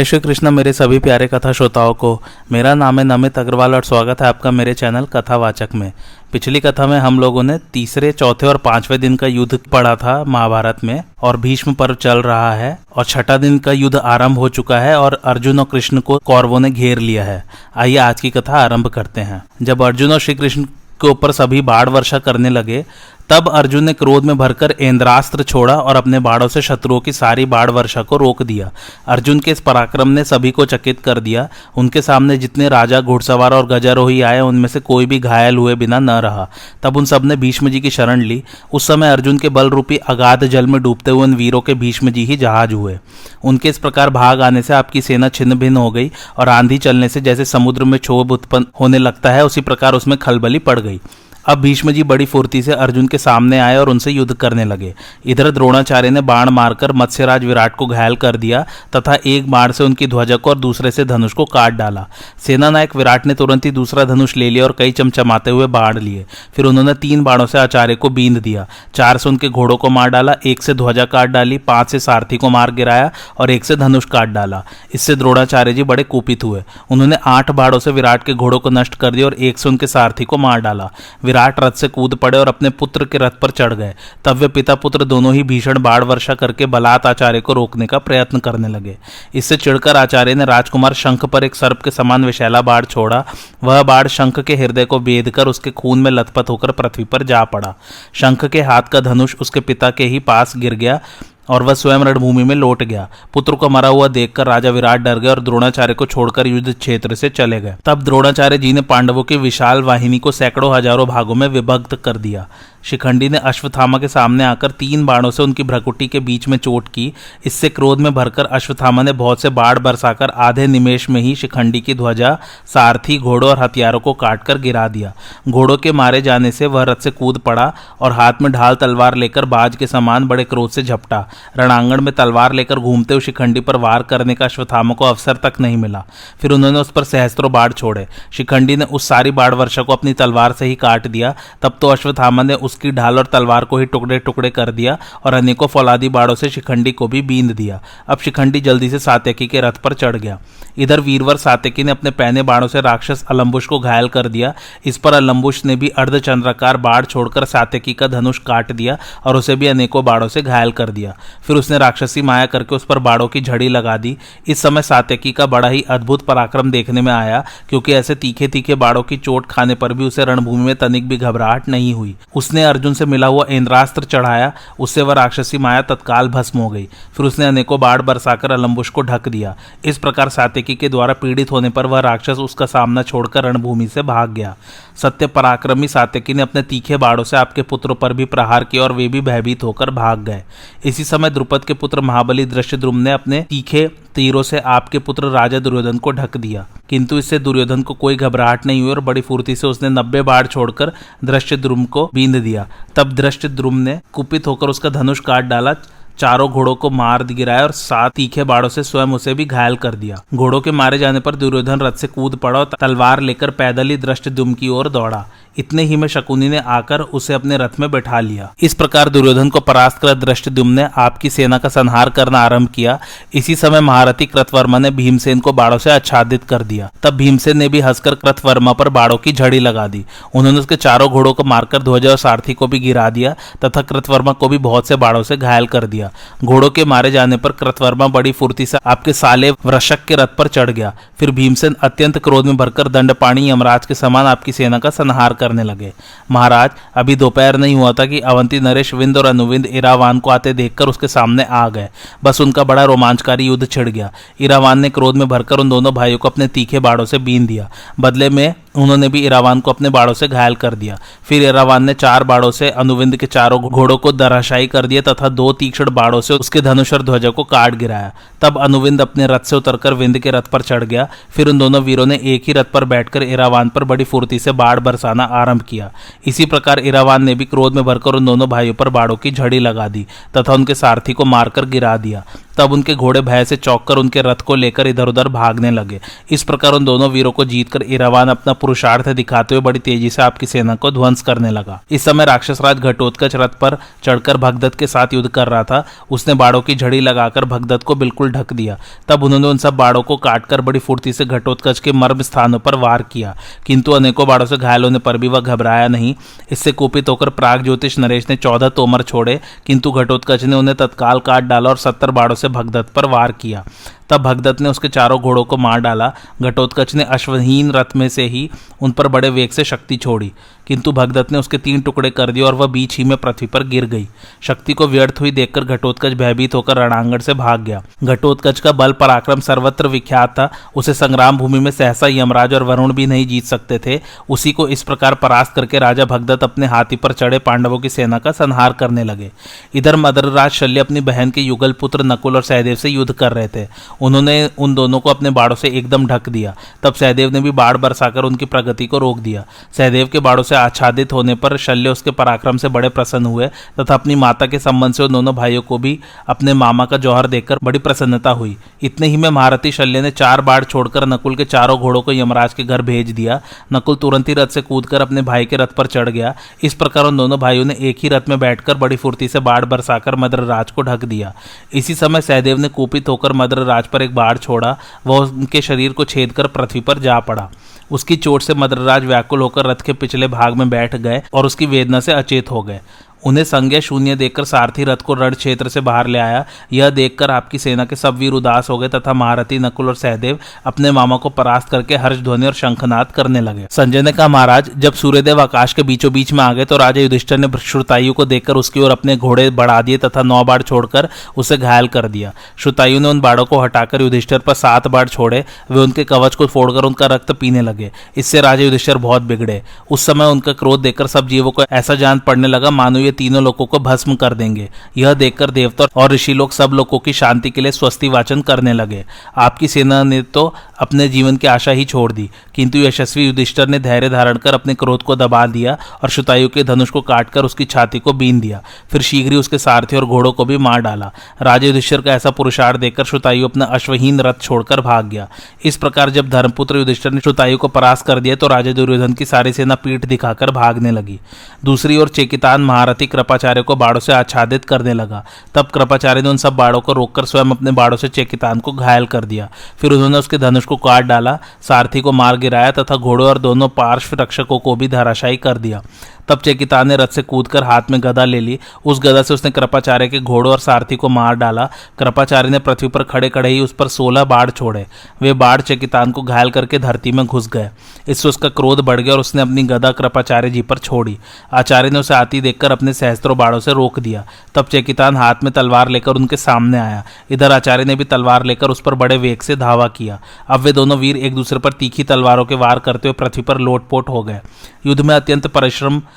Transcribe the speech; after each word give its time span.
जय 0.00 0.04
श्री 0.04 0.20
कृष्ण 0.20 0.50
मेरे 0.50 0.72
सभी 0.72 0.98
प्यारे 0.98 1.26
कथा 1.26 1.52
श्रोताओं 1.52 1.94
को, 1.94 2.22
मेरा 2.52 2.74
नाम 2.74 2.98
है 2.98 3.04
नमित 3.04 3.38
अग्रवाल 3.38 3.74
और 3.74 3.82
स्वागत 3.84 4.22
है 4.22 4.28
आपका 4.28 4.50
मेरे 4.50 4.74
चैनल 4.74 5.04
कथावाचक 5.04 5.68
में। 5.74 5.92
पिछली 6.32 6.60
कथा 6.60 6.86
में 6.86 6.98
हम 6.98 7.20
लोगों 7.20 7.42
ने 7.42 7.58
तीसरे, 7.58 8.12
चौथे 8.12 8.46
और 8.46 8.56
पाँचवें 8.56 9.00
दिन 9.00 9.16
का 9.16 9.26
युद्ध 9.26 9.58
पढ़ा 9.72 9.96
था 9.96 10.24
महाभारत 10.24 10.84
में, 10.84 11.04
और 11.22 11.36
भीष्म 11.36 11.74
पर्व 11.74 11.94
चल 11.94 12.22
रहा 12.22 12.54
है, 12.54 12.78
और 12.96 13.04
छठा 13.04 13.36
दिन 13.36 13.58
का 13.58 13.72
युद्ध 13.72 13.96
आरंभ 13.96 14.38
हो 14.38 14.48
चुका 14.48 14.78
है, 14.78 15.00
और 15.00 15.20
अर्जुन 15.24 15.58
और 15.58 15.64
कृष्ण 15.64 16.00
को 16.00 16.18
कौरवों 16.18 16.60
ने 16.60 16.70
घेर 16.70 16.98
लिया 16.98 17.24
है। 17.24 17.44
आइए 17.76 17.96
आज 17.96 18.20
की 18.20 18.30
कथा 18.30 18.56
आरंभ 18.58 18.86
करते 18.86 19.20
हैं। 19.20 19.44
जब 19.62 19.82
अर्जुन 19.82 20.12
और 20.12 20.20
श्री 20.20 20.34
कृष्ण 20.34 20.64
के 21.00 21.08
ऊपर 21.08 21.32
सभी 21.32 21.60
बाढ़ 21.60 21.88
वर्षा 21.88 22.18
करने 22.18 22.50
लगे 22.50 22.86
तब 23.30 23.48
अर्जुन 23.48 23.84
ने 23.84 23.92
क्रोध 23.92 24.24
में 24.24 24.38
भरकर 24.38 24.74
इंद्रास्त्र 24.80 25.42
छोड़ा 25.42 25.74
और 25.74 25.96
अपने 25.96 26.18
बाड़ों 26.18 26.48
से 26.48 26.62
शत्रुओं 26.62 27.00
की 27.00 27.12
सारी 27.12 27.44
बाढ़ 27.44 27.70
वर्षा 27.70 28.02
को 28.02 28.16
रोक 28.16 28.42
दिया। 28.42 28.70
अर्जुन 29.08 29.40
के 29.40 29.50
इस 29.50 29.60
पराक्रम 29.60 30.08
ने 30.08 30.24
सभी 30.24 30.50
को 30.50 30.64
चकित 30.64 31.00
कर 31.00 31.20
दिया। 31.20 31.48
उनके 31.76 32.02
सामने 32.02 32.36
जितने 32.36 32.68
राजा 32.68 33.00
घुड़सवार 33.00 33.52
और 33.52 33.66
गजारोही 33.66 34.22
आए, 34.22 34.40
उनमें 34.40 34.68
से 34.68 34.80
कोई 34.80 35.06
भी 35.06 35.18
घायल 35.18 35.56
हुए 35.56 35.74
बिना 35.74 35.98
न 35.98 36.10
रहा। 36.10 36.48
तब 36.82 36.96
उन 36.96 37.04
सबने 37.04 37.36
भीष्म 37.36 37.68
जी 37.68 37.80
की 37.80 37.90
शरण 37.90 38.22
ली। 38.22 38.42
उस 38.72 38.86
समय 38.86 39.10
अर्जुन 39.10 39.38
के 39.38 39.48
बल 39.48 39.70
रूपी 39.70 39.96
अगाध 39.96 40.44
जल 40.44 40.66
में 40.66 40.82
डूबते 40.82 41.10
हुए 41.10 41.22
उन 41.22 41.34
वीरों 41.34 41.60
के 41.60 41.74
भीष्म 41.74 42.10
जी 42.10 42.24
ही 42.24 42.36
जहाज़ 42.36 42.72
हुए। 42.72 42.98
उनके 43.44 43.68
इस 43.68 43.78
प्रकार 43.78 44.10
भाग 44.10 44.42
आने 44.42 44.62
से 44.62 44.74
आपकी 44.74 45.00
सेना 45.00 45.28
छिन्न 45.28 45.54
भिन्न 45.54 45.76
हो 45.76 45.90
गई 45.90 46.10
और 46.38 46.48
आंधी 46.48 46.78
चलने 46.78 47.08
से 47.08 47.20
जैसे 47.20 47.44
समुद्र 47.44 47.84
में 47.84 48.00
क्षोभ 48.00 48.32
उत्पन्न 48.32 48.66
होने 48.80 48.98
लगता 48.98 49.30
है, 49.30 49.44
उसी 49.44 49.60
प्रकार 49.60 49.94
उसमें 49.94 50.18
खलबली 50.18 50.58
पड़ 50.58 50.78
गई। 50.80 51.00
अब 51.46 51.58
भीष्म 51.58 51.92
जी 51.92 52.02
बड़ी 52.02 52.24
फुर्ती 52.26 52.62
से 52.62 52.72
अर्जुन 52.72 53.06
के 53.08 53.18
सामने 53.18 53.58
आए 53.58 53.76
और 53.76 53.88
उनसे 53.88 54.10
युद्ध 54.10 54.34
करने 54.34 54.64
लगे। 54.64 54.94
इधर 55.26 55.50
द्रोणाचार्य 55.50 56.10
ने 56.10 56.20
बाण 56.20 56.50
मारकर 56.50 56.92
मत्स्यराज 56.92 57.44
विराट 57.44 57.76
को 57.76 57.86
घायल 57.86 58.16
कर 58.16 58.36
दिया 58.36 58.64
तथा 58.96 59.16
एक 59.26 59.50
बाण 59.50 59.72
से 59.72 59.84
उनकी 59.84 60.06
ध्वजा 60.06 60.36
को 60.36 60.50
और 60.50 60.58
दूसरे 60.58 60.90
से 60.90 61.04
धनुष 61.04 61.32
को 61.32 61.44
काट 61.44 61.72
डाला। 61.72 62.06
सेना 62.38 62.70
नायक 62.70 62.96
विराट 62.96 63.26
ने 63.26 63.34
तुरंत 63.34 63.64
ही 63.64 63.70
दूसरा 63.70 64.04
धनुष 64.04 64.36
ले 64.36 64.50
लिया 64.50 64.64
और 64.64 64.74
कई 64.78 64.92
चमचमाते 64.92 65.50
हुए 65.50 65.66
बाण 65.66 65.98
लिए। 65.98 66.26
फिर 66.56 66.64
उन्होंने 66.64 66.94
तीन 66.94 67.22
बाणों 67.24 67.46
से 67.46 67.58
आचार्य 67.58 67.94
को 67.94 68.08
बींद 68.08 68.38
दिया। 68.38 68.66
चार 68.94 69.16
से 69.16 69.28
उनके 69.28 69.48
घोड़ों 69.48 69.76
को 69.76 69.90
मार 69.90 70.10
डाला, 70.10 70.34
एक 70.46 70.62
से 70.62 70.74
ध्वजा 70.74 71.04
काट 71.04 71.28
डाली, 71.28 71.58
पाँच 71.58 71.90
से 71.90 72.00
सारथी 72.00 72.36
को 72.36 72.50
मार 72.50 72.70
गिराया 72.70 73.10
और 73.38 73.50
एक 73.50 73.64
से 73.64 73.76
धनुष 73.76 74.04
काट 74.04 74.28
डाला। 74.28 74.62
इससे 74.94 75.14
द्रोणाचार्य 75.14 75.72
जी 75.72 75.82
बड़े 75.82 76.02
कुपित 76.02 76.44
हुए। 76.44 76.62
उन्होंने 76.90 77.16
आठ 77.26 77.50
बाणों 77.50 77.78
से 77.78 77.90
विराट 77.90 78.22
के 78.22 78.34
घोड़ों 78.34 78.58
को 78.58 78.70
नष्ट 78.70 78.94
कर 78.94 79.10
दिया 79.10 79.26
और 79.26 79.34
एक 79.34 79.58
से 79.58 79.68
उनके 79.68 79.86
सारथी 79.86 80.24
को 80.24 80.36
मार 80.36 80.60
डाला। 80.60 80.90
विराट 81.30 81.60
रथ 81.60 81.72
से 81.72 81.88
कूद 81.88 82.14
पड़े 82.14 82.38
और 82.38 82.48
अपने 82.48 82.70
पुत्र 82.70 83.04
के 83.04 83.18
रथ 83.18 83.38
पर 83.42 83.50
चढ़ 83.52 83.74
गए। 83.74 83.94
तब 84.24 84.36
वे 84.36 84.48
पिता 84.48 84.74
पुत्र 84.74 85.04
दोनों 85.04 85.34
ही 85.34 85.42
भीषण 85.42 85.78
बाढ़ 85.78 86.04
वर्षा 86.04 86.34
करके 86.34 86.66
बलात् 86.66 87.06
आचार्य 87.06 87.40
को 87.40 87.52
रोकने 87.52 87.86
का 87.86 87.98
प्रयत्न 87.98 88.38
करने 88.38 88.68
लगे। 88.68 88.96
इससे 89.34 89.56
चिड़कर 89.56 89.96
आचार्य 89.96 90.34
ने 90.34 90.44
राजकुमार 90.44 90.94
शंख 90.94 91.24
पर 91.24 91.44
एक 91.44 91.54
सर्प 91.54 91.82
के 91.82 91.90
समान 91.90 92.24
विशैला 92.24 92.62
बाढ़ 92.62 92.84
छोड़ा। 92.84 93.24
वह 93.64 93.82
बाढ़ 93.82 94.08
शंख 94.08 94.40
के 94.40 94.56
हृदय 94.56 94.84
को 94.84 94.98
बेद 95.00 95.32
उसके 95.40 95.70
खून 95.70 95.98
में 95.98 96.10
लथपथ 96.10 96.50
होकर 96.50 96.70
पृथ्वी 96.70 97.04
पर 97.04 97.22
जा 97.22 97.44
पड़ा। 97.44 97.74
शंख 98.12 98.44
के 98.44 98.62
हाथ 98.62 98.82
का 98.82 99.00
धनुष 99.00 99.34
उसके 99.40 99.60
पिता 99.60 99.90
के 99.90 100.04
ही 100.04 100.18
पास 100.20 100.52
गिर 100.56 100.74
गया। 100.74 101.00
और 101.50 101.62
वह 101.62 101.74
स्वयं 101.74 102.04
रणभूमि 102.04 102.44
में 102.44 102.54
लौट 102.54 102.82
गया। 102.82 103.08
पुत्र 103.34 103.54
को 103.54 103.68
मरा 103.68 103.88
हुआ 103.88 104.08
देखकर 104.08 104.46
राजा 104.46 104.70
विराट 104.70 105.00
डर 105.00 105.18
गए 105.18 105.28
और 105.28 105.40
द्रोणाचार्य 105.40 105.94
को 105.94 106.06
छोड़कर 106.06 106.46
युद्ध 106.46 106.72
क्षेत्र 106.72 107.14
से 107.14 107.28
चले 107.30 107.60
गए। 107.60 107.74
तब 107.84 108.02
द्रोणाचार्य 108.02 108.58
जी 108.58 108.72
ने 108.72 108.80
पांडवों 108.82 109.22
की 109.22 109.36
विशाल 109.36 109.82
वाहिनी 109.82 110.18
को 110.18 110.32
सैकड़ों 110.32 110.74
हज़ारों 110.74 111.06
भागों 111.08 111.34
में 111.34 111.46
विभक्त 111.48 111.94
कर 111.94 112.16
दिया। 112.16 112.46
शिखंडी 112.84 113.28
ने 113.28 113.38
अश्वत्थामा 113.38 113.98
के 113.98 114.08
सामने 114.08 114.44
आकर 114.44 114.70
तीन 114.70 115.04
बाणों 115.06 115.30
से 115.30 115.42
उनकी 115.42 115.62
भ्रकुटी 115.62 116.06
के 116.08 116.20
बीच 116.20 116.48
में 116.48 116.56
चोट 116.58 116.88
की। 116.88 117.12
इससे 117.46 117.68
क्रोध 117.68 118.00
में 118.00 118.12
भरकर 118.14 118.44
अश्वत्थामा 118.44 119.02
ने 119.02 119.12
बहुत 119.12 119.40
से 119.40 119.48
बाढ़ 119.48 119.78
बरसाकर 119.78 120.30
आधे 120.30 120.66
निमेश 120.66 121.08
में 121.10 121.20
ही 121.20 121.34
शिखंडी 121.36 121.80
की 121.80 121.94
ध्वजा, 121.94 122.38
सारथी, 122.66 123.18
घोड़ों 123.18 123.50
और 123.50 123.58
हथियारों 123.58 124.00
को 124.00 124.12
काटकर 124.12 124.58
गिरा 124.58 124.86
दिया। 124.88 125.12
घोड़ों 125.48 125.76
के 125.76 125.92
मारे 125.92 126.22
जाने 126.22 126.52
से 126.52 126.66
वह 126.66 126.82
रथ 126.82 126.96
से 126.96 127.10
कूद 127.10 127.38
पड़ा 127.38 127.72
और 128.00 128.12
हाथ 128.12 128.42
में 128.42 128.50
ढाल 128.52 128.74
तलवार 128.74 129.14
लेकर 129.14 129.44
बाज 129.44 129.76
के 129.76 129.86
समान 129.86 130.28
बड़े 130.28 130.44
क्रोध 130.44 130.70
से 130.70 130.82
झपटा। 130.82 131.28
रणांगण 131.56 132.00
में 132.00 132.14
तलवार 132.14 132.52
लेकर 132.52 132.78
घूमते 132.78 133.14
हुए 133.14 133.20
शिखंडी 133.20 133.60
पर 133.60 133.76
वार 133.76 134.02
करने 134.02 134.34
का 134.34 134.44
अश्वत्थामा 134.44 134.94
को 134.94 135.04
अवसर 135.04 135.36
तक 135.36 135.60
नहीं 135.60 135.76
मिला। 135.76 136.04
फिर 136.40 136.50
उन्होंने 136.50 136.78
उस 136.78 136.90
पर 136.90 137.04
सहस्त्रों 137.04 137.52
बाढ़ 137.52 137.72
छोड़े। 137.72 138.06
शिखंडी 138.32 138.76
ने 138.76 138.84
उस 138.84 139.08
सारी 139.08 139.30
बाढ़ 139.30 139.54
वर्षा 139.54 139.82
को 139.82 139.92
अपनी 139.92 140.12
तलवार 140.12 140.52
से 140.52 140.66
ही 140.66 140.74
काट 140.74 141.06
दिया। 141.06 141.34
तब 141.62 141.78
तो 141.80 141.88
अश्वत्थामा 141.88 142.42
ने 142.42 142.54
उसकी 142.70 142.90
ढाल 142.92 143.18
और 143.18 143.26
तलवार 143.26 143.64
को 143.64 143.78
ही 143.78 143.86
टुकड़े 143.86 144.18
टुकड़े 144.20 144.50
कर 144.50 144.70
दिया 144.72 144.96
और 145.24 145.34
अनेकों 145.34 145.66
फौलादी 145.66 146.08
बाड़ों 146.10 146.34
से 146.34 146.48
शिखंडी 146.50 146.92
को 146.92 147.08
भी 147.08 147.22
बींद 147.22 147.52
दिया। 147.52 147.80
अब 148.08 148.18
शिखंडी 148.18 148.60
जल्दी 148.60 148.90
से 148.90 148.98
सात्यकी 148.98 149.46
के 149.46 149.60
रथ 149.60 149.82
पर 149.84 149.94
चढ़ 149.94 150.16
गया। 150.16 150.38
इधर 150.78 151.00
वीरवर 151.00 151.36
सात्यकी 151.36 151.84
ने 151.84 151.90
अपने 151.90 152.10
पहने 152.10 152.42
बाणों 152.42 152.68
से 152.68 152.80
राक्षस 152.80 153.24
अलम्बुश 153.30 153.66
को 153.66 153.78
घायल 153.78 154.08
कर 154.08 154.28
दिया। 154.28 154.52
इस 154.84 154.96
पर 154.96 155.12
अलम्बुश 155.12 155.64
ने 155.64 155.76
भी 155.76 155.88
अर्धचंद्राकार 155.98 156.76
बाढ़ 156.76 157.04
छोड़कर 157.04 157.44
सात्यकी 157.44 157.92
का 157.92 158.06
धनुष 158.06 158.38
काट 158.38 158.72
दिया 158.72 158.96
और 159.24 159.36
उसे 159.36 159.56
भी 159.56 159.66
अनेकों 159.66 160.04
बाड़ों 160.04 160.28
से 160.28 160.42
घायल 160.42 160.72
कर 160.72 160.90
दिया। 160.90 161.14
फिर 161.46 161.56
उसने 161.56 161.78
राक्षसी 161.78 162.22
माया 162.22 162.46
करके 162.46 162.74
उस 162.74 162.84
पर 162.84 162.98
बाड़ों 162.98 163.28
की 163.28 163.40
झड़ी 163.40 163.68
लगा 163.68 163.96
दी। 163.96 164.16
इस 164.48 164.62
समय 164.62 164.82
सात्यकी 164.82 165.32
का 165.32 165.46
बड़ा 165.46 165.68
ही 165.68 165.82
अद्भुत 165.90 166.22
पराक्रम 166.22 166.70
देखने 166.70 167.00
में 167.00 167.12
आया, 167.12 167.44
क्योंकि 167.68 167.92
ऐसे 167.92 168.14
तीखे 168.14 168.48
तीखे 168.48 168.74
बाड़ों 168.74 169.02
की 169.02 169.16
चोट 169.16 169.46
खाने 169.46 169.74
पर 169.74 169.92
भी 169.92 170.04
उसे 170.04 170.24
रणभूमि 170.24 170.64
में 170.64 170.74
तनिक 170.76 171.08
भी 171.08 171.16
घबराहट 171.16 171.68
नहीं 171.68 171.92
हुई। 171.94 172.14
उसने 172.34 172.59
अर्जुन 172.64 172.94
से 172.94 173.04
मिला 173.04 173.26
हुआ 173.26 173.44
इंद्रास्त्र 173.50 174.04
चढ़ाया, 174.04 174.52
उससे 174.80 175.02
वह 175.02 175.14
राक्षसी 175.14 175.58
माया 175.58 175.82
तत्काल 175.82 176.28
भस्म 176.28 176.58
हो 176.58 176.68
गई। 176.68 176.88
फिर 177.16 177.26
उसने 177.26 177.44
अनेकों 177.44 177.80
बाढ़ 177.80 178.02
बरसाकर 178.02 178.52
अलम्बुश 178.52 178.88
को 178.88 179.00
ढक 179.00 179.28
दिया। 179.28 179.56
इस 179.84 179.98
प्रकार 179.98 180.28
सात्यकी 180.28 180.74
के 180.74 180.88
द्वारा 180.88 181.14
पीड़ित 181.14 181.50
होने 181.50 181.70
पर 181.70 181.86
वह 181.86 182.00
राक्षस 182.00 182.38
उसका 182.38 182.66
सामना 182.66 183.02
छोड़कर 183.02 183.44
रणभूमि 183.44 183.88
से 183.88 184.02
भाग 184.02 184.30
गया। 184.30 184.56
सत्य 184.96 185.26
पराक्रमी 185.26 185.88
सात्यकी 185.88 186.34
ने 186.34 186.42
अपने 186.42 186.62
तीखे 186.62 186.96
बाड़ों 186.96 187.24
से 187.24 187.36
आपके 187.36 187.62
पुत्रों 187.62 187.94
पर 187.94 188.12
भी 188.12 188.24
प्रहार 188.24 188.64
किया 188.64 188.82
और 188.82 188.92
वे 188.92 189.08
भी 189.08 189.20
भयभीत 189.20 189.62
होकर 189.62 189.90
भाग 189.90 190.18
गए। 190.18 190.42
इसी 190.84 191.04
समय 191.04 191.30
द्रुपद 191.30 191.64
के 191.64 191.74
पुत्र 191.74 192.00
महाबली 192.00 192.44
दृश्य 192.46 192.80
ने 192.84 193.12
अपने 193.12 193.42
तीखे 193.42 193.86
तीरों 194.14 194.42
से 194.42 194.58
आपके 194.58 194.98
पुत्र 194.98 195.26
राजा 195.26 195.58
दुर्योधन 195.58 195.98
को 195.98 196.10
ढक 196.10 196.36
दिया। 196.36 196.66
किंतु 196.88 197.18
इससे 197.18 197.38
दुर्योधन 197.38 197.82
को 197.82 197.94
कोई 197.94 198.16
घबराहट 198.16 198.66
नहीं 198.66 198.82
हुई 198.82 198.90
और 198.90 199.00
बड़ी 199.00 199.20
फुर्ती 199.20 199.56
से 199.56 199.66
उसने 199.66 199.88
नब्बे 199.88 200.22
बाढ़ 200.22 200.46
छोड़कर 200.46 200.92
दृश्य 201.24 201.56
द्रुम 201.56 201.84
को 201.84 202.10
बींद 202.14 202.36
दिया। 202.36 202.68
तब 202.96 203.12
दृश्य 203.12 203.48
द्रुम 203.48 203.76
ने 203.76 204.00
कुपित 204.12 204.46
होकर 204.46 204.68
उसका 204.68 204.88
धनुष 204.88 205.20
काट 205.20 205.44
डाला, 205.44 205.74
चारों 206.18 206.50
घोड़ों 206.50 206.74
को 206.74 206.90
मार 206.90 207.24
गिराया 207.24 207.62
और 207.62 207.70
सात 207.70 208.12
तीखे 208.12 208.44
बाड़ों 208.44 208.68
से 208.68 208.82
स्वयं 208.82 209.06
उसे 209.06 209.34
भी 209.34 209.44
घायल 209.44 209.76
कर 209.76 209.94
दिया। 209.94 210.16
घोड़ों 210.34 210.60
के 210.60 210.70
मारे 210.70 210.98
जाने 210.98 211.20
पर 211.20 211.34
दुर्योधन 211.34 211.80
रथ 211.80 211.92
से 211.92 212.06
कूद 212.06 212.36
पड़ा 212.36 212.60
और 212.60 212.70
तलवार 212.80 213.20
लेकर 213.20 213.50
पैदल 213.50 213.88
ही 213.88 213.96
दृष्ट 213.96 214.28
दुम 214.28 214.54
की 214.54 214.68
ओर 214.68 214.88
दौड़ा। 214.88 215.26
इतने 215.56 215.82
ही 215.82 215.96
में 215.96 216.06
शकुनी 216.08 216.48
ने 216.48 216.58
आकर 216.58 217.00
उसे 217.00 217.34
अपने 217.34 217.56
रथ 217.56 217.78
में 217.80 217.90
बैठा 217.90 218.20
लिया। 218.20 218.52
इस 218.62 218.74
प्रकार 218.74 219.08
दुर्योधन 219.08 219.48
को 219.48 219.60
परास्त 219.60 219.98
कर 219.98 220.14
दृष्टद्युम 220.14 220.68
ने 220.68 220.88
आपकी 220.96 221.30
सेना 221.30 221.58
का 221.58 221.68
संहार 221.68 222.10
करना 222.10 222.40
आरंभ 222.40 222.68
किया। 222.68 222.98
इसी 223.34 223.56
समय 223.56 223.80
महारथी 223.80 224.26
कृतवर्मा 224.26 224.78
ने 224.78 224.90
भीमसेन 224.90 225.40
को 225.40 225.52
बाड़ों 225.52 225.78
से 225.78 225.90
आच्छादित 225.90 226.44
कर 226.44 226.62
दिया। 226.62 226.90
तब 227.02 227.14
भीमसेन 227.14 227.58
ने 227.58 227.68
भी 227.68 227.80
हंसकर 227.80 228.14
कृतवर्मा 228.14 228.72
पर 228.72 228.88
बाड़ों 228.88 229.16
की 229.16 229.32
झड़ी 229.32 229.58
लगा 229.58 229.86
दी। 229.86 230.04
उन्होंने 230.34 230.58
उसके 230.58 230.76
चारों 230.76 231.08
घोड़ों 231.10 231.32
को 231.32 231.44
मारकर 231.44 231.82
ध्वजा 231.82 232.10
और 232.10 232.16
सारथी 232.16 232.54
को 232.54 232.66
भी 232.66 232.78
गिरा 232.78 233.08
दिया 233.10 233.34
तथा 233.64 233.82
कृतवर्मा 233.82 234.32
को 234.32 234.48
भी 234.48 234.58
बहुत 234.58 234.88
से 234.88 234.96
बाड़ों 234.96 235.22
से 235.22 235.36
घायल 235.36 235.66
कर 235.66 235.86
दिया। 235.86 236.10
घोड़ों 236.44 236.70
के 236.70 236.84
मारे 236.84 237.10
जाने 237.10 237.36
पर 237.36 237.52
कृतवर्मा 237.52 238.08
बड़ी 238.08 238.32
फुर्ती 238.32 238.66
से 238.66 238.78
आपके 238.86 239.12
साले 239.12 239.50
वृषक 239.50 240.04
के 240.04 240.14
रथ 240.14 240.36
पर 240.38 240.48
चढ़ 240.48 240.70
गया। 240.70 240.92
फिर 241.18 241.30
भीमसेन 241.30 241.76
अत्यंत 241.82 242.18
क्रोध 242.18 242.46
में 242.46 242.56
भरकर 242.56 242.88
दंडपाणी 242.88 243.48
यमराज 243.50 243.86
के 243.86 243.94
समान 243.94 244.26
आपकी 244.26 244.52
सेना 244.52 244.78
का 244.78 244.90
संहार 244.90 245.34
करने 245.40 245.62
लगे। 245.62 245.92
महाराज, 246.30 246.70
अभी 246.94 247.16
दोपहर 247.16 247.56
नहीं 247.56 247.74
हुआ 247.74 247.92
था 247.92 248.06
कि 248.06 248.20
अवंती 248.20 248.60
नरेश 248.60 248.94
विंद 248.94 249.16
और 249.16 249.26
अनुविंद 249.26 249.66
इरावान 249.66 250.18
को 250.18 250.30
आते 250.30 250.52
देखकर 250.52 250.88
उसके 250.88 251.08
सामने 251.08 251.44
आ 251.50 251.68
गए। 251.68 251.88
बस 252.24 252.40
उनका 252.40 252.64
बड़ा 252.64 252.84
रोमांचकारी 252.84 253.46
युद्ध 253.46 253.68
छिड़ 253.68 253.88
गया। 253.88 254.12
इरावान 254.40 254.78
ने 254.78 254.90
क्रोध 254.90 255.16
में 255.16 255.28
भरकर 255.28 255.58
उन 255.58 255.68
दोनों 255.68 255.94
भाइयों 255.94 256.18
को 256.18 256.28
अपने 256.28 256.48
तीखे 256.48 256.78
बाड़ों 256.78 257.04
से 257.04 257.18
बीन 257.18 257.46
दिया। 257.46 257.70
बदले 258.00 258.30
में 258.30 258.54
उन्होंने 258.74 259.08
भी 259.08 259.20
इरावान 259.20 259.60
को 259.60 259.70
अपने 259.70 259.88
बाड़ों 259.88 260.14
से 260.14 260.28
घायल 260.28 260.54
कर 260.54 260.74
दिया। 260.74 260.98
फिर 261.22 261.42
इरावान 261.42 261.84
ने 261.84 261.94
चार 261.94 262.24
बाड़ों 262.24 262.50
से 262.50 262.70
अनुविंद 262.70 263.16
के 263.16 263.26
चारों 263.26 263.60
घोड़ों 263.60 263.96
को 263.98 264.12
दराशाई 264.12 264.66
कर 264.66 264.86
दिया 264.86 265.02
तथा 265.02 265.28
दो 265.28 265.52
तीक्ष्ण 265.52 265.90
बाड़ों 265.90 266.20
से 266.20 266.34
उसके 266.34 266.60
धनुष 266.60 266.92
और 266.92 267.02
ध्वजा 267.02 267.30
को 267.30 267.44
काट 267.44 267.74
गिराया। 267.74 268.12
तब 268.42 268.58
अनुविंद 268.58 269.00
अपने 269.00 269.26
रथ 269.26 269.40
से 269.40 269.56
उतरकर 269.56 269.94
विंद 269.94 270.18
के 270.18 270.30
रथ 270.30 270.42
पर 270.42 270.62
चढ़ 270.62 270.84
गया। 270.84 271.08
फिर 271.30 271.48
उन 271.48 271.58
दोनों 271.58 271.82
वीरों 271.82 272.06
ने 272.06 272.20
एक 272.24 272.44
ही 272.46 272.52
रथ 272.52 272.64
पर 272.64 272.84
बैठकर 272.84 273.22
इरावान 273.22 273.68
पर 273.68 273.84
बड़ी 273.84 274.04
फुर्ती 274.04 274.38
से 274.38 274.52
बाढ़ 274.52 274.80
बरसाना 274.80 275.24
आरंभ 275.24 275.62
किया। 275.62 275.90
इसी 276.26 276.46
प्रकार 276.46 276.78
इरावान 276.78 277.24
ने 277.24 277.34
भी 277.34 277.44
क्रोध 277.44 277.74
में 277.74 277.84
भरकर 277.84 278.14
उन 278.14 278.26
दोनों 278.26 278.48
भाइयों 278.48 278.74
पर 278.74 278.88
बाड़ों 278.88 279.16
की 279.16 279.30
झड़ी 279.30 279.58
लगा 279.58 279.88
दी 279.88 280.06
तथा 280.36 280.52
उनके 280.52 280.74
सारथी 280.74 281.12
को 281.12 281.24
मारकर 281.24 281.64
गिरा 281.64 281.96
दिया। 281.96 282.24
तब 282.58 282.72
उनके 282.72 282.94
घोड़े 282.94 283.20
भय 283.20 283.44
से 283.44 283.56
चौक 283.56 283.86
कर 283.88 283.96
उनके 283.96 284.22
रथ 284.22 284.34
को 284.34 284.54
लेकर 284.54 284.86
इधर 284.86 285.08
उधर 285.08 285.28
भागने 285.28 285.70
लगे। 285.70 286.00
इस 286.30 286.42
प्रकार 286.42 286.72
उन 286.72 286.84
दोनों 286.84 287.10
वीरों 287.10 287.32
को 287.32 287.44
जीतकर 287.44 287.82
इरावान 287.82 288.28
अपना 288.28 288.52
पुरुषार्थ 288.52 289.08
दिखाते 289.08 289.54
हुए 289.54 289.62
बड़ी 289.62 289.80
तेज़ी 289.80 290.10
से 290.10 290.22
आपकी 290.22 290.46
सेना 290.46 290.74
को 290.74 290.90
ध्वंस 290.90 291.22
करने 291.22 291.50
लगा। 291.50 291.82
इस 291.90 292.04
समय 292.04 292.24
राक्षस 292.24 292.60
राज 292.60 292.78
घटोत्कच 292.78 293.36
रथ 293.36 293.48
पर 293.48 293.76
चढ़कर 294.02 294.36
भगदत्त 294.36 294.78
के 294.78 294.86
साथ 294.86 295.06
युद्ध 295.12 295.30
कर 295.30 295.48
रहा 295.48 295.64
था। 295.64 295.86
उसने 296.10 296.34
बाड़ों 296.34 296.62
की 296.62 296.74
झड़ी 296.74 297.00
लगाकर 297.00 297.44
भगदत्त 297.44 297.84
को 297.84 297.94
बिल्कुल 297.94 298.30
ढक 298.30 298.52
दिया। 298.52 298.78
तब 299.08 299.22
उन्होंने 299.22 299.48
उन 299.48 299.58
सब 299.58 299.76
बाड़ों 299.76 300.02
को 300.02 300.16
काटकर 300.16 300.60
बड़ी 300.60 300.78
फुर्ती 300.78 301.12
से 301.12 301.24
घटोत्कच 301.24 301.78
के 301.78 301.92
मर्म 301.92 302.22
स्थानों 302.22 302.58
पर 302.58 302.74
वार 302.74 303.02
किया। 303.02 303.36
किंतु 303.66 303.92
अनेकों 303.92 304.28
बाड़ों 304.28 304.46
से 304.46 304.56
घायल 304.56 304.84
होने 304.84 304.98
पर 304.98 305.16
भी 305.16 305.28
वह 305.28 305.40
घबराया 305.40 305.88
नहीं। 305.88 306.14
इससे 306.52 306.72
कुपित 306.72 307.08
होकर 307.08 307.28
प्राग 307.28 307.62
ज्योतिष 307.62 307.98
नरेश 307.98 308.30
ने 308.30 308.36
चौदह 308.36 308.68
तोमर 308.68 309.02
छोड़े। 309.02 309.40
किंतु 309.66 309.92
घटोत्कच 309.92 310.44
ने 310.44 310.56
उन्हें 310.56 310.76
तत्काल 310.76 311.20
काट 311.20 311.44
डाला 311.44 311.70
और 311.70 311.76
सत्तर 311.76 312.10
बाड़ों 312.10 312.34
से 312.40 312.48
भगदत्त 312.48 312.92
पर 312.92 313.06
वार 313.06 313.32
किया। 313.32 313.64
तब 314.10 314.22
भगदत्त 314.22 314.60
ने 314.60 314.68
उसके 314.68 314.88
चारों 314.88 315.20
घोड़ों 315.20 315.44
को 315.44 315.56
मार 315.56 315.80
डाला। 315.80 316.12
घटोत्कच 316.42 316.94
ने 316.94 317.04
अश्वहीन 317.04 317.70
रथ 317.72 317.96
में 317.96 318.08
से 318.08 318.26
ही 318.26 318.48
उन 318.80 318.90
पर 318.90 319.08
बड़े 319.08 319.30
वेग 319.30 319.50
से 319.50 319.64
शक्ति 319.64 319.96
छोड़ी। 319.96 320.32
किंतु 320.70 320.92
भगदत्त 320.92 321.32
ने 321.32 321.38
उसके 321.38 321.58
तीन 321.58 321.80
टुकड़े 321.80 322.10
कर 322.10 322.30
दिए 322.30 322.42
और 322.42 322.54
वह 322.54 322.66
बीच 322.66 322.96
ही 322.98 323.04
में 323.04 323.16
पृथ्वी 323.18 323.46
पर 323.46 323.62
गिर 323.62 323.84
गई। 323.84 324.06
शक्ति 324.42 324.72
को 324.72 324.86
व्यर्थ 324.88 325.20
हुई 325.20 325.30
देखकर 325.30 325.64
घटोत्कच 325.64 326.12
भयभीत 326.12 326.54
होकर 326.54 326.76
रणांगण 326.76 327.18
से 327.18 327.34
भाग 327.34 327.60
गया। 327.60 327.82
घटोत्कच 328.04 328.60
का 328.60 328.72
बल 328.72 328.92
पराक्रम 328.92 329.40
सर्वत्र 329.40 329.86
विख्यात 329.86 330.30
था। 330.30 330.48
उसे 330.76 330.94
संग्राम 330.94 331.38
भूमि 331.38 331.58
में 331.58 331.70
सहसा 331.70 332.06
यमराज 332.06 332.54
और 332.54 332.62
वरुण 332.62 332.92
भी 332.92 333.06
नहीं 333.06 333.26
जीत 333.26 333.44
सकते 333.44 333.78
थे। 333.86 334.00
उसी 334.28 334.52
को 334.52 334.68
इस 334.68 334.82
प्रकार 334.82 335.14
परास्त 335.14 335.52
करके 335.52 335.78
राजा 335.78 336.04
भगदत्त 336.04 336.44
अपने 336.44 336.66
हाथी 336.66 336.96
पर 336.96 337.12
चढ़े 337.12 337.38
पांडवों 337.38 337.78
की 337.78 337.88
सेना 337.88 338.18
का 338.18 338.32
संहार 338.32 338.72
करने 338.72 339.04
लगे। 339.04 339.30
इधर 339.74 339.96
मदरराज 339.96 340.50
शल्य 340.50 340.80
अपनी 340.80 341.00
बहन 341.00 341.30
के 341.30 341.40
युगल 341.40 341.72
पुत्र 341.72 342.04
नकुल 342.04 342.36
और 342.36 342.42
सहदेव 342.42 342.74
से 342.74 342.88
युद्ध 342.88 343.12
कर 343.12 343.32
रहे 343.32 343.48
थे। 343.48 343.66
उन्होंने 344.00 344.50
उन 344.58 344.74
दोनों 344.74 345.00
को 345.00 345.10
अपने 345.10 345.30
बाड़ों 345.30 345.56
से 345.56 345.68
एकदम 345.68 346.06
ढक 346.06 346.28
दिया। 346.28 346.54
तब 346.82 346.94
सहदेव 346.94 347.30
ने 347.30 347.40
भी 347.40 347.50
बाढ़ 347.50 347.76
बरसाकर 347.76 348.24
उनकी 348.24 348.44
प्रगति 348.44 348.86
को 348.86 348.98
रोक 348.98 349.18
दिया। 349.18 349.44
सहदेव 349.76 350.06
के 350.06 350.20
बाड़ों 350.20 350.42
से 350.42 350.59
आच्छादित 350.60 351.12
होने 351.12 351.34
पर 351.34 351.56
शल्य 351.58 351.88
उसके 351.88 352.10
पराक्रम 352.12 352.56
से 352.56 352.68
बड़े 352.68 352.88
प्रसन्न 352.88 353.26
हुए, 353.26 353.46
तथा 353.80 353.94
अपनी 353.94 354.14
माता 354.16 354.46
के 354.46 354.58
संबंध 354.58 354.94
से 354.94 355.08
दोनों 355.10 355.34
भाइयों 355.34 355.62
को 355.62 355.78
भी 355.78 355.98
अपने 356.28 356.54
मामा 356.54 356.84
का 356.86 356.96
जौहर 356.98 357.26
देखकर 357.26 357.58
बड़ी 357.62 357.78
प्रसन्नता 357.78 358.30
हुई। 358.32 358.56
इतने 358.82 359.06
ही 359.06 359.16
में 359.16 359.28
महारथी 359.30 359.72
शल्य 359.72 360.00
ने 360.02 360.10
चार 360.12 360.40
बाढ़ 360.40 360.64
छोड़कर 360.64 361.06
नकुल 361.06 361.36
के 361.36 361.44
चारों 361.46 361.78
घोड़ों 361.78 362.02
को 362.02 362.12
यमराज 362.12 362.54
के 362.54 362.64
घर 362.64 362.82
भेज 362.82 363.10
दिया। 363.10 363.40
नकुल 363.72 363.96
तुरंत 363.96 364.28
ही 364.28 364.34
रथ 364.34 364.48
से 364.48 364.62
कूदकर 364.62 365.02
अपने 365.02 365.22
भाई 365.22 365.46
के 365.46 365.56
रथ 365.56 365.74
पर 365.76 365.86
चढ़ 365.86 366.08
गया। 366.08 366.34
इस 366.62 366.74
प्रकार 366.74 367.04
उन 367.04 367.16
दोनों 367.16 367.38
भाइयों 367.40 367.64
ने 367.64 367.76
एक 367.80 367.98
ही 367.98 368.08
रथ 368.08 368.28
में 368.28 368.38
बैठकर 368.40 368.74
बड़ी 368.76 368.96
फुर्ती 368.96 369.28
से 369.28 369.40
बाढ़ 369.40 369.64
बरसाकर 369.64 370.16
मद्र 370.16 370.42
राज 370.44 370.70
को 370.70 370.82
ढक 370.82 371.04
दिया। 371.04 371.32
इसी 371.72 371.94
समय 371.94 372.20
सहदेव 372.20 372.58
ने 372.58 372.68
कूपित 372.70 373.08
होकर 373.08 373.32
मद्र 373.32 373.64
राज 373.64 373.86
पर 373.86 374.02
एक 374.02 374.14
बाढ़ 374.14 374.38
छोड़ा। 374.38 374.76
वह 375.06 375.18
उनके 375.18 375.62
शरीर 375.62 375.92
को 375.92 376.04
छेद 376.04 376.32
कर 376.32 376.46
पृथ्वी 376.48 376.80
पर 376.80 376.98
जा 376.98 377.18
पड़ा। 377.20 377.50
उसकी 377.90 378.16
चोट 378.16 378.42
से 378.42 378.54
मद्रराज 378.54 379.04
व्याकुल 379.04 379.40
होकर 379.40 379.66
रथ 379.66 379.82
के 379.86 379.92
पिछले 379.92 380.28
भाग 380.28 380.56
में 380.56 380.70
बैठ 380.70 380.96
गए 380.96 381.22
और 381.32 381.46
उसकी 381.46 381.66
वेदना 381.66 382.00
से 382.00 382.12
अचेत 382.12 382.50
हो 382.50 382.62
गए। 382.62 382.80
उन्हें 383.24 383.44
संज्ञा 383.44 383.80
शून्य 383.80 384.14
देखकर 384.16 384.44
सारथी 384.44 384.84
रथ 384.84 384.96
को 384.96 385.14
रण 385.14 385.34
क्षेत्र 385.34 385.68
से 385.68 385.80
बाहर 385.80 386.06
ले 386.06 386.18
आया। 386.18 386.44
यह 386.72 386.90
देखकर 386.90 387.30
आपकी 387.30 387.58
सेना 387.58 387.84
के 387.84 387.96
सब 387.96 388.16
वीर 388.16 388.32
उदास 388.32 388.70
हो 388.70 388.78
गए 388.78 388.88
तथा 388.88 389.12
महारथी 389.12 389.58
नकुल 389.58 389.88
और 389.88 389.94
सहदेव 389.94 390.38
अपने 390.66 390.90
मामा 390.90 391.16
को 391.16 391.28
परास्त 391.30 391.68
करके 391.68 391.96
हर्ष 391.96 392.18
ध्वनि 392.18 392.46
और 392.46 392.52
शंखनाद 392.52 393.12
करने 393.12 393.40
लगे। 393.40 393.66
संजय 393.70 394.02
ने 394.02 394.12
कहा, 394.12 394.28
महाराज, 394.28 394.70
जब 394.76 394.92
सूर्यदेव 394.92 395.40
आकाश 395.40 395.72
के 395.72 395.82
बीचों 395.82 396.12
बीच 396.12 396.32
में 396.32 396.42
आ 396.44 396.52
गए 396.52 396.64
तो 396.64 396.76
राजा 396.76 397.00
युधिष्ठर 397.00 397.38
ने 397.38 397.48
श्रुतायु 397.60 398.12
को 398.12 398.24
देखकर 398.24 398.56
उसकी 398.56 398.80
ओर 398.80 398.90
अपने 398.90 399.16
घोड़े 399.16 399.48
बढ़ा 399.52 399.80
दिए 399.82 399.98
तथा 399.98 400.22
नौ 400.22 400.42
बाढ़ 400.44 400.62
छोड़कर 400.62 401.08
उसे 401.36 401.56
घायल 401.56 401.88
कर 401.88 402.08
दिया। 402.08 402.32
श्रुतायु 402.56 403.00
ने 403.00 403.08
उन 403.08 403.20
बाड़ों 403.20 403.44
को 403.44 403.60
हटाकर 403.60 404.02
युधिष्ठर 404.02 404.38
पर 404.38 404.54
सात 404.54 404.88
बाढ़ 404.88 405.08
छोड़े। 405.08 405.44
वे 405.70 405.80
उनके 405.80 406.04
कवच 406.04 406.34
को 406.34 406.46
फोड़कर 406.46 406.84
उनका 406.84 407.06
रक्त 407.06 407.32
पीने 407.32 407.60
लगे। 407.60 407.90
इससे 408.16 408.40
राजा 408.40 408.64
युधिष्ठर 408.64 408.98
बहुत 408.98 409.22
बिगड़े। 409.22 409.60
उस 409.90 410.06
समय 410.06 410.26
उनका 410.26 410.52
क्रोध 410.52 410.82
देखकर 410.82 411.06
सब 411.06 411.28
जीवों 411.28 411.50
को 411.50 411.64
ऐसा 411.72 411.94
जान 411.94 412.18
पड़ने 412.18 412.48
लगा, 412.48 412.70
मानो 412.70 412.98
ये 412.98 413.09
तीनों 413.12 413.42
लोगों 413.42 413.66
को 413.66 413.78
भस्म 413.78 414.14
कर 414.14 414.34
देंगे। 414.34 414.68
यह 414.96 415.14
देखकर 415.14 415.50
देवता 415.50 415.86
और 415.96 416.10
ऋषि 416.10 416.32
लोग 416.32 416.52
सब 416.52 416.70
लोगों 416.70 416.98
की 416.98 417.12
शांति 417.12 417.50
के 417.50 417.60
लिए 417.60 417.72
स्वस्ति 417.72 418.08
वाचन 418.08 418.42
करने 418.42 418.72
लगे। 418.72 419.04
आपकी 419.36 419.68
सेना 419.68 420.02
ने 420.02 420.22
तो 420.22 420.54
अपने 420.80 421.08
जीवन 421.08 421.36
की 421.36 421.46
आशा 421.46 421.70
ही 421.70 421.84
छोड़ 421.84 422.12
दी। 422.12 422.28
किंतु 422.54 422.78
यशस्वी 422.78 423.26
युधिष्ठर 423.26 423.68
ने 423.68 423.78
धैर्य 423.78 424.08
धारण 424.10 424.36
कर 424.36 424.54
अपने 424.54 424.74
क्रोध 424.74 425.02
को 425.02 425.16
दबा 425.16 425.46
दिया 425.46 425.76
और 426.02 426.08
शुतायु 426.08 426.48
के 426.48 426.64
धनुष 426.64 426.90
को 426.90 427.00
काटकर 427.00 427.44
उसकी 427.44 427.64
छाती 427.64 427.98
को 427.98 428.12
बीन 428.12 428.40
दिया। 428.40 428.62
फिर 428.92 429.02
शीघ्र 429.02 429.32
ही 429.32 429.38
उसके 429.38 429.58
सारथी 429.58 429.96
और 429.96 430.04
घोड़ों 430.04 430.32
को 430.32 430.44
भी 430.44 430.56
मार 430.56 430.80
डाला। 430.80 431.10
राजा 431.42 431.66
युधिष्ठर 431.66 432.00
का 432.00 432.12
ऐसा 432.12 432.30
पुरुषार्थ 432.30 432.80
देखकर 432.80 433.04
शुतायु 433.04 433.48
अपना 433.48 433.64
अश्वहीन 433.64 434.20
रथ 434.20 434.40
छोड़कर 434.42 434.80
भाग 434.80 435.08
गया। 435.08 435.28
इस 435.64 435.76
प्रकार 435.76 436.10
जब 436.10 436.28
धर्मपुत्र 436.28 436.76
युधिष्ठर 436.76 437.10
ने 437.10 437.20
शुतायु 437.20 437.58
को 437.58 437.68
परास 437.68 438.02
कर 438.02 438.20
दिया 438.20 438.36
तो 438.36 438.46
राजा 438.46 438.72
दुर्योधन 438.72 439.12
की 439.12 439.24
सारी 439.24 439.52
सेना 439.52 439.74
पीठ 439.74 440.04
दिखाकर 440.04 440.50
भागने 440.50 440.90
लगी। 440.90 441.18
दूसरी 441.64 441.96
ओर 441.96 442.08
चेकितान 442.08 442.60
महारथी 442.60 443.06
कृपाचार्य 443.06 443.62
को 443.62 443.76
बाड़ों 443.76 444.00
से 444.00 444.12
आच्छादित 444.12 444.64
करने 444.64 444.92
लगा। 444.92 445.24
तब 445.54 445.66
कृपाचार्य 445.66 446.22
ने 446.22 446.28
उन 446.28 446.36
सब 446.36 446.56
बाड़ों 446.56 446.80
को 446.80 446.92
रोककर 446.92 447.24
स्वयं 447.24 447.50
अपने 447.50 447.70
बाड़ों 447.70 447.96
से 447.96 448.08
चेकितान 448.08 448.60
को 448.60 448.72
घायल 448.72 449.06
कर 449.06 449.24
दिया। 449.24 449.48
फिर 449.78 449.92
उन्होंने 449.92 450.18
उसके 450.18 450.38
धनुष 450.38 450.64
को 450.70 450.76
काट 450.78 451.04
डाला, 451.04 451.38
सारथी 451.62 452.00
को 452.00 452.12
मार 452.12 452.36
गिराया 452.36 452.70
तथा 452.72 452.96
घोड़ों 452.96 453.28
और 453.28 453.38
दोनों 453.38 453.68
पार्श्व 453.68 454.16
रक्षकों 454.16 454.58
को 454.58 454.74
भी 454.76 454.88
धराशायी 454.88 455.36
कर 455.36 455.58
दिया। 455.58 455.82
तब 456.30 456.38
चेकिता 456.38 456.82
ने 456.82 456.96
रथ 456.96 457.06
से 457.06 457.22
कूदकर 457.22 457.64
हाथ 457.64 457.82
में 457.90 458.00
गदा 458.02 458.24
ले 458.24 458.40
ली। 458.40 458.58
उस 458.84 459.00
गदा 459.00 459.22
से 459.22 459.34
उसने 459.34 459.50
कृपाचार्य 459.50 460.08
के 460.08 460.20
घोड़ों 460.20 460.52
और 460.52 460.58
सारथी 460.58 460.96
को 460.96 461.08
मार 461.08 461.34
डाला। 461.34 461.68
कृपाचार्य 461.98 462.50
ने 462.50 462.58
पृथ्वी 462.58 462.88
पर 462.88 463.02
खड़े 463.02 463.28
खड़े 463.28 463.48
ही 463.48 463.60
उस 463.60 463.72
पर 463.72 463.88
सोलह 463.88 464.24
बाढ़ 464.24 464.50
छोड़े। 464.50 464.86
वे 465.22 465.32
बाढ़ 465.32 465.60
चेकितान 465.60 466.12
को 466.12 466.22
घायल 466.22 466.50
करके 466.50 466.78
धरती 466.78 467.12
में 467.12 467.26
घुस 467.26 467.48
गए। 467.48 467.70
इससे 468.08 468.28
उसका 468.28 468.48
क्रोध 468.48 468.80
बढ़ 468.80 469.00
गया 469.00 469.12
और 469.12 469.20
उसने 469.20 469.42
अपनी 469.42 469.62
गदा 469.62 469.90
कृपाचार्य 469.92 470.50
जी 470.50 470.62
पर 470.62 470.78
छोड़ी। 470.78 471.18
आचार्य 471.52 471.90
ने 471.90 471.98
उसे 471.98 472.14
आती 472.14 472.40
देखकर 472.40 472.72
अपने 472.72 472.92
सहस्त्रों 472.92 473.36
बाढ़ों 473.38 473.60
से 473.60 473.72
रोक 473.72 473.98
दिया। 473.98 474.24
तब 474.54 474.66
चेकितान 474.66 475.16
हाथ 475.16 475.34
में 475.44 475.52
तलवार 475.52 475.88
लेकर 475.88 476.16
उनके 476.16 476.36
सामने 476.36 476.78
आया। 476.78 477.04
इधर 477.30 477.52
आचार्य 477.52 477.84
ने 477.84 477.94
भी 477.94 478.04
तलवार 478.04 478.44
लेकर 478.44 478.70
उस 478.70 478.80
पर 478.80 478.94
बड़े 478.94 479.16
वेग 479.16 479.42
से 479.42 479.56
धावा 479.56 479.88
किया। 479.88 480.20
अब 480.48 480.60
वे 480.60 480.72
दोनों 480.72 480.98
वीर 480.98 481.16
एक 481.16 481.34
दूसरे 481.34 481.58
पर 481.58 481.72
तीखी 481.72 482.04
तलवारों 482.04 482.44
के 482.44 482.54
वार 482.54 482.78
करते 482.78 483.08
हुए 483.08 483.14
पृथ्वी 483.14 483.42
पर 483.42 483.58
लोटपोट 483.58 484.08
हो 484.08 484.22
गए। 484.22 484.40
युद्ध 484.86 485.00
में 485.00 485.14
अत्यंत 485.14 485.46
परिश्रम 485.46 486.02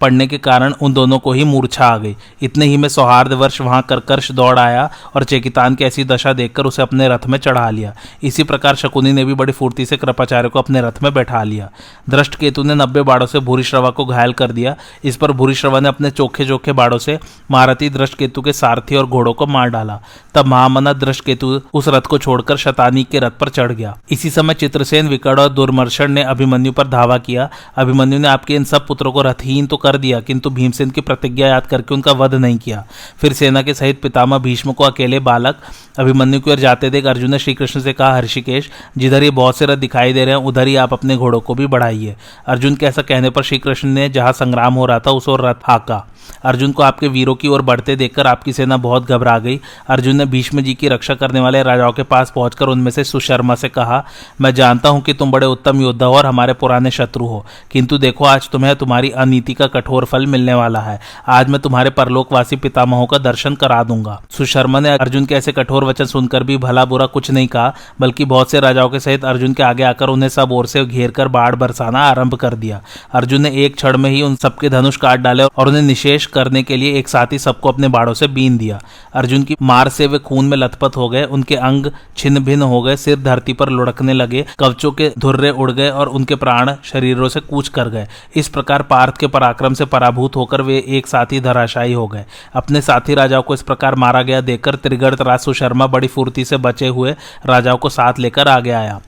पड़ने 0.00 0.26
के 0.26 0.38
कारण 0.38 0.72
उन 0.72 0.92
दोनों 0.92 1.18
को 1.18 1.32
ही 1.32 1.44
मूर्छा 1.44 1.86
आ 1.86 1.96
गई। 1.98 2.16
इतने 2.42 2.66
ही 2.66 2.76
में 2.76 2.88
सौहार्द 2.88 3.32
वर्ष 3.32 3.60
वहाँ 3.60 3.82
करकर्ष 3.82 4.30
दौड़ 4.32 4.58
आया 4.58 4.88
और 5.14 5.24
चेकितान 5.24 5.74
की 5.74 5.84
ऐसी 5.84 6.04
दशा 6.04 6.32
देखकर 6.32 6.66
उसे 6.66 6.82
अपने 6.82 7.08
रथ 7.08 7.26
में 7.26 7.38
चढ़ा 7.38 7.68
लिया। 7.70 7.94
इसी 8.22 8.42
प्रकार 8.42 8.74
शकुनी 8.74 9.12
ने 9.12 9.24
भी 9.24 9.34
बड़ी 9.34 9.52
फुर्ती 9.52 9.86
से 9.86 9.96
कृपाचार्य 9.96 10.48
को 10.48 10.58
अपने 10.58 10.80
रथ 10.80 11.02
में 11.02 11.12
बैठा 11.14 11.42
लिया। 11.42 11.70
दृष्ट 12.10 12.34
केतु 12.34 12.62
ने 12.62 12.74
नब्बे 12.74 13.02
बाड़ों 13.02 13.26
से 13.26 13.40
भूरिश्रवा 13.40 13.90
को 13.90 14.04
घायल 14.04 14.32
कर 14.32 14.52
दिया। 14.52 14.76
इस 15.04 15.16
पर 15.16 15.32
भूरिश्रवा 15.32 15.80
ने 15.80 15.88
अपने 15.88 16.10
चोखे 16.10 16.44
चोखे 16.44 16.72
बाड़ों 16.72 16.98
से 16.98 17.18
महारथी 17.50 17.90
दृष्ट 17.90 18.14
केतु 18.14 18.42
के 18.42 18.52
सारथी 18.52 18.96
और 18.96 19.06
घोड़ों 19.06 19.32
को 19.32 19.46
मार 19.46 19.68
डाला। 19.68 20.00
तब 20.34 20.46
महामना 20.46 20.92
दृष्ट 20.92 21.24
केतु 21.24 21.60
उस 21.74 21.88
रथ 21.88 22.00
को 22.00 22.18
छोड़कर 22.18 22.56
शतानी 22.56 23.04
के 23.04 23.18
रथ 23.18 23.30
पर 23.30 23.48
चढ़ 23.48 23.72
गया। 23.72 23.96
इसी 24.10 24.30
समय 24.30 24.54
चित्रसेन 24.54 25.08
विकट 25.08 25.38
और 25.38 25.48
दुर्मर्शन 25.48 26.12
ने 26.12 26.22
अभिमन्यु 26.22 26.72
पर 26.72 26.88
धावा 26.88 27.18
किया। 27.18 27.48
अभिमन्यु 27.76 28.18
ने 28.18 28.28
आपके 28.28 28.54
इन 28.54 28.64
सब 28.64 28.86
पुत्रों 28.86 29.12
को 29.12 29.22
रथहीन 29.22 29.66
तो 29.66 29.76
कर 29.76 29.89
दिया, 29.96 30.20
किंतु 30.20 30.50
भीमसेन 30.50 30.90
की 30.90 31.00
प्रतिज्ञा 31.00 31.48
याद 31.48 31.66
करके 31.66 31.94
उनका 31.94 32.12
वध 32.12 32.34
नहीं 32.34 32.58
किया। 32.58 32.84
फिर 33.20 33.32
सेना 33.32 33.62
के 33.62 33.74
सहित 33.74 34.00
पितामह 34.02 34.38
भीष्म 34.38 34.72
को 34.72 34.84
अकेले 34.84 35.18
बालक 35.20 35.56
अभिमन्यु 35.98 36.40
की 36.40 36.50
ओर 36.50 36.58
जाते 36.58 36.90
देख 36.90 37.06
अर्जुन 37.06 37.30
ने 37.30 37.38
श्रीकृष्ण 37.38 37.80
से 37.80 37.92
कहा, 37.92 38.14
हर्षिकेश, 38.16 38.70
जिधर 38.98 39.22
ये 39.22 39.30
बहुत 39.30 39.56
से 39.56 39.66
रथ 39.66 39.76
दिखाई 39.76 40.12
दे 40.12 40.24
रहे 40.24 40.34
हैं, 40.34 40.42
उधर 40.42 40.66
ही 40.66 40.76
आप 40.76 40.92
अपने 40.92 41.16
घोड़ों 41.16 41.40
को 41.40 41.54
भी 41.54 41.66
बढ़ाइए। 41.66 42.16
अर्जुन 42.46 42.76
के 42.76 42.86
ऐसा 42.86 43.02
कहने 43.02 43.30
पर 43.30 43.42
श्रीकृष्ण 43.42 43.88
ने 43.88 44.08
जहाँ 44.08 44.32
संग्राम 44.32 44.74
हो 44.74 44.86
रहा 44.86 44.98
था, 44.98 45.10
उस 45.10 45.28
ओर 45.28 45.46
रथ 45.46 45.54
हाका। 45.64 46.06
अर्जुन 46.44 46.72
को 46.72 46.82
आपके 46.82 47.08
वीरों 47.08 47.34
की 47.34 47.48
ओर 47.48 47.62
बढ़ते 47.62 47.96
देखकर 47.96 48.26
आपकी 48.26 48.52
सेना 48.52 48.76
बहुत 48.76 49.08
घबरा 49.08 49.38
गई। 49.38 49.60
अर्जुन 49.88 50.16
ने 50.16 50.24
भीष्म 50.26 50.60
जी 50.60 50.74
की 50.74 50.88
रक्षा 50.88 51.14
करने 51.14 51.40
वाले 51.40 51.62
राजाओं 51.62 51.92
के 51.92 52.02
पास 52.02 52.32
पहुंचकर 52.34 52.66
उनमें 52.66 52.90
से 52.90 53.04
सुशर्मा 53.04 53.54
से 53.54 53.68
कहा, 53.68 54.04
मैं 54.40 54.54
जानता 54.54 54.88
हूँ 54.88 55.00
कि 55.00 55.12
तुम 55.12 55.30
बड़े 55.30 55.46
उत्तम 55.46 55.80
योद्धा 55.80 56.06
हो 56.06 56.16
और 56.16 56.26
हमारे 56.26 56.52
पुराने 56.52 56.90
शत्रु 56.90 57.26
हो। 57.26 57.44
किंतु 57.70 57.98
देखो, 57.98 58.24
आज 58.24 58.48
तुम्हें 58.48 58.74
तुम्हारी 58.76 59.10
अनीति 59.10 59.54
का 59.54 59.66
कठोर 59.66 60.04
फल 60.04 60.26
मिलने 60.26 60.54
वाला 60.54 60.80
है। 60.80 60.98
आज 61.28 61.48
मैं 61.48 61.60
तुम्हारे 61.60 61.90
परलोकवासी 61.90 62.56
पितामहों 62.56 63.06
का 63.06 63.18
दर्शन 63.18 63.54
करा 63.54 63.82
दूँगा। 63.84 64.20
सुशर्मा 64.30 64.80
ने 64.80 64.90
अर्जुन 64.90 65.26
के 65.26 65.34
ऐसे 65.34 65.52
कठोर 65.52 65.84
वचन 65.84 66.04
सुनकर 66.04 66.42
भी 66.42 66.56
भला 66.56 66.84
बुरा 66.84 67.06
कुछ 67.06 67.30
नहीं 67.30 67.46
कहा, 67.46 67.74
बल्कि 68.00 68.24
बहुत 68.24 68.50
से 68.50 68.60
राजाओं 68.60 68.88
के 68.88 69.00
सहित 69.00 69.24
अर्जुन 69.24 69.52
के 69.52 69.62
आगे 69.62 69.82
आकर 69.82 70.08
उन्हें 70.08 70.28
सब 70.28 70.52
ओर 70.52 70.66
से 70.66 70.84
घेर 70.84 71.10
कर 71.10 71.28
बाढ़ 71.28 71.54
बरसाना 71.54 72.00
आरंभ 72.00 72.34
कर 72.34 72.54
दिया। 72.54 72.80
अर्जुन 73.14 73.42
ने 73.42 73.50
एक 73.64 73.74
क्षण 73.76 73.96
में 73.96 74.10
ही 74.10 74.22
उन 74.22 74.34
सबके 74.34 74.68
धनुष 74.68 74.96
काट 74.96 75.20
डाले 75.20 75.42
और 75.42 75.68
उन्हें 75.68 75.82
निशेष 75.82 76.19
करने 76.26 76.62
के 76.62 76.76
लिए 76.76 76.98
एक 76.98 77.08
साथी 77.08 77.38
सबको 77.38 77.68
अपने 77.68 77.88
बाड़ों 77.88 78.14
से 78.14 78.28
बीन 78.28 78.58
दिया। 78.58 78.80
अर्जुन 79.12 79.42
की 79.42 79.56
मार 79.62 79.88
से 79.88 80.06
वे 80.06 80.18
खून 80.18 80.44
में 80.44 80.56
लथपथ 80.56 80.96
हो 80.96 81.08
गए, 81.08 81.24
उनके 81.24 81.56
अंग 81.56 81.86
छिन्न 82.16 82.44
भिन्न 82.44 82.62
हो 82.62 82.82
गए, 82.82 82.96
सिर 82.96 83.18
धरती 83.18 83.52
पर 83.52 83.68
लुढ़कने 83.68 84.12
लगे, 84.12 84.46
कवचों 84.58 84.92
के 84.92 85.12
धुर्रे 85.18 85.50
उड़ 85.50 85.70
गए 85.72 85.90
और 85.90 86.08
उनके 86.08 86.34
प्राण 86.34 86.74
शरीरों 86.84 87.28
से 87.28 87.40
कूच 87.40 87.68
कर 87.68 87.88
गए। 87.88 88.06
इस 88.36 88.48
प्रकार 88.48 88.82
पार्थ 88.82 89.16
के 89.16 89.26
पराक्रम 89.26 89.74
से 89.74 89.84
पराभूत 89.84 90.36
होकर 90.36 90.62
वे 90.62 90.84
एक 90.88 91.06
साथी 91.06 91.40
धराशायी 91.40 91.92
हो 91.92 92.06
गए। 92.06 92.24
अपने 92.54 92.80
साथी 92.80 93.14
राजाओं 93.14 93.42
को 93.42 93.54
इस 93.54 93.62
प्रकार 93.62 93.94
मारा 93.94 94.22
गया 94.22 94.40
देखकर 94.40 94.74
त्रिगढ़ 94.74 95.14
रासु 95.14 95.52
शर्मा 95.52 95.86
बड़ी 95.86 96.06
फुर्ती 96.06 96.44
से 96.44 96.56
बचे 96.56 96.88
हुए 96.88 97.14
राजाओं 97.46 97.76
को 97.76 97.88
साथ 97.88 98.18
लेकर 98.18 98.48
आगे 98.48 98.70
आया। 98.70 99.00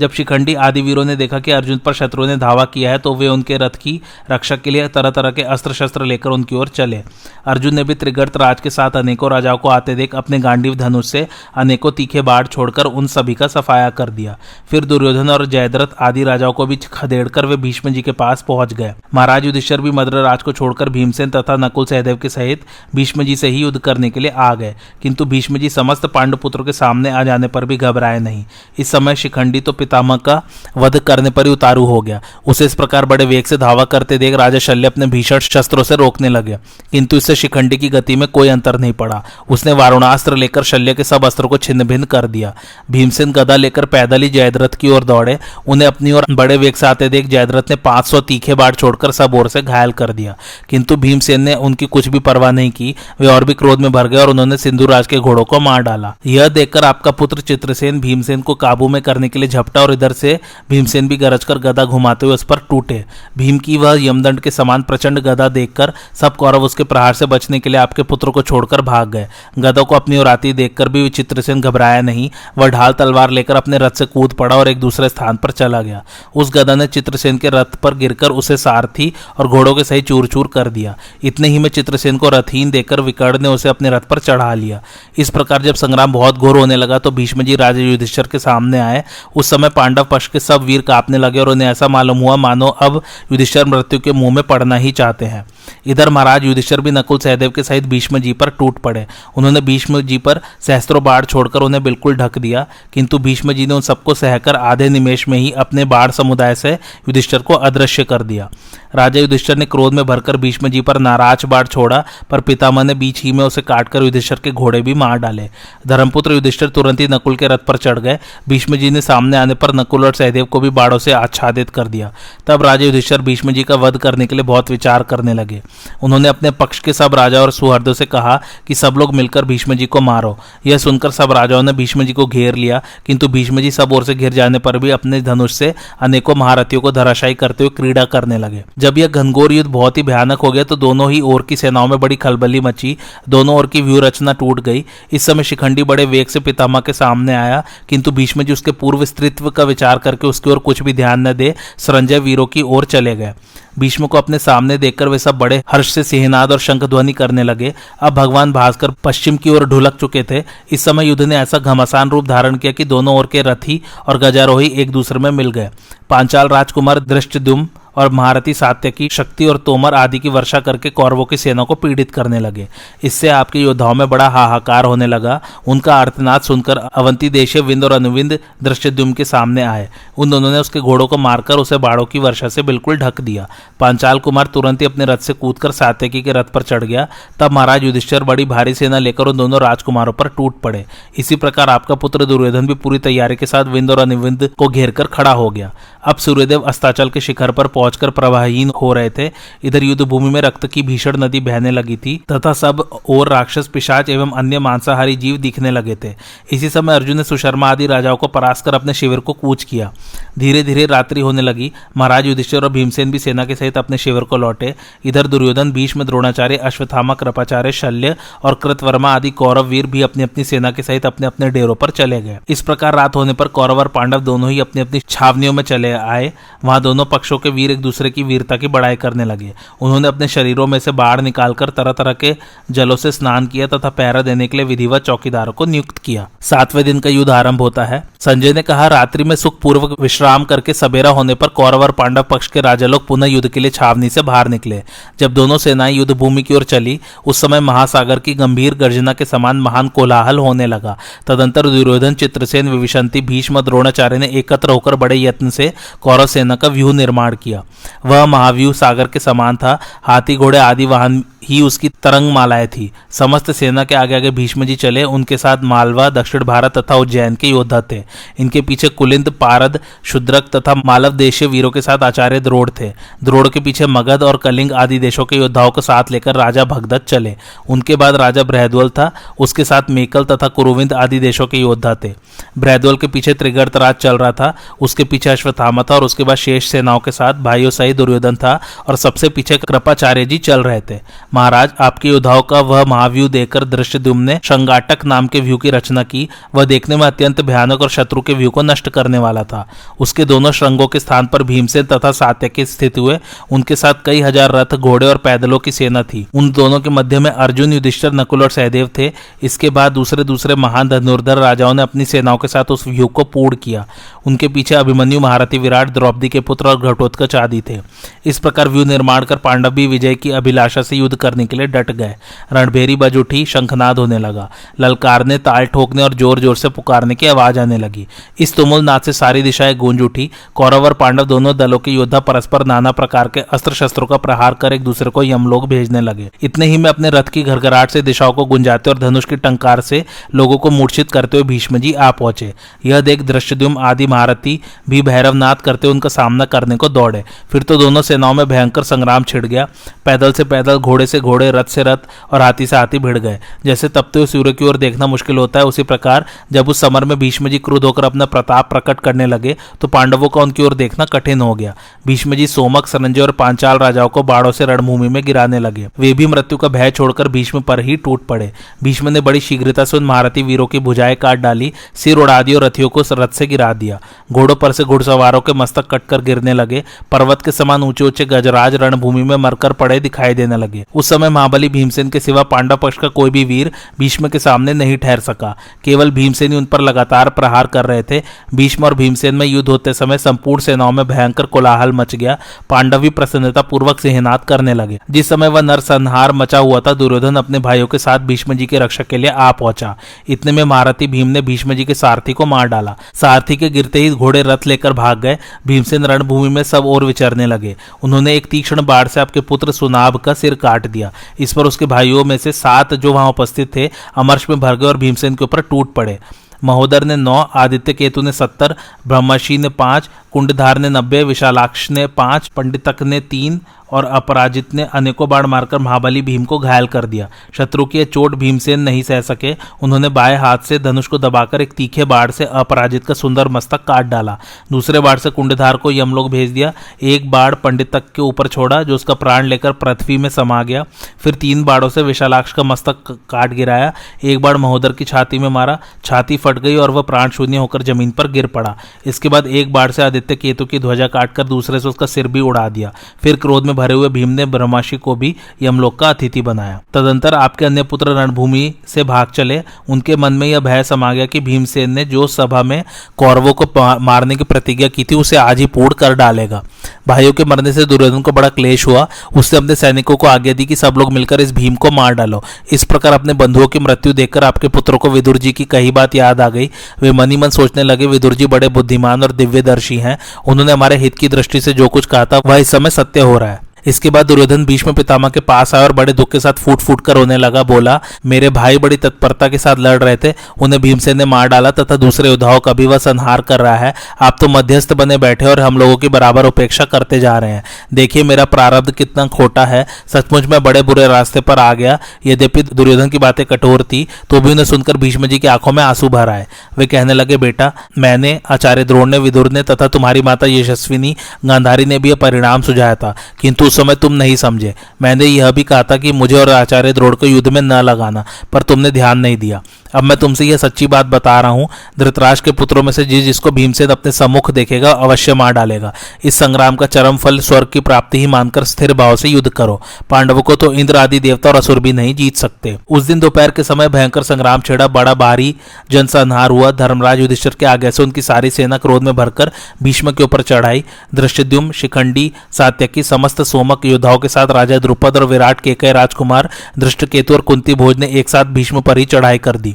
जब 0.00 0.10
शिखंडी 0.10 0.54
आदि 0.56 0.80
वीरों 0.82 1.04
ने 1.04 1.14
देखा 1.16 1.38
कि 1.38 1.50
अर्जुन 1.50 1.78
पर 1.78 1.92
शत्रुओं 1.92 2.26
ने 2.26 2.36
धावा 2.36 2.64
किया 2.64 2.90
है 2.90 2.98
तो 2.98 3.14
वे 3.14 3.28
उनके 3.28 3.56
रथ 3.56 3.74
की 3.76 4.00
रक्षा 4.30 4.56
के 4.56 4.70
लिए 4.70 4.86
तरह 4.88 5.10
तरह 5.10 5.30
के 5.30 5.42
अस्त्र 5.44 5.72
शस्त्र 5.72 6.04
लेकर 6.04 6.30
उनकी 6.30 6.56
ओर 6.56 6.68
चले। 6.68 7.02
अर्जुन 7.46 7.74
ने 7.74 7.84
भी 7.84 7.94
त्रिगर्त 7.94 8.36
राज 8.36 8.60
के 8.60 8.70
साथ 8.70 8.96
अनेकों 8.96 9.30
राजाओं 9.30 9.58
को 9.58 9.68
आते 9.68 9.94
देख 9.94 10.14
अपने 10.14 10.38
गांडीव 10.38 10.74
धनुष 10.74 11.06
से 11.06 11.26
अनेकों 11.56 11.92
तीखे 11.92 12.22
बाढ़ 12.22 12.46
छोड़कर 12.46 12.84
उन 12.84 13.06
सभी 13.06 13.34
का 13.34 13.46
सफाया 13.48 13.90
कर 13.90 14.10
दिया। 14.10 14.36
फिर 14.70 14.84
दुर्योधन 14.84 15.30
और 15.30 15.44
जयद्रथ 15.46 15.94
आदि 16.00 16.24
राजाओं 16.24 16.52
को 16.52 16.66
भी 16.66 16.76
खदेड़कर 16.84 17.46
वे 17.46 17.56
भीष्म 17.58 17.90
जी 17.90 18.02
के 18.02 18.12
पास 18.14 18.44
पहुँच 18.48 18.72
गए। 18.74 18.94
महाराज 19.14 19.44
युधिष्ठर 19.44 19.80
भी 19.80 19.90
मद्र 19.90 20.22
राज 20.22 20.42
को 20.42 20.52
छोड़कर 20.52 20.88
भीमसेन 20.88 21.30
तथा 21.30 21.56
नकुल 21.56 21.86
सहदेव 21.86 22.16
के 22.16 22.28
सहित 22.28 22.64
भीष्म 22.94 23.24
जी 23.24 23.36
से 23.36 23.48
ही 23.48 23.60
युद्ध 23.62 23.78
करने 23.78 24.10
के 24.10 24.20
लिए 24.20 24.30
आ 24.30 24.54
गए। 24.54 24.74
किंतु 25.02 25.24
भीष्म 25.26 25.58
जी 25.58 25.70
समस्त 25.70 26.06
पांडुपुत्रों 26.06 26.64
के 26.64 26.72
सामने 26.72 27.10
आ 27.10 27.22
जाने 27.24 27.48
पर 27.48 27.64
भी 27.64 27.76
घबराए 27.76 28.18
नहीं। 28.18 28.44
इस 28.78 28.90
समय 28.90 29.16
शिखंडी 29.16 29.60
तो 29.60 29.72
पितामह 29.90 30.16
का 30.18 30.42
वध 30.76 30.98
करने 31.00 31.30
पर 31.30 31.46
ही 31.46 31.52
उतारू 31.52 31.84
हो 31.84 32.00
गया। 32.00 32.20
उसे 32.46 32.64
इस 32.64 32.74
प्रकार 32.74 33.04
बड़े 33.04 33.24
वेग 33.24 33.44
से 33.44 33.56
धावा 33.58 33.84
करते 33.86 34.18
देख 34.18 34.34
राजा 34.34 34.58
शल्य 34.60 34.86
अपने 34.86 35.06
भीषण 35.08 35.38
शस्त्रों 35.40 35.82
से 35.82 35.96
रोकने 35.96 36.28
लगे, 36.28 36.56
किंतु 36.92 37.16
इससे 37.16 37.34
शिखंडी 37.36 37.76
की 37.76 37.88
गति 37.88 38.16
में 38.16 38.26
कोई 38.28 38.48
अंतर 38.48 38.78
नहीं 38.78 38.92
पड़ा। 38.92 39.22
उसने 39.48 39.72
वारुणास्त्र 39.72 40.36
लेकर 40.36 40.62
शल्य 40.62 40.94
के 40.94 41.04
सब 41.04 41.24
अस्त्रों 41.24 41.48
को 41.48 41.56
छिन्न 41.58 41.84
भिन्न 41.84 42.04
कर 42.06 42.26
दिया। 42.26 42.54
भीमसेन 42.90 43.32
गदा 43.32 43.56
लेकर 43.56 43.84
पैदल 43.86 44.22
ही 44.22 44.28
जयद्रथ 44.28 44.74
की 44.80 44.90
ओर 44.90 45.04
दौड़े। 45.04 45.38
उन्हें 45.66 45.88
अपनी 45.88 46.12
ओर 46.12 46.26
बड़े 46.32 46.56
वेग 46.56 46.74
से 46.74 46.86
आते 46.86 47.08
देख 47.08 47.28
जयद्रथ 47.28 47.70
ने 47.70 47.76
500 47.78 48.20
तीखे 48.22 48.54
बाढ़ 48.54 48.74
छोड़कर 48.74 49.12
सब 49.12 49.34
ओर 49.34 49.48
से 49.48 49.62
घायल 49.62 49.92
कर 49.92 50.12
दिया। 50.12 50.36
किंतु 50.70 50.96
भीमसेन 50.98 51.40
ने 51.40 51.54
उनकी 51.56 51.86
कुछ 51.88 52.08
भी 52.08 52.18
परवाह 52.20 52.50
नहीं 52.52 52.70
की, 52.70 52.94
वे 53.20 53.26
और 53.26 53.44
भी 53.44 53.54
क्रोध 53.54 53.80
में 53.80 53.90
भर 53.92 54.08
गए 54.08 54.18
और 54.18 54.30
उन्होंने 54.30 54.56
सिंधु 54.58 54.86
राज 54.86 55.06
के 55.06 55.18
घोड़ों 55.18 55.44
को 55.44 55.60
मार 55.60 55.82
डाला। 55.82 56.14
यह 56.26 56.48
देखकर 56.50 56.84
आपका 56.84 57.10
पुत्र 57.12 57.40
चित्रसेन 57.42 58.00
भीमसेन 58.00 58.40
को 58.40 58.54
काबू 58.56 58.88
में 58.88 59.00
करने 59.02 59.28
के 59.28 59.38
लिए 59.38 59.48
झपटा 59.48 59.79
और 59.80 59.92
इधर 59.92 60.12
से 60.12 60.38
भीमसेन 60.70 61.08
भी 61.08 61.16
गरज 61.16 61.44
कर 61.44 61.58
गदा 61.58 61.84
घुमाते 61.84 62.26
हुए 62.26 62.34
उस 62.34 62.42
पर 62.44 62.58
टूटे। 62.70 63.04
भीम 63.38 63.58
की 63.58 63.76
वह 63.76 64.04
यमदंड 64.04 64.40
के 64.40 64.50
समान 64.50 64.82
प्रचंड 64.82 65.18
गदा 65.20 65.48
देखकर 65.50 65.92
सब 66.14 66.36
कौरव 66.36 66.62
उसके 66.62 66.84
प्रहार 66.84 67.14
से 67.14 67.26
बचने 67.26 67.60
के 67.60 67.70
लिए 67.70 67.80
आपके 67.80 68.02
पुत्र 68.02 68.30
को 68.30 68.42
छोड़कर 68.42 68.80
भाग 68.82 69.10
गए। 69.10 69.26
गदा 69.58 69.82
को 69.82 69.94
अपनी 69.94 70.18
ओर 70.18 70.28
आती 70.28 70.52
देखकर 70.52 70.88
भी 70.88 71.08
चित्रसेन 71.10 71.60
घबराया 71.60 72.00
नहीं। 72.02 72.30
वह 72.58 72.68
ढाल 72.68 72.92
तलवार 72.92 73.30
लेकर 73.30 73.56
अपने 73.56 73.78
रथ 73.78 73.90
से 73.90 74.06
कूद 74.06 74.32
पड़ा 74.32 74.56
और 74.56 74.68
एक 74.68 74.80
दूसरे 74.80 75.08
स्थान 75.08 75.36
पर 75.36 75.50
चला 75.50 75.82
गया। 75.82 76.02
उस 76.34 76.50
गदा 76.54 76.74
ने 76.74 76.86
चित्रसेन 76.86 77.38
के 77.38 77.48
रथ 77.48 77.76
पर 77.82 77.94
गिरकर 77.94 78.30
उसे 78.32 78.56
सारथी 78.56 79.12
और 79.38 79.48
घोड़ों 79.48 79.74
के 79.74 79.84
सही 79.84 80.02
चूर 80.02 80.26
चूर 80.26 80.46
कर 80.46 80.68
दिया। 80.68 80.94
इतने 81.22 81.48
ही 81.48 81.58
में 81.58 81.68
चित्रसेन 81.70 82.16
को 82.18 82.28
रथहीन 82.28 82.70
देकर 82.70 83.00
विकर्ण 83.00 83.38
ने 83.38 83.48
उसे 83.48 83.68
अपने 83.68 83.90
रथ 83.90 84.00
पर 84.00 84.18
चढ़ा 84.18 84.52
लिया। 84.54 84.80
इस 85.18 85.30
प्रकार 85.30 85.62
जब 85.62 85.74
संग्राम 85.74 86.12
बहुत 86.12 86.38
घोर 86.38 86.58
होने 86.58 86.76
लगा 86.76 86.98
तो 86.98 87.10
भीष्म 87.10 87.42
जी 87.42 87.56
राजा 87.56 87.80
युधिष्ठर 87.80 88.26
के 88.26 88.38
सामने 88.38 88.78
आए। 88.78 89.02
उस 89.36 89.50
समय 89.50 89.59
पांडव 89.68 90.04
पक्ष 90.04 90.26
के 90.26 90.40
सब 90.40 90.62
वीर 90.62 90.80
कांपने 90.80 91.18
लगे 91.18 91.40
और 91.40 91.48
उन्हें 91.48 91.68
ऐसा 91.68 91.88
मालूम 91.88 92.18
हुआ, 92.18 92.36
मानो 92.36 92.66
अब 92.66 93.02
युधिष्ठर 93.32 93.64
मृत्यु 93.64 94.00
के 94.00 94.12
मुँह 94.12 94.34
में 94.34 94.42
पड़ना 94.44 94.76
ही 94.76 94.92
चाहते 94.92 95.24
हैं। 95.24 95.44
इधर 95.86 96.08
महाराज 96.08 96.44
युधिष्ठर 96.44 96.80
भी 96.80 96.90
नकुल 96.90 97.18
सहदेव 97.18 97.50
के 97.50 97.62
सहित 97.62 97.86
भीष्म 97.86 98.18
जी 98.18 98.32
पर 98.32 98.50
टूट 98.50 98.78
पड़े। 98.78 99.06
उन्होंने 99.36 99.60
भीष्म 99.60 100.00
जी 100.00 100.18
पर 100.18 100.40
सहस्त्रों 100.60 101.02
बाढ़ 101.04 101.24
छोड़कर 101.24 101.60
उन्हें 101.60 101.82
बिल्कुल 101.82 102.16
ढक 102.16 102.38
दिया, 102.38 102.66
किंतु 102.92 103.18
भीष्म 103.18 103.52
जी 103.52 103.66
ने 103.66 103.74
उन 103.74 103.80
सबको 103.80 104.14
सहकर 104.14 104.56
आधे 104.56 104.88
निमेश 104.88 105.28
में 105.28 105.38
ही 105.38 105.50
अपने 105.52 105.84
बाढ़ 105.84 106.10
समुदाय 106.10 106.54
से 106.54 106.72
युधिष्ठर 106.72 107.42
को 107.42 107.54
अदृश्य 107.54 108.04
कर 108.04 108.22
दिया। 108.22 108.50
राजा 108.94 109.20
युधिष्ठर 109.20 109.56
ने 109.56 109.64
क्रोध 109.64 109.94
में 109.94 110.04
भरकर 110.06 110.36
भीष्म 110.36 110.68
जी 110.68 110.80
पर 110.80 110.98
नाराज़ 110.98 111.46
बाढ़ 111.46 111.66
छोड़ा, 111.66 112.04
पर 112.30 112.40
पितामह 112.40 112.82
ने 112.82 112.94
बीच 112.94 113.22
ही 113.22 113.32
में 113.32 113.44
उसे 113.44 113.62
काटकर 113.62 114.02
युधिष्ठर 114.02 114.38
के 114.44 114.50
घोड़े 114.50 114.80
भी 114.82 114.94
मार 114.94 115.18
डाले। 115.18 115.48
धर्मपुत्र 115.86 116.32
युधिष्ठर 116.32 116.68
तुरंत 116.68 117.00
ही 117.00 117.08
नकुल 117.08 117.36
के 117.36 117.48
रथ 117.48 117.58
पर 117.58 117.76
चढ़ 117.76 117.98
गए। 117.98 118.18
भीष्म 118.48 118.76
जी 118.76 118.90
ने 118.90 119.00
सामने 119.00 119.36
आने 119.36 119.49
पर 119.54 119.74
नकुल 119.74 120.04
और 120.04 120.14
सहदेव 120.14 120.44
को 120.44 120.60
भी 120.60 120.70
बाढ़ों 120.70 120.98
से 120.98 121.12
आच्छादित 121.12 121.70
कर 121.70 121.88
दिया। 121.88 122.12
तब 122.46 122.62
राजा 122.62 122.84
युधिष्ठर 122.84 123.20
भीष्म 123.20 123.52
जी 123.52 123.62
का 123.62 123.74
वध 123.74 123.96
करने 123.96 124.26
के 124.26 124.34
लिए 124.34 124.44
बहुत 124.44 124.70
विचार 124.70 125.02
करने 125.02 125.34
लगे। 125.34 125.60
उन्होंने 126.02 126.28
अपने 126.28 126.50
पक्ष 126.50 126.78
के 126.78 126.92
सब 126.92 127.14
राजा 127.14 127.40
और 127.42 127.52
सुहर्दों 127.52 127.92
से 127.92 128.06
कहा 128.06 128.40
कि 128.66 128.74
सब 128.74 128.94
लोग 128.98 129.14
मिलकर 129.14 129.44
भीष्म 129.44 129.74
जी 129.74 129.86
को 129.86 130.00
मारो। 130.00 130.36
यह 130.66 130.78
सुनकर 130.78 131.10
सब 131.10 131.32
राजाओं 131.32 131.62
ने 131.62 131.72
भीष्म 131.72 132.04
जी 132.04 132.12
को 132.12 132.26
घेर 132.26 132.54
लिया, 132.54 132.82
किंतु 133.06 133.28
भीष्म 133.28 133.60
जी 133.60 133.70
सब 133.70 133.92
ओर 133.92 134.04
से 134.04 134.14
घिर 134.14 134.32
जाने 134.32 134.58
पर 134.58 134.78
भी 134.78 134.90
अपने 134.90 135.20
धनुष 135.22 135.52
से 135.52 135.72
अनेकों 136.00 136.34
महारथियों 136.34 136.82
को 136.82 136.92
धराशायी 136.92 137.34
करते 137.34 137.64
हुए 137.64 137.70
क्रीड़ा 137.76 138.04
करने 138.04 138.38
लगे। 138.38 138.64
जब 138.78 138.98
यह 138.98 139.08
घनघोर 139.08 139.52
युद्ध 139.52 139.70
बहुत 139.70 139.96
ही 139.98 140.02
भयानक 140.02 140.38
हो 140.38 140.52
गया 140.52 140.64
तो 140.64 140.76
दोनों 140.76 141.10
ही 141.12 141.20
ओर 141.22 141.42
की 141.42 141.56
सेनाओं 141.56 141.86
में 141.86 141.98
बड़ी 142.00 142.16
खलबली 142.16 142.60
मची, 142.60 142.96
दोनों 143.28 143.56
ओर 143.56 143.66
की 143.66 143.80
व्यू 143.82 144.00
रचना 144.00 144.32
टूट 144.32 144.60
गई। 144.60 144.84
इस 145.12 145.26
समय 145.26 145.44
शिखंडी 145.44 145.82
बड़े 145.84 146.04
वेग 146.04 146.28
से 146.28 146.40
पितामह 146.40 146.80
के 146.80 146.92
सामने 146.92 147.34
आया, 147.34 147.62
किंतु 147.88 148.10
भीष्म 148.10 148.42
जी 148.42 148.52
उसके 148.52 148.72
पूर्व 148.72 149.04
स्त्रित्व 149.40 149.56
का 149.56 149.64
विचार 149.64 149.98
करके 149.98 150.26
उसकी 150.26 150.50
ओर 150.50 150.58
कुछ 150.60 150.82
भी 150.82 150.92
ध्यान 150.92 151.26
न 151.28 151.32
दे 151.32 151.54
संजय 151.78 152.18
वीरों 152.18 152.46
की 152.46 152.62
ओर 152.64 152.84
चले 152.84 153.14
गए। 153.16 153.32
भीष्म 153.78 154.06
को 154.06 154.18
अपने 154.18 154.38
सामने 154.38 154.76
देखकर 154.78 155.08
वे 155.08 155.18
सब 155.18 155.38
बड़े 155.38 155.62
हर्ष 155.70 155.90
से 155.90 156.02
सिहनाद 156.02 156.52
और 156.52 156.58
शंख 156.58 156.84
ध्वनि 156.84 157.12
करने 157.12 157.42
लगे। 157.42 157.72
अब 158.00 158.14
भगवान 158.14 158.52
भास्कर 158.52 158.90
पश्चिम 159.04 159.36
की 159.36 159.50
ओर 159.50 159.64
ढुलक 159.64 159.96
चुके 159.96 160.22
थे। 160.22 160.42
इस 160.72 160.84
समय 160.84 161.06
युद्ध 161.06 161.22
ने 161.22 161.36
ऐसा 161.36 161.58
घमासान 161.58 162.10
रूप 162.10 162.26
धारण 162.26 162.56
किया 162.56 162.72
कि 162.72 162.84
दोनों 162.84 163.16
ओर 163.16 163.28
के 163.32 163.42
रथी 163.42 163.80
और 164.06 164.18
गजारोही 164.18 164.68
एक 164.76 164.90
दूसरे 164.90 165.18
में 165.18 165.30
मिल 165.32 165.50
गए। 165.50 165.70
पांचाल 166.10 166.48
राजकुमार 166.48 167.00
दृष्टदुम 167.00 167.68
और 167.96 168.10
महारथी 168.10 168.54
सात्य 168.54 168.90
की 168.90 169.08
शक्ति 169.12 169.46
और 169.46 169.56
तोमर 169.56 169.94
आदि 169.94 170.18
की 170.18 170.28
वर्षा 170.28 170.60
करके 170.60 170.90
कौरवों 170.90 171.24
की 171.24 171.36
सेना 171.36 171.64
को 171.64 171.74
पीड़ित 171.74 172.10
करने 172.10 172.38
लगे। 172.38 172.68
इससे 173.02 173.28
आपके 173.28 173.58
योद्धाओं 173.58 173.94
में 173.94 174.08
बड़ा 174.10 174.28
हाहाकार 174.28 174.84
होने 174.84 175.06
लगा। 175.06 175.40
उनका 175.66 176.00
अर्थनाथ 176.00 176.40
सुनकर 176.40 176.76
अवंती 176.76 177.30
देश 177.30 177.56
विंद 177.56 177.84
और 177.84 177.92
अनुविंद 177.92 178.38
दृश्यद्युम 178.62 179.12
के 179.12 179.24
सामने 179.24 179.62
आए। 179.62 179.88
उन 180.18 180.30
दोनों 180.30 180.50
ने 180.50 180.58
उसके 180.58 180.80
घोड़ों 180.80 181.06
को 181.06 181.16
मारकर 181.16 181.54
उसे 181.54 181.78
बाड़ों 181.78 182.04
की 182.04 182.18
वर्षा 182.18 182.48
से 182.48 182.62
बिल्कुल 182.62 182.96
ढक 182.96 183.20
दिया। 183.20 183.48
पांचाल 183.80 184.18
कुमार 184.18 184.46
तुरंत 184.46 184.80
ही 184.80 184.86
अपने 184.86 185.04
रथ 185.04 185.18
से 185.18 185.32
कूदकर 185.32 185.70
सात्यकी 185.70 186.22
के 186.22 186.32
रथ 186.32 186.44
पर 186.44 186.62
चढ़ 186.62 186.84
गया। 186.84 187.06
तब 187.38 187.52
महाराज 187.52 187.84
युधिष्ठर 187.84 188.24
बड़ी 188.24 188.44
भारी 188.44 188.74
सेना 188.74 188.98
लेकर 188.98 189.26
उन 189.26 189.36
दोनों 189.36 189.60
राजकुमारों 189.60 190.12
पर 190.12 190.28
टूट 190.28 190.60
पड़े। 190.60 190.84
इसी 191.18 191.36
प्रकार 191.36 191.70
आपका 191.70 191.94
पुत्र 191.94 192.24
दुर्योधन 192.24 192.66
भी 192.66 192.74
पूरी 192.74 192.98
तैयारी 192.98 193.36
के 193.36 193.46
साथ 193.46 193.64
विंद 193.64 193.90
और 193.90 193.98
अनुविंद 193.98 194.48
को 194.58 194.68
घेर 194.68 194.90
कर 194.90 195.06
खड़ा 195.06 195.32
हो 195.32 195.48
गया। 195.50 195.70
अब 196.04 196.16
सूर्यदेव 196.16 196.60
अस्ताचल 196.60 197.10
के 197.10 197.20
शिखर 197.20 197.50
पर 197.50 197.66
पहुंचकर 197.66 198.10
प्रवाहीन 198.10 198.70
हो 198.82 198.92
रहे 198.92 199.10
थे। 199.10 199.30
इधर 199.64 199.82
युद्ध 199.82 200.02
भूमि 200.02 200.30
में 200.30 200.40
रक्त 200.40 200.66
की 200.66 200.82
भीषण 200.82 201.16
नदी 201.16 201.40
बहने 201.40 201.70
लगी 201.70 201.96
थी, 201.96 202.16
तथा 202.32 202.52
सब 202.52 202.80
और 203.10 203.28
राक्षस, 203.28 203.66
पिशाच 203.66 204.08
एवं 204.08 204.30
अन्य 204.30 204.58
मांसाहारी 204.58 205.16
जीव 205.16 205.36
दिखने 205.36 205.70
लगे 205.70 205.96
थे। 206.04 206.14
इसी 206.52 206.70
समय 206.70 206.94
अर्जुन 206.94 207.16
ने 207.16 207.24
सुशर्मा 207.24 207.70
आदि 207.70 207.86
राजाओं 207.86 208.16
को 208.16 208.26
परास 208.26 208.62
कर 208.62 208.74
अपने 208.74 208.94
शिविर 208.94 209.20
को 209.20 209.32
कूच 209.32 209.64
किया। 209.64 209.92
धीरे 210.38 210.62
धीरे 210.62 210.86
रात्रि 210.86 211.20
होने 211.20 211.42
लगी। 211.42 211.72
महाराज 211.96 212.26
युधिष्ठिर 212.26 212.64
और 212.64 212.68
भीमसेन 212.68 213.10
भी 213.10 213.18
सेना 213.18 213.44
के 213.44 213.54
सहित 213.54 213.78
अपने 213.78 213.98
शिविर 213.98 214.24
को 214.24 214.36
लौटे। 214.36 214.74
इधर 215.04 215.26
दुर्योधन, 215.26 215.72
भीष्म, 215.72 216.04
द्रोणाचार्य 216.04 216.56
अश्वथामा 216.56 217.14
कृपाचार्य, 217.14 217.72
शल्य 217.72 218.16
और 218.44 218.54
कृतवर्मा 218.54 219.14
आदि 219.14 219.30
कौरव 219.30 219.66
वीर 219.66 219.86
भी 219.86 220.02
अपनी 220.02 220.22
अपनी 220.22 220.44
सेना 220.44 220.70
के 220.70 220.82
सहित 220.82 221.06
अपने 221.06 221.26
अपने 221.26 221.50
डेरों 221.50 221.74
पर 221.74 221.90
चले 221.90 222.20
गए। 222.22 222.38
इस 222.48 222.62
प्रकार 222.62 222.94
रात 222.94 223.16
होने 223.16 223.32
पर 223.32 223.48
कौरव 223.48 223.78
और 223.78 223.88
पांडव 223.88 224.20
दोनों 224.20 224.50
ही 224.50 224.60
अपनी 224.60 224.82
अपनी 224.82 225.00
छावनियों 225.08 225.52
में 225.52 225.62
चले 225.62 225.89
आए, 225.92 226.32
वहाँ 226.64 226.80
दोनों 226.80 227.04
पक्षों 227.04 227.38
के 227.38 227.50
वीर 227.50 227.70
एक 227.70 227.80
दूसरे 227.80 228.10
की 228.10 228.22
वीरता 228.22 228.56
की 228.56 228.68
बड़ाई 228.68 228.96
करने 228.96 229.24
लगे। 229.24 229.52
उन्होंने 229.80 230.08
अपने 230.08 230.28
शरीरों 230.28 230.66
में 230.66 230.78
से 230.78 230.90
बाढ़ 230.90 231.20
निकालकर 231.20 231.70
तरह 231.70 231.92
तरह 231.92 232.12
के 232.12 232.36
जलों 232.70 232.96
से 232.96 233.12
स्नान 233.12 233.46
किया 233.46 233.66
तथा 233.66 233.88
पैरा 233.88 234.22
देने 234.22 234.46
के 234.48 234.56
लिए 234.56 234.66
विधिवत 234.66 235.02
चौकीदारों 235.02 235.52
को 235.52 235.64
नियुक्त 235.64 235.98
किया। 235.98 236.28
सातवें 236.40 236.84
दिन 236.84 237.00
का 237.00 237.10
युद्ध 237.10 237.30
आरंभ 237.30 237.60
होता 237.60 237.84
है। 237.84 238.08
संजय 238.20 238.52
ने 238.52 238.62
कहा, 238.62 238.86
रात्रि 238.86 239.24
में 239.24 239.36
सुखपूर्वक 239.36 240.00
विश्राम 240.00 240.44
करके 240.44 240.74
सवेरा 240.74 241.10
होने 241.10 241.34
पर 241.34 241.46
कौरव 241.46 241.82
और 241.82 241.90
पांडव 241.90 242.22
पक्ष 242.22 242.46
के 242.46 242.60
राजा 242.60 242.86
लोग 242.86 243.06
पुनः 243.06 243.26
युद्ध 243.26 243.48
के 243.48 243.60
लिए 243.60 243.70
छावनी 243.70 244.10
से 244.10 244.22
बाहर 244.22 244.48
निकले। 244.48 244.82
जब 245.18 245.34
दोनों 245.34 245.58
सेनाएँ 245.58 245.94
युद्ध 245.94 246.14
भूमि 246.14 246.42
की 246.42 246.54
ओर 246.54 246.64
चली, 246.64 247.00
उस 247.26 247.40
समय 247.40 247.60
महासागर 247.60 248.18
की 248.18 248.34
गंभीर 248.34 248.74
गर्जना 248.74 249.12
के 249.12 249.24
समान 249.24 249.60
महान 249.60 249.88
कोलाहल 249.88 250.38
होने 250.38 250.66
लगा। 250.66 250.96
तदंतर 251.26 251.62
दुर्योधन, 251.62 252.14
चित्रसेन 252.14 252.68
विविशंति 252.68 253.20
भीष्म, 253.20 253.60
द्रोणाचार्य 253.60 254.18
ने 254.18 254.26
एकत्र 254.26 254.70
होकर 254.70 254.94
बड़े 254.94 255.16
यत्न 255.16 255.50
से 255.50 255.72
कौरव 256.00 256.26
सेना 256.26 256.56
का 256.56 256.68
व्यूह 256.68 256.92
निर्माण 256.94 257.36
किया। 257.36 257.62
वह 258.06 258.26
महाव्यूह 258.26 258.72
सागर 258.72 259.06
के 259.06 259.18
समान 259.18 259.56
था। 259.56 259.78
हाथी, 260.02 260.36
घोड़े 260.36 260.58
आदि 260.58 260.86
वाहन 260.86 261.24
ही 261.50 261.62
उसकी 261.62 261.88
तरंग 261.88 262.32
मालाएँ 262.32 262.66
थी। 262.66 262.92
समस्त 263.10 263.50
सेना 263.50 263.84
के 263.84 263.94
आगे 263.94 264.14
आगे 264.14 264.30
भीष्म 264.30 264.64
जी 264.64 264.76
चले, 264.76 265.04
उनके 265.04 265.36
साथ 265.36 265.56
मालवा, 265.62 266.10
दक्षिण 266.10 266.44
भारत 266.44 266.78
तथा 266.78 266.96
उज्जैन 266.96 267.34
के 267.34 267.48
योद्धा 267.48 267.82
थे। 267.92 268.02
इनके 268.38 268.60
पीछे 268.60 268.88
कुलिंद, 268.88 269.30
पारद, 269.30 269.80
शुद्रक 270.04 270.48
तथा 270.56 270.74
मालव 270.74 271.12
देशीय 271.12 271.48
वीरों 271.48 271.70
के 271.70 271.82
साथ 271.82 271.98
आचार्य 272.02 272.40
द्रोड़ 272.40 272.70
थे। 272.70 272.92
द्रोड़ 273.24 273.48
के 273.48 273.60
पीछे 273.60 273.86
मगध 273.86 274.22
और 274.22 274.36
कलिंग 274.36 274.72
आदि 274.72 274.98
देशों 274.98 275.24
के 275.24 275.36
योद्धाओं 275.36 275.70
को 275.70 275.80
साथ 275.80 276.04
लेकर 276.10 276.34
राजा 276.34 276.64
भगदत्त 276.64 277.06
चले। 277.06 277.36
उनके 277.68 277.96
बाद 277.96 278.16
राजा 278.16 278.42
बृहद्वल 278.42 278.88
था। 278.88 279.10
उसके 279.38 279.64
साथ 279.64 279.82
मेकल 279.90 280.24
तथा 280.24 280.48
कुरुविंद 280.48 280.92
आदि 280.92 281.20
देशों 281.20 281.46
के 281.46 281.56
योद्धा 281.56 281.94
थे। 281.94 282.14
बृहद्वल 282.58 282.96
के 282.96 283.06
पीछे 283.06 283.34
त्रिगर्त 283.34 283.76
राज 283.76 283.94
चल 283.94 284.18
रहा 284.18 284.32
था। 284.32 284.54
उसके 284.80 285.04
पीछे 285.04 285.30
अश्वत्थामा 285.30 285.82
था 285.82 285.94
और 285.94 286.04
उसके 286.04 286.24
बाद 286.24 286.36
शेष 286.36 286.66
सेनाओं 286.66 287.00
के 287.00 287.12
साथ 287.12 287.34
भाइयों 287.34 287.70
सहित 287.70 287.96
दुर्योधन 287.96 288.36
था 288.36 288.60
और 288.88 288.96
सबसे 288.96 289.28
पीछे 289.28 289.56
कृपाचार्य 289.56 290.24
जी 290.24 290.38
चल 290.38 290.62
रहे 290.62 290.80
थे। 290.80 291.00
महाराज, 291.40 291.70
आपके 291.80 292.08
योद्धाओं 292.08 292.40
का 292.42 292.58
वह 292.60 292.84
महाव्यू 292.84 293.28
देखकर 293.28 293.64
दृश्य 293.66 293.98
ने 294.06 294.38
शंगाटक 294.44 295.04
नाम 295.04 295.26
के 295.26 295.40
व्यू 295.40 295.56
की 295.56 295.70
रचना 295.70 296.02
की। 296.02 296.28
वह 296.54 296.64
देखने 296.64 296.96
में 296.96 297.06
अत्यंत 297.06 297.40
भयानक 297.40 297.82
और 297.82 297.90
शत्रु 297.90 298.20
के 298.20 298.34
व्यू 298.34 298.50
को 298.50 298.62
नष्ट 298.62 298.88
करने 298.88 299.18
वाला 299.18 299.44
था। 299.44 299.64
उसके 300.00 300.24
दोनों 300.24 300.50
श्रृंगों 300.52 300.86
के 300.86 301.00
स्थान 301.00 301.26
पर 301.26 301.42
भीमसेन 301.42 301.84
तथा 301.84 302.10
सात्यकी 302.12 302.64
स्थित 302.66 302.98
हुए। 302.98 303.18
उनके 303.50 303.76
साथ 303.76 304.02
कई 304.04 304.20
हज़ार 304.20 304.52
रथ, 304.52 304.76
घोड़े 304.76 305.06
और 305.06 305.16
पैदलों 305.18 305.58
की 305.58 305.72
सेना 305.72 306.02
थी। 306.02 306.26
उन 306.34 306.50
दोनों 306.52 306.80
के 306.80 306.90
मध्य 306.90 307.18
में 307.18 307.30
अर्जुन, 307.30 307.72
युधिष्ठर, 307.72 308.12
नकुल 308.12 308.42
और 308.42 308.50
सहदेव 308.50 308.90
थे। 308.98 309.10
इसके 309.42 309.70
बाद 309.70 309.92
दूसरे 309.92 310.24
दूसरे 310.24 310.54
महान 310.56 310.88
धनुर्धर 310.88 311.38
राजाओं 311.38 311.74
ने 311.74 311.82
अपनी 311.82 312.04
सेनाओं 312.04 312.38
के 312.38 312.48
साथ 312.48 312.70
उस 312.70 312.86
व्यू 312.88 313.06
को 313.08 313.24
पूर्ण 313.26 313.56
किया। 313.56 313.86
उनके 314.26 314.48
पीछे 314.48 314.74
अभिमन्यु 314.74 315.20
महारथी 315.20 315.58
विराट 315.58 315.90
द्रौपदी 315.90 316.28
के 316.28 316.40
पुत्र 316.40 316.68
और 316.68 316.92
घटोत्कच 316.92 317.34
आदि 317.36 317.60
थे। 317.70 317.78
इस 318.26 318.38
प्रकार 318.38 318.68
व्यू 318.68 318.84
निर्माण 318.84 319.24
कर 319.24 319.36
पांडव 319.36 319.70
भी 319.70 319.86
विजय 319.86 320.14
की 320.14 320.30
अभिलाषा 320.30 320.82
से 320.82 320.96
युद्ध 320.96 321.16
करने 321.16 321.46
के 321.46 321.56
लिए 321.56 321.66
डट 321.66 321.90
गए। 321.90 322.14
रणभेरी 322.52 322.96
बज 322.96 323.16
उठी, 323.16 323.44
शंखनाद 323.46 323.98
होने 323.98 324.18
लगा। 324.18 324.48
ललकारने 324.80 325.38
ताल 325.38 325.66
ठोकने 325.66 326.02
और 326.02 326.14
ज़ोर 326.14 326.40
ज़ोर 326.40 326.56
से 326.56 326.68
पुकारने 326.68 327.14
की 327.14 327.26
आवाज़ 327.26 327.58
आने 327.58 327.78
लगी। 327.78 328.06
इस 328.38 328.54
तुमुल 328.56 328.84
नाद 328.84 329.02
से 329.02 329.12
सारी 329.12 329.42
दिशाएँ 329.42 329.74
गूंज 329.74 330.00
उठी। 330.00 330.30
कौरव 330.54 330.84
और 330.84 330.92
पांडव 330.92 331.24
दोनों 331.24 331.56
दलों 331.56 331.78
के 331.78 331.90
योद्धा 331.90 332.20
परस्पर 332.20 332.64
नाना 332.66 332.92
प्रकार 332.92 333.28
के 333.28 333.40
अस्त्र 333.52 333.74
शस्त्रों 333.74 334.06
का 334.06 334.16
प्रहार 334.18 334.54
कर 334.54 334.72
एक 334.72 334.84
दूसरे 334.84 335.10
को 335.10 335.22
यमलोक 335.22 335.64
भेजने 335.68 336.00
लगे। 336.00 336.28
इतने 336.42 336.66
ही 336.66 336.76
में 336.76 336.88
अपने 336.90 337.10
रथ 337.10 337.28
की 337.28 337.42
घरघराहट 337.42 337.90
से 337.90 338.02
दिशाओं 338.02 338.32
को 338.32 338.44
गुंजाते 338.44 338.90
और 338.90 338.98
धनुष 338.98 339.24
की 339.24 339.36
टंकार 339.36 339.80
से 339.80 340.04
लोगों 340.34 340.58
को 340.58 340.70
मूर्छित 340.70 341.10
करते 341.10 341.36
हुए 341.36 341.46
भीष्म 341.46 341.78
जी 341.78 341.92
आ 341.92 342.10
पहुँचे। 342.12 342.52
यह 342.86 343.00
देख 343.00 343.22
दृश्यद्युम 343.22 343.78
आदि 343.80 344.06
महारथी 344.10 344.58
भी 344.90 345.02
भैरवनाथ 345.02 345.56
करते 345.64 345.88
उनका 345.88 346.08
सामना 346.08 346.44
करने 346.46 346.76
को 346.76 346.88
दौड़े। 346.88 347.22
फिर 347.52 347.62
तो 347.62 347.76
दोनों 347.76 348.02
सेनाओं 348.02 348.34
में 348.34 348.46
भयंकर 348.48 348.82
संग्राम 348.84 349.24
छिड़ 349.24 349.44
गया। 349.46 349.66
पैदल 350.04 350.32
से 350.32 350.44
पैदल, 350.44 350.76
घोड़े 350.76 351.06
से 351.06 351.20
घोड़े, 351.20 351.50
रथ 351.50 351.64
से 351.66 351.82
रथ 351.82 352.08
और 352.32 352.42
हाथी 352.42 352.66
से 352.66 352.76
हाथी 352.76 352.98
भिड़ 352.98 353.18
गए। 353.18 353.38
जैसे 353.64 353.88
तपते 353.90 354.18
हुए 354.18 354.26
सूर्य 354.26 354.52
की 354.52 354.64
ओर 354.64 354.76
देखना 354.76 355.06
मुश्किल 355.06 355.38
होता 355.38 355.58
है, 355.58 355.64
उसी 355.66 355.82
प्रकार 355.84 356.24
जब 356.52 356.68
उस 356.68 356.80
समर 356.80 357.04
में 357.04 357.18
भीष्म 357.18 357.48
जी 357.48 357.58
क्रुद्ध 357.60 357.84
होकर 357.84 358.04
अपना 358.04 358.26
प्रताप 358.26 358.68
प्रकट 358.70 359.00
करने 359.00 359.26
लगे 359.26 359.56
तो 359.80 359.88
पांडवों 359.88 360.28
का 360.28 360.40
उनकी 360.40 360.62
ओर 360.62 360.74
देखना 360.74 361.04
कठिन 361.04 361.40
हो 361.40 361.54
गया। 361.54 361.74
भीष्म 362.06 362.34
जी 362.34 362.46
सोमक 362.46 362.86
संजय 362.86 363.20
और 363.20 363.30
पांचाल 363.32 363.78
राजाओं 363.78 364.08
को 364.08 364.22
बाड़ों 364.22 364.52
से 364.52 364.66
रणभूमि 364.66 365.08
में 365.08 365.22
गिराने 365.24 365.58
लगे। 365.58 365.86
वे 365.98 366.12
भी 366.14 366.26
मृत्यु 366.26 366.58
का 366.58 366.68
भय 366.68 366.90
छोड़कर 366.90 367.28
भीष्म 367.28 367.60
पर 367.60 367.80
ही 367.80 367.96
टूट 367.96 368.26
पड़े। 368.26 368.50
भीष्म 368.84 369.08
ने 369.08 369.20
बड़ी 369.20 369.40
शीघ्रता 369.40 369.84
से 369.84 369.96
उन 369.96 370.04
महारथी 370.04 370.42
वीरों 370.42 370.66
की 370.66 370.78
भुजाएँ 370.80 371.14
काट 371.16 371.38
डाली, 371.38 371.72
सिर 371.94 372.18
उड़ा 372.18 372.40
दी 372.42 372.54
और 372.54 372.64
रथियों 372.64 372.88
को 372.88 373.02
रथ 373.12 373.28
से 373.28 373.46
गिरा 373.46 373.72
दिया। 373.74 373.99
घोड़ों 374.32 374.56
पर 374.56 374.72
से 374.72 374.84
घुड़सवारों 374.84 375.40
के 375.40 375.52
मस्तक 375.52 375.86
कटकर 375.86 376.20
गिरने 376.20 376.52
लगे। 376.52 376.84
पर्वत 377.12 377.42
के 377.42 377.52
समान 377.52 377.82
ऊँचे 377.82 378.04
ऊँचे 378.04 378.24
गजराज 378.24 378.74
रणभूमि 378.74 379.22
में 379.22 379.36
मरकर 379.36 379.72
पड़े 379.72 380.00
दिखाई 380.00 380.34
देने 380.34 380.56
लगे। 380.56 380.84
उस 380.94 381.08
समय 381.08 381.28
महाबली 381.28 381.68
भीमसेन 381.68 382.10
के 382.10 382.20
सिवा 382.20 382.42
पांडव 382.42 382.76
पक्ष 382.76 382.98
का 382.98 383.08
कोई 383.08 383.30
भी 383.30 383.44
वीर 383.44 383.72
भीष्म 383.98 384.28
के 384.28 384.38
सामने 384.38 384.72
नहीं 384.72 384.96
ठहर 384.96 385.20
सका। 385.20 385.56
केवल 385.84 386.10
भीमसेन 386.10 386.52
ही 386.52 386.58
उन 386.58 386.64
पर 386.64 386.80
लगातार 386.80 387.30
प्रहार 387.30 387.66
कर 387.66 387.86
रहे 387.86 388.02
थे। 388.02 388.22
भीष्म 388.54 388.84
और 388.84 388.94
भीमसेन 388.94 389.34
में 389.34 389.46
युद्ध 389.46 389.68
होते 389.68 389.94
समय 389.94 390.18
संपूर्ण 390.18 390.62
सेनाओं 390.62 390.92
में 390.92 391.06
भयंकर 391.08 391.46
कोलाहल 391.46 391.92
मच 391.92 392.14
गया। 392.14 392.38
पांडव 392.70 392.98
भी 392.98 393.10
प्रसन्नता 393.10 393.62
पूर्वक 393.62 394.00
सिंहनाद 394.00 394.44
करने 394.44 394.74
लगे। 394.74 394.98
जिस 395.10 395.28
समय 395.28 395.48
वह 395.48 395.60
नरसंहार 395.60 396.32
मचा 396.32 396.58
हुआ 396.58 396.80
था, 396.80 396.94
दुर्योधन 396.94 397.36
अपने 397.36 397.58
भाइयों 397.58 397.86
के 397.86 397.98
साथ 397.98 398.18
भीष्म 398.18 398.54
जी 398.54 398.66
के 398.66 398.78
रक्षक 398.78 399.06
के 399.06 399.16
लिए 399.16 399.30
आ 399.30 399.52
पहुँचा। 399.52 399.96
इतने 400.28 400.52
में 400.52 400.64
महारथी 400.64 401.06
भीम 401.06 401.26
ने 401.26 401.40
भीष्म 401.40 401.74
जी 401.74 401.84
के 401.84 401.94
सारथी 401.94 402.32
को 402.32 402.46
मार 402.46 402.68
डाला। 402.68 402.96
सारथी 403.14 403.56
के 403.56 403.68
गिरते 403.90 403.98
ही 403.98 404.10
घोड़े 404.10 404.42
रथ 404.42 404.66
लेकर 404.66 404.92
भाग 404.92 405.20
गए। 405.20 405.38
भीमसेन 405.66 406.04
रणभूमि 406.04 406.48
में 406.48 406.62
सब 406.62 406.86
और 406.86 407.04
विचरने 407.04 407.46
लगे। 407.46 407.76
उन्होंने 408.02 408.36
एक 408.36 408.46
तीक्ष्ण 408.46 408.82
बाढ़ 408.82 409.08
से 409.08 409.20
आपके 409.20 409.40
पुत्र 409.40 409.72
सुनाभ 409.72 410.16
का 410.16 410.34
सिर 410.34 410.54
काट 410.54 410.86
दिया। 410.86 411.12
इस 411.38 411.52
पर 411.52 411.66
उसके 411.66 411.86
भाइयों 411.86 412.24
में 412.24 412.36
से 412.38 412.52
सात 412.52 412.94
जो 412.94 413.12
वहाँ 413.12 413.28
उपस्थित 413.28 413.74
थे 413.76 413.90
अमर्श 414.16 414.46
में 414.50 414.60
भर 414.60 414.76
गए 414.76 414.86
और 414.86 414.96
भीमसेन 414.96 415.34
के 415.34 415.44
ऊपर 415.44 415.60
टूट 415.60 415.92
पड़े। 415.94 416.18
महोदर 416.64 417.04
ने 417.04 417.16
नौ, 417.16 417.36
आदित्य 417.56 417.92
केतु 417.92 418.22
ने 418.22 418.32
सत्तर 418.32 418.74
ब्रह्मशी 419.06 419.56
ने 419.58 419.68
पाँच, 419.68 420.08
कुंडधार 420.32 420.78
ने 420.78 420.88
नब्बे, 420.88 421.22
विशालाक्ष 421.24 421.90
ने 421.90 422.06
पाँच, 422.06 422.48
पंडितक 422.48 423.02
ने 423.02 423.20
तीन 423.20 423.60
और 423.92 424.04
अपराजित 424.04 424.74
ने 424.74 424.86
अनेकों 424.92 425.28
बाढ़ 425.28 425.46
मारकर 425.46 425.78
महाबली 425.78 426.22
भीम 426.22 426.44
को 426.44 426.58
घायल 426.58 426.86
कर 426.86 427.04
दिया। 427.04 427.28
शत्रु 427.52 427.84
की 427.84 428.04
चोट 428.04 428.34
भीमसेन 428.34 428.80
नहीं 428.80 429.02
सह 429.02 429.20
सके। 429.20 429.54
उन्होंने 429.82 430.08
बाएँ 430.08 430.36
हाथ 430.36 430.58
से 430.58 430.78
धनुष 430.78 431.06
को 431.06 431.18
दबाकर 431.18 431.60
एक 431.60 431.72
तीखे 431.72 432.04
बाढ़ 432.04 432.30
से 432.30 432.44
अपराजित 432.44 433.04
का 433.04 433.14
सुंदर 433.14 433.48
मस्तक 433.48 433.84
काट 433.84 434.06
डाला। 434.06 434.38
दूसरे 434.72 435.00
बाढ़ 435.00 435.18
से 435.18 435.30
कुंडधार 435.30 435.76
को 435.76 435.90
यमलोक 435.90 436.30
भेज 436.30 436.50
दिया। 436.50 436.72
एक 437.02 437.30
बाढ़ 437.30 437.54
पंडित 437.54 437.92
तक 437.92 438.12
के 438.16 438.22
ऊपर 438.22 438.46
छोड़ा, 438.46 438.82
जो 438.82 438.94
उसका 438.94 439.14
प्राण 439.14 439.46
लेकर 439.46 439.72
पृथ्वी 439.72 440.16
में 440.16 440.28
समा 440.28 440.62
गया। 440.62 440.84
फिर 441.18 441.34
तीन 441.34 441.64
बाढ़ों 441.64 441.88
से 441.88 442.02
विशालाक्ष 442.02 442.52
का 442.52 442.62
मस्तक 442.62 443.18
काट 443.30 443.52
गिराया। 443.52 443.92
एक 444.24 444.42
बाढ़ 444.42 444.56
महोदर 444.56 444.92
की 444.92 445.04
छाती 445.04 445.38
में 445.38 445.48
मारा। 445.48 445.78
छाती 446.04 446.36
फट 446.36 446.58
गई 446.58 446.76
और 446.76 446.90
वह 446.90 447.02
प्राण 447.02 447.30
शून्य 447.30 447.56
होकर 447.56 447.82
ज़मीन 447.82 448.10
पर 448.10 448.30
गिर 448.30 448.46
पड़ा। 448.46 448.76
इसके 449.06 449.28
बाद 449.28 449.46
एक 449.46 449.72
बाढ़ 449.72 449.90
से 449.90 450.02
आदित्य 450.02 450.36
केतु 450.36 450.66
की 450.66 450.78
ध्वजा 450.78 451.06
काटकर 451.06 451.44
दूसरे 451.44 451.80
से 451.80 451.88
उसका 451.88 452.06
सिर 452.06 452.28
भी 452.28 452.40
उड़ा 452.40 452.68
दिया। 452.68 452.92
फिर 453.22 453.36
क्रोध 453.36 453.66
में 453.66 453.76
भरे 453.80 453.94
हुए 453.94 454.08
भीम 454.08 454.28
ने 454.30 454.46
ब्रह्माशी 454.46 454.96
को 454.98 455.14
भी 455.16 455.34
यमलोक 455.62 455.98
का 455.98 456.10
अतिथि 456.10 456.42
बनाया। 456.42 456.80
तदंतर 456.94 457.34
आपके 457.34 457.64
अन्य 457.64 457.82
पुत्र 457.84 458.14
रणभूमि 458.14 458.62
से 458.86 459.04
भाग 459.04 459.30
चले। 459.30 459.62
उनके 459.88 460.16
मन 460.16 460.32
में 460.32 460.46
यह 460.46 460.60
भय 460.60 460.82
समा 460.84 461.12
गया 461.14 461.26
कि 461.26 461.40
भीमसेन 461.40 461.90
ने 461.90 462.04
जो 462.04 462.26
सभा 462.26 462.62
में 462.62 462.82
कौरवों 463.16 463.52
को 463.54 463.98
मारने 464.00 464.36
की 464.36 464.44
प्रतिज्ञा 464.44 464.88
की 464.88 465.04
थी, 465.04 465.14
उसे 465.14 465.36
आज 465.36 465.58
ही 465.58 465.66
पूर्ण 465.68 465.94
कर 465.94 466.14
डालेगा। 466.14 466.62
भाइयों 467.08 467.32
के 467.32 467.44
मरने 467.44 467.72
से 467.72 467.84
दुर्योधन 467.84 468.22
को 468.22 468.32
बड़ा 468.32 468.48
क्लेश 468.48 468.86
हुआ। 468.86 469.06
उसने 469.36 469.58
अपने 469.58 469.74
सैनिकों 469.74 470.16
को 470.16 470.26
आज्ञा 470.26 470.52
दी 470.52 470.64
कि 470.66 470.76
सब 470.76 470.94
लोग 470.98 471.12
मिलकर 471.12 471.40
इस 471.40 471.52
भीम 471.52 471.74
को 471.74 471.90
मार 471.90 472.14
डालो। 472.14 472.42
इस 472.72 472.84
प्रकार 472.84 473.12
अपने 473.12 473.34
बंधुओं 473.34 473.66
की 473.68 473.78
मृत्यु 473.78 474.12
देखकर 474.12 474.44
आपके 474.44 474.68
पुत्रों 474.68 474.98
को 474.98 475.10
विदुर 475.10 475.38
जी 475.38 475.52
की 475.52 475.64
कही 475.64 475.90
बात 475.90 476.14
याद 476.14 476.40
आ 476.40 476.48
गई। 476.48 476.70
वे 477.02 477.12
मनी 477.12 477.36
मन 477.36 477.50
सोचने 477.50 477.82
लगे, 477.82 478.06
विदुर 478.06 478.34
जी 478.34 478.46
बड़े 478.46 478.68
बुद्धिमान 478.68 479.22
और 479.22 479.32
दिव्यदर्शी 479.32 479.96
हैं। 479.96 480.18
उन्होंने 480.46 480.72
हमारे 480.72 480.96
हित 480.96 481.18
की 481.18 481.28
दृष्टि 481.28 481.60
से 481.60 481.72
जो 481.72 481.88
कुछ 481.88 482.06
कहा 482.06 482.24
था, 482.24 482.40
वह 482.46 482.56
इस 482.56 482.70
समय 482.70 482.90
सत्य 482.90 483.20
हो 483.20 483.38
रहा 483.38 483.50
है। 483.50 483.69
इसके 483.86 484.10
बाद 484.10 484.26
दुर्योधन 484.26 484.64
भीष्म 484.64 484.92
पितामह 484.92 485.28
के 485.28 485.40
पास 485.40 485.74
आया 485.74 485.84
और 485.84 485.92
बड़े 485.92 486.12
दुख 486.12 486.30
के 486.30 486.40
साथ 486.40 486.52
फूट 486.52 486.78
फूट 486.78 487.00
कर 487.00 487.14
रोने 487.14 487.36
लगा, 487.36 487.62
बोला, 487.62 488.00
मेरे 488.26 488.48
भाई 488.50 488.78
बड़ी 488.78 488.96
तत्परता 488.96 489.48
के 489.48 489.58
साथ 489.58 489.76
लड़ 489.78 490.02
रहे 490.02 490.16
थे, 490.16 490.34
उन्हें 490.60 490.80
भीमसेन 490.82 491.18
ने 491.18 491.24
मार 491.24 491.48
डाला 491.48 491.70
तथा 491.70 491.96
दूसरे 491.96 492.28
योद्धाओं 492.28 492.60
का 492.60 492.72
भी 492.72 492.86
वह 492.86 492.98
संहार 492.98 493.40
कर 493.40 493.60
रहा 493.60 493.76
है। 493.76 493.94
आप 494.22 494.36
तो 494.40 494.48
मध्यस्थ 494.48 494.92
बने 494.92 495.18
बैठे 495.18 495.44
और 495.44 495.60
हम 495.60 495.78
लोगों 495.78 495.96
की 495.96 496.08
बराबर 496.08 496.46
उपेक्षा 496.46 496.84
करते 496.84 497.20
जा 497.20 497.38
रहे 497.38 497.50
हैं। 497.50 497.64
देखिए, 497.94 498.22
मेरा 498.22 498.44
प्रारब्ध 498.44 498.90
कितना 498.90 499.26
खोटा 499.26 499.64
है। 499.66 499.86
सचमुच 500.06 500.46
में 500.46 500.62
बड़े 500.62 500.82
बुरे 500.82 501.06
रास्ते 501.08 501.40
पर 501.40 501.58
आ 501.58 501.72
गया। 501.74 501.98
यद्यपि 502.26 502.62
दुर्योधन 502.62 503.08
की 503.08 503.18
बातें 503.18 503.44
कठोर 503.46 503.82
थी 503.82 504.06
तो 504.30 504.40
भी 504.40 504.50
उन्हें 504.50 504.64
सुनकर 504.64 504.96
भीष्म 504.96 505.26
जी 505.26 505.38
की 505.38 505.48
आँखों 505.48 505.72
में 505.72 505.82
आँसू 505.82 506.08
भर 506.08 506.28
आए। 506.28 506.46
वे 506.78 506.86
कहने 506.86 507.14
लगे, 507.14 507.36
बेटा, 507.36 507.72
मैंने, 507.98 508.40
आचार्य 508.50 508.84
द्रोण 508.84 509.10
ने, 509.10 509.18
विदुर 509.18 509.50
ने 509.52 509.62
तथा 509.62 509.88
तुम्हारी 509.88 510.22
माता 510.22 510.46
यशस्विनी 510.46 511.16
गांधारी 511.46 511.84
ने 511.84 511.98
भी 511.98 512.08
यह 512.08 512.14
परिणाम 512.14 512.62
सुझाया 512.62 512.94
था। 512.94 513.14
किंतु 513.40 513.69
उस 513.70 513.76
समय 513.76 513.94
तुम 513.94 514.12
नहीं 514.12 514.36
समझे। 514.36 514.74
मैंने 515.02 515.24
यह 515.24 515.50
भी 515.50 515.62
कहा 515.62 515.82
था 515.82 515.96
कि 515.96 516.12
मुझे 516.12 516.34
और 516.36 516.50
आचार्य 516.50 516.92
द्रोड़ 516.92 517.14
को 517.14 517.26
युद्ध 517.26 517.48
में 517.48 517.60
न 517.62 517.72
लगाना, 517.72 518.24
पर 518.52 518.62
तुमने 518.62 518.90
ध्यान 518.90 519.18
नहीं 519.18 519.36
दिया। 519.36 519.62
अब 519.94 520.02
मैं 520.02 520.16
तुमसे 520.18 520.44
यह 520.44 520.56
सच्ची 520.56 520.86
बात 520.86 521.06
बता 521.06 521.40
रहा 521.40 521.50
हूँ, 521.50 521.68
धृतराज 521.98 522.40
के 522.40 522.52
पुत्रों 522.52 522.82
में 522.82 522.92
से 522.92 523.04
जिस 523.04 523.24
जिसको 523.24 523.50
भीमसेन 523.50 523.88
अपने 523.88 524.12
सम्मुख 524.12 524.50
देखेगा, 524.50 524.90
अवश्य 524.90 525.34
मार 525.34 525.52
डालेगा। 525.52 525.92
इस 526.24 526.34
संग्राम 526.34 526.76
का 526.76 526.86
चरम 526.86 527.16
फल 527.16 527.38
स्वर्ग 527.40 527.68
की 527.72 527.80
प्राप्ति 527.80 528.18
ही 528.18 528.26
मानकर 528.26 528.64
स्थिर 528.64 528.92
भाव 528.92 529.16
से 529.16 529.28
युद्ध 529.28 529.48
करो। 529.48 529.80
पांडवों 530.10 530.42
को 530.42 530.56
तो 530.56 530.72
इंद्र 530.72 530.96
आदि 530.96 531.20
देवता 531.20 531.48
और 531.48 531.56
असुर 531.56 531.80
भी 531.80 531.92
नहीं 531.92 532.14
जीत 532.14 532.36
सकते। 532.36 532.76
उस 532.88 533.04
दिन 533.04 533.20
दोपहर 533.20 533.50
के 533.50 533.64
समय 533.64 533.88
भयंकर 533.88 534.22
संग्राम 534.22 534.60
छेड़ा, 534.60 534.86
बड़ा 534.88 535.14
भारी 535.14 535.54
जनसंहार 535.90 536.50
हुआ। 536.50 536.70
धर्मराज 536.72 537.20
युधिष्ठिर 537.20 537.56
के 537.60 537.66
आगे 537.66 537.90
से 537.90 538.02
उनकी 538.02 538.22
सारी 538.22 538.50
सेना 538.50 538.78
क्रोध 538.78 539.02
में 539.02 539.14
भरकर 539.16 539.50
भीष्म 539.82 540.12
के 540.12 540.24
ऊपर 540.24 540.42
चढ़ाई। 540.42 540.84
दृश्यद्युम 541.14 541.70
शिखंडी, 541.72 542.30
सात्यकी, 542.52 543.02
समस्त 543.02 543.42
सोमक 543.42 543.84
योद्धाओं 543.84 544.18
के 544.18 544.28
साथ 544.28 544.50
राजा 544.50 544.78
द्रुपद 544.78 545.16
और 545.16 545.24
विराट 545.24 545.60
के 545.60 545.92
राजकुमार 545.92 546.48
दृष्टकेतु 546.78 547.34
और 547.34 547.40
कुंती 547.42 547.74
भोज 547.74 547.98
ने 547.98 548.06
एक 548.10 548.28
साथ 548.28 548.44
भीष्म 548.52 548.80
पर 548.80 548.98
ही 548.98 549.04
चढ़ाई 549.04 549.38
कर 549.38 549.56
दी। 549.56 549.74